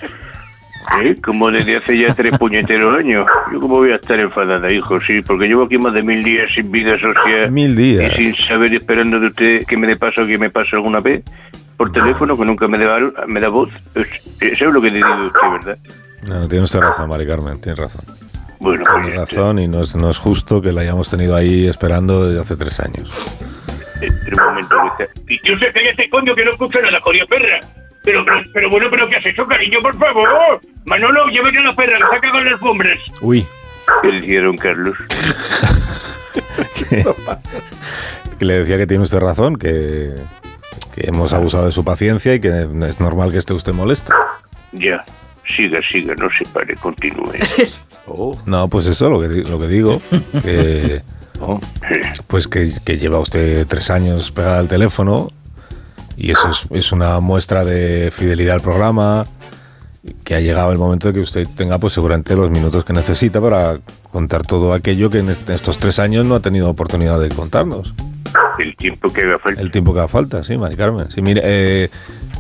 ¿Eh? 1.02 1.16
Como 1.24 1.50
desde 1.50 1.78
hace 1.78 1.98
ya 1.98 2.14
tres 2.14 2.38
puñeteros 2.40 2.98
años. 3.00 3.26
Yo 3.52 3.60
cómo 3.60 3.76
voy 3.76 3.92
a 3.92 3.96
estar 3.96 4.20
enfadada, 4.20 4.72
hijo, 4.72 5.00
sí, 5.02 5.22
porque 5.22 5.48
llevo 5.48 5.64
aquí 5.64 5.78
más 5.78 5.94
de 5.94 6.04
mil 6.04 6.24
días 6.24 6.46
sin 6.54 6.70
vida 6.72 6.98
social. 7.00 7.50
Mil 7.52 7.76
días. 7.76 8.12
Y 8.20 8.24
sin 8.24 8.36
saber 8.36 8.74
esperando 8.76 9.20
de 9.20 9.28
usted 9.28 9.64
que 9.66 9.78
me 9.78 9.88
dé 9.88 9.96
paso 9.96 10.24
o 10.24 10.28
que 10.28 10.38
me 10.38 10.50
pase 10.50 10.76
alguna 10.76 11.00
vez. 11.00 11.24
Por 11.78 11.92
teléfono, 11.92 12.38
que 12.38 12.46
nunca 12.46 12.68
me 12.68 12.78
da, 12.80 12.98
me 13.28 13.40
da 13.42 13.50
voz. 13.50 13.70
Es- 13.96 14.38
Eso 14.42 14.68
es 14.68 14.74
lo 14.74 14.82
que 14.82 14.90
le 14.92 14.98
digo 14.98 15.10
usted, 15.26 15.50
¿verdad? 15.52 15.78
No, 16.30 16.48
tiene 16.48 16.64
usted 16.64 16.80
razón, 16.80 17.10
Mari 17.10 17.26
Carmen, 17.26 17.60
tiene 17.60 17.78
razón. 17.82 18.04
Bueno, 18.60 18.84
pues 18.84 18.96
Tiene 19.04 19.10
está. 19.22 19.36
razón 19.36 19.60
y 19.60 19.68
no 19.68 19.82
es, 19.82 19.96
no 19.96 20.10
es 20.10 20.18
justo 20.18 20.62
que 20.62 20.72
la 20.72 20.82
hayamos 20.82 21.10
tenido 21.10 21.36
ahí 21.36 21.68
esperando 21.68 22.28
desde 22.28 22.42
hace 22.42 22.56
tres 22.56 22.80
años. 22.80 23.38
Espera 24.02 24.44
un 24.44 24.50
momento 24.50 24.76
que 25.28 25.38
yo 25.44 25.56
sé, 25.58 25.68
cállate, 25.74 26.10
coño, 26.10 26.36
que 26.36 26.46
no 26.46 26.52
escucho 26.52 26.80
nada, 26.82 27.00
jodido 27.02 27.26
perra. 27.28 27.60
Pero, 28.04 28.24
pero, 28.24 28.38
pero 28.54 28.70
bueno, 28.70 28.88
pero 28.92 29.08
¿qué 29.10 29.16
has 29.16 29.26
hecho, 29.26 29.48
cariño, 29.48 29.80
por 29.82 29.98
favor? 29.98 30.60
Manolo, 30.86 31.28
llévate 31.28 31.58
a 31.58 31.62
la 31.64 31.74
perra, 31.74 31.98
que 31.98 32.20
cagado 32.20 32.40
en 32.40 32.46
las 32.46 32.54
alfombras. 32.54 33.00
Uy, 33.22 33.46
¿Qué 34.02 34.12
decía 34.12 34.42
don 34.42 34.58
Carlos? 34.58 34.96
que 38.40 38.46
le 38.46 38.60
decía 38.60 38.78
que 38.78 38.88
tiene 38.88 39.04
usted 39.04 39.20
razón, 39.20 39.56
que, 39.56 40.12
que 40.94 41.08
hemos 41.08 41.34
abusado 41.34 41.66
de 41.66 41.72
su 41.72 41.84
paciencia 41.84 42.34
y 42.34 42.40
que 42.40 42.68
es 42.88 43.00
normal 43.00 43.32
que 43.32 43.38
esté 43.38 43.54
usted 43.54 43.74
molesto. 43.74 44.14
Ya, 44.74 45.04
siga, 45.48 45.80
siga, 45.92 46.14
no 46.16 46.28
se 46.38 46.46
pare, 46.46 46.76
continúe. 46.76 47.34
Oh, 48.08 48.38
No, 48.46 48.68
pues 48.68 48.86
eso, 48.86 49.10
lo 49.10 49.20
que, 49.20 49.28
lo 49.28 49.60
que 49.60 49.68
digo, 49.68 50.00
que, 50.44 51.02
oh. 51.42 51.60
pues 52.28 52.48
que, 52.48 52.72
que 52.86 53.00
lleva 53.00 53.18
usted 53.20 53.66
tres 53.66 53.90
años 53.90 54.30
pegada 54.32 54.60
al 54.60 54.68
teléfono 54.68 55.30
y 56.16 56.30
eso 56.30 56.52
es, 56.52 56.68
es 56.70 56.92
una 56.92 57.20
muestra 57.20 57.66
de 57.66 58.12
fidelidad 58.16 58.56
al 58.58 58.62
programa, 58.62 59.24
que 60.24 60.36
ha 60.36 60.40
llegado 60.40 60.72
el 60.72 60.78
momento 60.78 61.08
de 61.08 61.16
que 61.16 61.20
usted 61.22 61.48
tenga 61.58 61.80
pues 61.80 61.94
seguramente 61.94 62.36
los 62.36 62.52
minutos 62.52 62.86
que 62.86 62.94
necesita 62.94 63.42
para 63.42 63.80
contar 64.12 64.44
todo 64.44 64.74
aquello 64.76 65.10
que 65.10 65.18
en 65.18 65.30
est- 65.30 65.50
estos 65.50 65.80
tres 65.80 65.98
años 65.98 66.26
no 66.26 66.36
ha 66.36 66.40
tenido 66.42 66.70
oportunidad 66.70 67.20
de 67.20 67.30
contarnos. 67.30 67.92
El 68.60 68.76
tiempo 68.76 69.12
que 69.12 69.24
haga 69.24 69.40
falta. 69.40 69.60
El 69.62 69.72
tiempo 69.72 69.94
que 69.94 70.00
haga 70.02 70.08
falta, 70.08 70.44
sí, 70.44 70.58
Mari 70.60 70.76
Carmen. 70.76 71.10
Sí, 71.10 71.24
mire, 71.24 71.42
eh, 71.44 71.90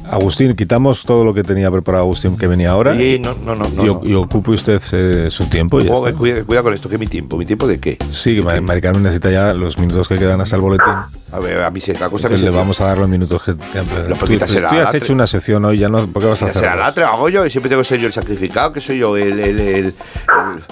Agustín, 0.10 0.56
quitamos 0.56 1.04
todo 1.04 1.24
lo 1.26 1.34
que 1.34 1.44
tenía 1.44 1.70
preparado 1.72 2.04
Agustín 2.04 2.38
que 2.38 2.48
venía 2.48 2.72
ahora 2.72 2.96
Sí, 2.96 3.20
no, 3.24 3.34
no, 3.34 3.56
no, 3.56 3.66
no, 3.70 3.84
y, 3.84 3.86
no. 3.88 3.94
o- 3.94 4.06
y 4.06 4.14
ocupe 4.14 4.52
usted 4.52 4.82
eh, 4.92 5.30
su 5.32 5.46
tiempo. 5.50 5.80
Y 5.82 5.88
está. 5.88 6.14
cuida, 6.14 6.44
cuida 6.44 6.62
con 6.64 6.74
esto, 6.74 6.88
que 6.90 6.96
es 6.96 7.00
mi 7.00 7.08
tiempo. 7.08 7.38
¿Mi 7.38 7.46
tiempo 7.46 7.68
de 7.68 7.80
qué? 7.80 7.98
Sí, 8.12 8.36
que 8.36 8.42
Mari, 8.42 8.62
Mari 8.62 8.82
Carmen 8.82 9.04
necesita 9.04 9.32
ya 9.32 9.54
los 9.54 9.78
minutos 9.78 10.08
que 10.08 10.16
quedan 10.16 10.40
hasta 10.42 10.56
el 10.56 10.62
boletín. 10.62 10.94
A 11.32 11.40
ver, 11.40 11.62
a 11.64 11.70
mí 11.72 11.82
se 11.82 11.94
la 11.94 12.10
cosa 12.10 12.28
Entonces 12.28 12.40
que 12.46 12.52
le 12.52 12.56
vamos 12.56 12.80
a 12.82 12.86
dar 12.86 12.98
los 12.98 13.10
minutos 13.10 13.42
que 13.44 13.54
te 13.56 13.80
han 13.80 13.86
Pero 13.86 14.16
tú, 14.16 14.26
tú 14.26 14.46
ya 14.46 14.68
a 14.70 14.84
has 14.84 14.94
hecho 14.94 15.12
una 15.12 15.28
sesión 15.28 15.66
hoy, 15.66 15.78
ya 15.80 15.90
no, 15.90 16.06
¿por 16.08 16.22
qué 16.22 16.30
vas 16.30 16.42
a 16.42 16.46
hacer? 16.48 16.62
Será 16.62 16.76
la 16.76 16.88
hago 17.10 17.28
yo, 17.30 17.46
y 17.46 17.50
siempre 17.50 17.70
tengo 17.70 17.82
que 17.82 17.88
ser 17.88 18.00
yo 18.00 18.08
el 18.08 18.14
sacrificado, 18.14 18.72
que 18.72 18.80
soy 18.82 19.00
yo 19.00 19.18
el. 19.18 19.40
el, 19.40 19.60
el- 19.60 19.76
el- 19.86 19.94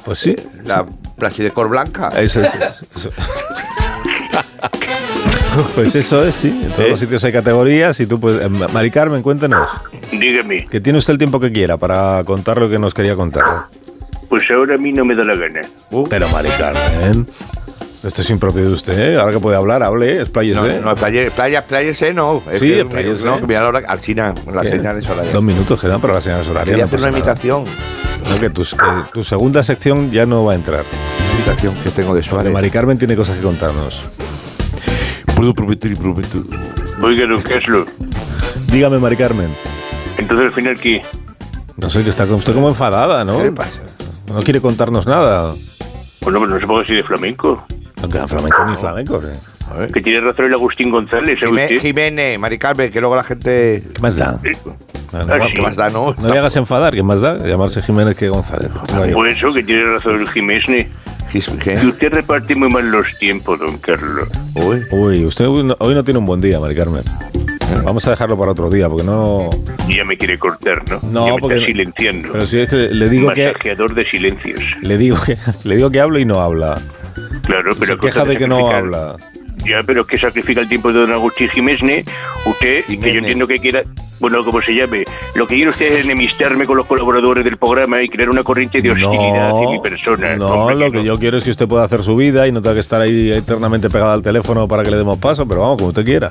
Pues 0.06 0.20
sí. 0.20 0.36
La 0.64 0.86
placidecor 1.18 1.70
blanca. 1.70 2.10
Eso 2.10 2.42
es. 2.42 2.54
eso. 2.96 3.10
Pues 5.76 5.96
eso 5.96 6.24
es, 6.24 6.36
sí. 6.36 6.48
En 6.64 6.72
todos 6.72 6.80
¿Eh? 6.86 6.90
los 6.92 7.00
sitios 7.00 7.24
hay 7.24 7.32
categorías 7.32 8.00
y 8.00 8.06
tú, 8.08 8.20
pues, 8.20 8.42
eh, 8.42 8.50
Mari 8.50 8.92
Carmen, 8.92 9.22
cuéntenos. 9.22 9.70
Dígame, 10.12 10.66
Que 10.66 10.80
tiene 10.82 11.00
usted 11.00 11.14
el 11.14 11.18
tiempo 11.18 11.40
que 11.40 11.52
quiera 11.52 11.78
para 11.78 12.24
contar 12.26 12.58
lo 12.60 12.70
que 12.70 12.80
nos 12.80 12.94
quería 12.94 13.16
contar. 13.16 13.44
pues 14.30 14.50
ahora 14.52 14.76
a 14.76 14.78
mí 14.78 14.92
no 14.92 15.06
me 15.06 15.16
da 15.16 15.24
la 15.24 15.36
gana. 15.36 15.62
Uh, 15.92 16.08
Pero 16.08 16.28
Mari 16.30 16.50
Carmen, 16.58 17.28
esto 18.04 18.22
es 18.22 18.30
impropio 18.30 18.66
de 18.66 18.74
usted, 18.74 18.98
¿eh? 19.00 19.18
Ahora 19.20 19.32
que 19.32 19.40
puede 19.40 19.56
hablar, 19.58 19.84
hable, 19.84 20.22
expláyese. 20.22 20.60
no, 20.80 20.90
no, 20.90 20.96
playa, 20.96 21.30
playa, 21.32 21.66
playerse 21.66 22.14
no. 22.14 22.42
Es 22.50 22.60
Sí. 22.60 22.76
No, 23.24 23.40
que 23.40 23.48
mira 23.48 23.62
la 23.62 23.68
hora, 23.70 23.82
Alcina, 23.88 24.34
las 24.52 24.68
¿Qué? 24.68 24.78
señales 24.78 25.08
horarias. 25.08 25.34
Dos 25.34 25.44
minutos 25.44 25.80
quedan 25.80 26.02
para 26.02 26.14
las 26.14 26.24
señales 26.24 26.48
horarias. 26.48 26.66
Quería 26.66 26.84
no 26.84 26.88
hacer 26.88 27.00
una 27.00 27.08
nada. 27.10 27.18
imitación. 27.20 27.64
No, 28.30 28.40
que 28.40 28.50
tu, 28.50 28.64
que 28.64 29.12
tu 29.14 29.24
segunda 29.24 29.62
sección 29.64 30.10
ya 30.12 30.26
no 30.26 30.46
va 30.46 30.54
a 30.54 30.56
entrar. 30.56 30.84
Imitación 31.36 31.76
que 31.84 31.90
tengo 31.92 32.14
de 32.16 32.22
Porque 32.22 32.30
Suárez. 32.30 32.54
Mari 32.54 32.70
Carmen 32.72 32.98
tiene 32.98 33.16
cosas 33.16 33.36
que 33.38 33.44
contarnos. 33.44 34.02
Puedo 35.36 35.54
prometer 35.54 35.92
y 35.92 35.96
prometo. 35.96 36.44
Oiga, 37.02 37.26
don 37.28 37.42
Carlos, 37.42 37.88
Dígame, 38.72 39.00
Mari 39.00 39.16
Carmen. 39.18 39.50
entonces 40.18 40.48
al 40.48 40.54
final, 40.54 40.80
¿qué? 40.80 41.00
No 41.78 41.90
sé, 41.90 42.04
que 42.04 42.10
está 42.10 42.24
usted 42.26 42.54
como 42.54 42.70
enfadada, 42.70 43.24
¿no? 43.26 43.38
¿Qué 43.40 43.44
le 43.46 43.52
pasa? 43.52 43.82
No 44.28 44.40
quiere 44.42 44.62
contarnos 44.62 45.06
nada. 45.06 45.54
Bueno, 46.22 46.40
pues 46.40 46.52
no 46.52 46.60
se 46.60 46.68
ponga 46.68 46.84
así 46.84 46.96
de 46.96 47.04
flamenco. 47.04 47.66
No 48.02 48.10
queda 48.10 48.28
flamenco 48.28 48.66
ni 48.66 48.76
flamenco. 48.78 49.22
¿eh? 49.26 49.88
Que 49.94 50.02
tiene 50.02 50.20
razón 50.22 50.46
el 50.46 50.54
Agustín 50.54 50.92
González, 50.92 51.40
¿sabe 51.40 51.52
Jimé- 51.52 51.64
usted? 51.64 51.80
Jiménez, 51.82 52.40
Mari 52.40 52.58
Carmen, 52.58 52.92
que 52.92 53.00
luego 53.00 53.16
la 53.16 53.24
gente. 53.24 53.84
¿Qué 53.94 54.02
más 54.02 54.18
da? 54.18 54.40
Eh, 54.44 54.52
No, 55.14 55.24
no, 55.26 55.34
Ah, 55.34 55.38
no, 55.38 55.46
sí. 55.46 55.52
¿Qué 55.56 55.62
más 55.62 55.76
da, 55.76 55.90
no? 55.90 56.14
no 56.18 56.28
le 56.34 56.40
hagas 56.40 56.56
enfadar, 56.56 56.94
¿qué 56.96 57.04
más 57.04 57.22
da? 57.22 57.38
Llamarse 57.38 57.82
Jiménez 57.82 58.16
que 58.16 58.30
González. 58.30 58.70
No, 58.74 59.14
Pues 59.14 59.36
eso, 59.38 59.54
que 59.54 59.62
tiene 59.64 59.84
razón 59.86 60.20
el 60.22 60.30
Jiménez. 60.30 60.88
Que 61.34 61.88
usted 61.88 62.10
reparte 62.12 62.54
muy 62.56 62.70
mal 62.70 62.90
los 62.92 63.06
tiempos, 63.18 63.60
don 63.60 63.78
Carlos. 63.80 64.28
Uy, 64.92 65.26
usted 65.26 65.48
hoy 65.48 65.64
no, 65.64 65.76
hoy 65.80 65.96
no 65.96 66.04
tiene 66.04 66.20
un 66.20 66.26
buen 66.26 66.40
día, 66.42 66.60
Mari 66.60 66.76
Carmen. 66.76 67.02
Vamos 67.84 68.06
a 68.06 68.12
dejarlo 68.12 68.38
para 68.38 68.52
otro 68.52 68.70
día, 68.70 68.88
porque 68.88 69.04
no... 69.04 69.50
Ya 69.90 70.04
me 70.06 70.16
quiere 70.16 70.38
cortar, 70.38 70.84
¿no? 70.90 71.00
No, 71.12 71.28
ya 71.28 71.34
me 71.34 71.40
porque- 71.40 71.56
está 71.56 71.66
silenciando. 71.68 72.30
Pero 72.32 72.46
si 72.46 72.60
es 72.60 72.70
que 72.70 72.76
le 72.76 73.10
digo 73.10 73.32
que... 73.32 73.48
Masajeador 73.48 73.96
de 73.96 74.04
silencios. 74.04 74.62
Le 74.82 74.98
digo 74.98 75.18
que, 75.26 75.36
le 75.68 75.76
digo 75.78 75.90
que 75.90 76.00
hablo 76.00 76.20
y 76.20 76.26
no 76.26 76.40
habla. 76.40 76.80
Claro, 77.44 77.72
pero 77.80 77.86
Se 77.86 77.98
queja 77.98 78.26
de 78.26 78.38
que 78.38 78.48
no 78.48 78.70
habla. 78.70 79.16
Ya, 79.66 79.82
pero 79.84 80.02
es 80.02 80.08
que 80.08 80.18
sacrifica 80.18 80.62
el 80.62 80.68
tiempo 80.68 80.92
de 80.92 81.00
don 81.00 81.12
Agustín 81.12 81.48
Jiménez, 81.50 82.06
usted, 82.46 82.84
que 82.86 83.14
yo 83.14 83.20
entiendo 83.20 83.48
que 83.48 83.58
quiera, 83.58 83.82
bueno, 84.20 84.44
como 84.44 84.62
se 84.62 84.76
llame, 84.76 85.06
lo 85.36 85.48
que 85.48 85.56
quiere 85.56 85.70
usted 85.70 86.00
es 86.00 86.06
enemistarme 86.06 86.66
con 86.66 86.78
los 86.78 86.88
colaboradores 86.88 87.46
del 87.46 87.58
programa 87.58 88.02
y 88.02 88.08
crear 88.10 88.30
una 88.30 88.44
corriente 88.44 88.82
de 88.82 88.92
hostilidad 88.92 89.52
hacia 89.52 89.70
mi 89.70 89.80
persona. 89.80 90.36
No, 90.36 90.72
lo 90.72 90.92
que 90.92 91.04
yo 91.04 91.18
quiero 91.18 91.38
es 91.38 91.46
que 91.46 91.52
usted 91.52 91.68
pueda 91.68 91.86
hacer 91.86 92.04
su 92.04 92.16
vida 92.16 92.48
y 92.48 92.52
no 92.52 92.62
tenga 92.62 92.74
que 92.74 92.82
estar 92.82 93.00
ahí 93.00 93.32
eternamente 93.32 93.90
pegada 93.90 94.14
al 94.14 94.22
teléfono 94.22 94.68
para 94.68 94.84
que 94.84 94.92
le 94.92 94.98
demos 94.98 95.18
paso, 95.18 95.48
pero 95.48 95.62
vamos, 95.62 95.78
como 95.78 95.90
usted 95.90 96.04
quiera. 96.04 96.28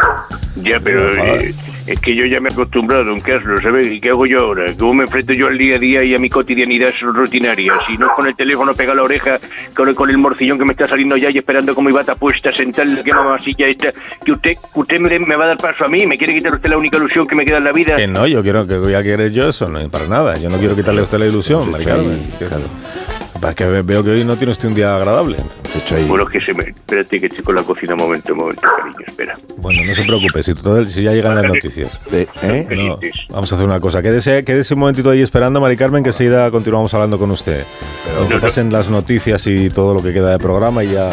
Ya, 0.57 0.78
pero 0.80 1.14
eh, 1.14 1.55
es 1.87 2.01
que 2.01 2.14
yo 2.14 2.24
ya 2.26 2.41
me 2.41 2.49
he 2.49 2.53
acostumbrado, 2.53 3.05
don 3.05 3.20
Carlos, 3.20 3.61
¿sabes? 3.62 3.89
¿Y 3.91 4.01
qué 4.01 4.11
hago 4.11 4.26
yo 4.26 4.39
ahora? 4.41 4.64
¿Cómo 4.78 4.95
me 4.95 5.03
enfrento 5.05 5.33
yo 5.33 5.47
al 5.49 5.59
día 5.59 5.76
a 5.76 5.78
día 5.78 6.05
y 6.05 6.14
a 6.14 6.18
mi 6.18 6.30
cotidianidad 6.30 6.93
rutinaria? 7.01 7.74
Si 7.87 7.97
no 7.97 8.07
es 8.07 8.12
con 8.14 8.26
el 8.26 8.35
teléfono 8.37 8.74
pegado 8.74 8.93
a 8.93 8.97
la 8.97 9.03
oreja, 9.03 9.39
con, 9.74 9.93
con 9.95 10.11
el 10.11 10.18
morcillón 10.18 10.59
que 10.59 10.64
me 10.64 10.72
está 10.72 10.87
saliendo 10.89 11.16
ya 11.16 11.30
y 11.30 11.39
esperando 11.39 11.74
con 11.74 11.85
mi 11.85 11.93
bata 11.93 12.14
puesta, 12.14 12.53
sentada 12.53 12.89
en 12.89 12.97
la 12.97 13.03
que 13.03 13.12
mamacilla 13.12 13.66
esta, 13.66 13.93
que 14.24 14.33
usted, 14.33 14.53
usted 14.74 15.01
me, 15.01 15.18
me 15.18 15.37
va 15.37 15.45
a 15.45 15.49
dar 15.49 15.57
paso 15.57 15.85
a 15.85 15.89
mí, 15.89 16.07
me 16.07 16.16
quiere 16.16 16.35
quitar 16.35 16.53
usted 16.55 16.70
la 16.70 16.78
única 16.78 16.99
ilusión 16.99 17.26
que 17.26 17.35
me 17.37 17.45
queda 17.45 17.59
en 17.59 17.64
la 17.64 17.72
vida. 17.72 17.97
Que 17.97 18.07
no, 18.07 18.26
yo 18.26 18.43
quiero 18.43 18.66
que 18.66 18.76
voy 18.78 18.95
a 18.95 19.03
querer 19.03 19.33
yo 19.33 19.49
eso, 19.49 19.68
no, 19.68 19.89
para 19.91 20.07
nada. 20.07 20.37
Yo 20.39 20.49
no 20.51 20.59
quiero 20.59 20.74
quitarle 20.76 21.01
a 21.01 21.05
usted 21.05 21.18
la 21.18 21.26
ilusión, 21.26 21.70
Mari 21.70 21.85
Carmen. 21.85 22.22
Que- 22.39 22.47
Es 23.49 23.55
que 23.57 23.64
ve- 23.66 23.82
veo 23.82 24.03
que 24.03 24.11
hoy 24.11 24.24
no 24.24 24.36
tiene 24.36 24.53
usted 24.53 24.68
un 24.68 24.74
día 24.74 24.95
agradable. 24.97 25.36
Bueno, 26.07 26.26
que 26.26 26.40
se 26.40 26.55
me... 26.55 26.64
Espérate 26.64 27.18
que 27.20 27.26
estoy 27.26 27.43
con 27.45 27.55
la 27.55 27.62
cocina 27.62 27.95
un 27.95 28.01
momento, 28.01 28.32
un 28.32 28.38
momento, 28.38 28.62
cariño, 28.62 28.97
espera. 29.07 29.34
Bueno, 29.59 29.84
no 29.84 29.95
se 29.95 30.03
preocupe, 30.03 30.43
si, 30.43 30.55
todo- 30.55 30.84
si 30.84 31.03
ya 31.03 31.12
llegan 31.12 31.34
las 31.34 31.45
noticias. 31.47 31.90
No, 32.11 32.99
vamos 33.30 33.53
a 33.53 33.55
hacer 33.55 33.66
una 33.66 33.80
cosa. 33.80 34.01
Quédese, 34.03 34.45
quédese 34.45 34.74
un 34.74 34.80
momentito 34.80 35.11
ahí 35.11 35.22
esperando, 35.22 35.61
Mari 35.61 35.76
Carmen, 35.76 36.03
que 36.03 36.11
enseguida 36.11 36.51
continuamos 36.51 36.93
hablando 36.95 37.18
con 37.18 37.30
usted. 37.30 37.64
que 38.28 38.36
pasen 38.38 38.72
las 38.72 38.88
noticias 38.88 39.47
y 39.47 39.70
todo 39.70 39.95
lo 39.95 40.03
que 40.03 40.12
queda 40.12 40.30
de 40.30 40.38
programa 40.38 40.84
y 40.84 40.93
ya 40.93 41.11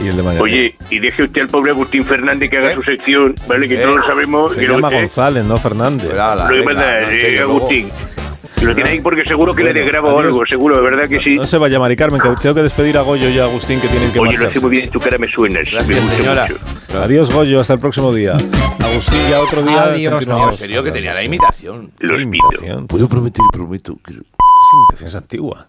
y 0.00 0.08
el 0.08 0.16
de 0.16 0.22
mañana. 0.22 0.42
Oye, 0.42 0.74
y 0.90 0.98
deje 1.00 1.24
usted 1.24 1.42
al 1.42 1.48
pobre 1.48 1.70
Agustín 1.72 2.04
Fernández 2.04 2.50
que 2.50 2.58
haga 2.58 2.72
su 2.74 2.82
sección, 2.82 3.34
¿vale? 3.48 3.68
Que 3.68 3.74
¿Eh? 3.74 3.78
todos 3.82 3.96
lo 3.98 4.06
sabemos. 4.06 4.52
Se 4.52 4.66
llama 4.66 4.88
¿eh? 4.90 4.94
González, 5.00 5.44
no 5.44 5.56
Fernández. 5.58 6.06
Lo 6.14 6.48
que 6.56 6.62
pasa 6.62 7.00
es, 7.00 7.10
eh, 7.10 7.40
Agustín, 7.40 7.90
lo 8.66 8.74
tiene 8.74 8.90
ahí 8.90 9.00
porque 9.00 9.22
seguro 9.26 9.54
que 9.54 9.62
le 9.62 9.70
Bueno, 9.72 9.80
desgrabo 9.84 10.08
adiós. 10.10 10.24
algo, 10.26 10.46
seguro, 10.46 10.76
de 10.76 10.82
verdad 10.82 11.08
que 11.08 11.18
sí. 11.20 11.34
No 11.36 11.44
se 11.44 11.58
vaya, 11.58 11.78
Mari 11.78 11.96
Carmen, 11.96 12.20
que 12.20 12.28
tengo 12.42 12.54
que 12.54 12.62
despedir 12.62 12.98
a 12.98 13.02
Goyo 13.02 13.28
y 13.28 13.38
a 13.38 13.44
Agustín 13.44 13.80
que 13.80 13.88
tienen 13.88 14.10
que 14.12 14.18
Oye, 14.18 14.32
lo 14.32 14.36
hace 14.36 14.44
marcharse. 14.44 14.60
muy 14.60 14.70
bien, 14.70 14.90
tu 14.90 14.98
cara 15.00 15.18
me 15.18 15.26
suena. 15.28 15.60
me 15.60 16.00
gusta 16.00 16.42
mucho. 16.46 17.00
Adiós, 17.02 17.32
Goyo, 17.32 17.60
hasta 17.60 17.74
el 17.74 17.80
próximo 17.80 18.12
día. 18.12 18.36
Agustín, 18.80 19.18
ya 19.30 19.40
otro 19.40 19.62
día. 19.62 19.82
Adiós, 19.84 20.12
continuamos. 20.14 20.54
En 20.54 20.58
serio, 20.58 20.82
que 20.82 20.90
tenía 20.92 21.14
la 21.14 21.22
imitación. 21.22 21.92
¿Qué 21.98 22.06
imitación? 22.20 22.86
Puedo 22.86 23.08
prometer 23.08 23.42
y 23.44 23.56
prometo 23.56 23.96
que... 24.04 24.12
Esa 24.12 24.76
imitación 24.76 25.08
es 25.08 25.14
antigua. 25.14 25.68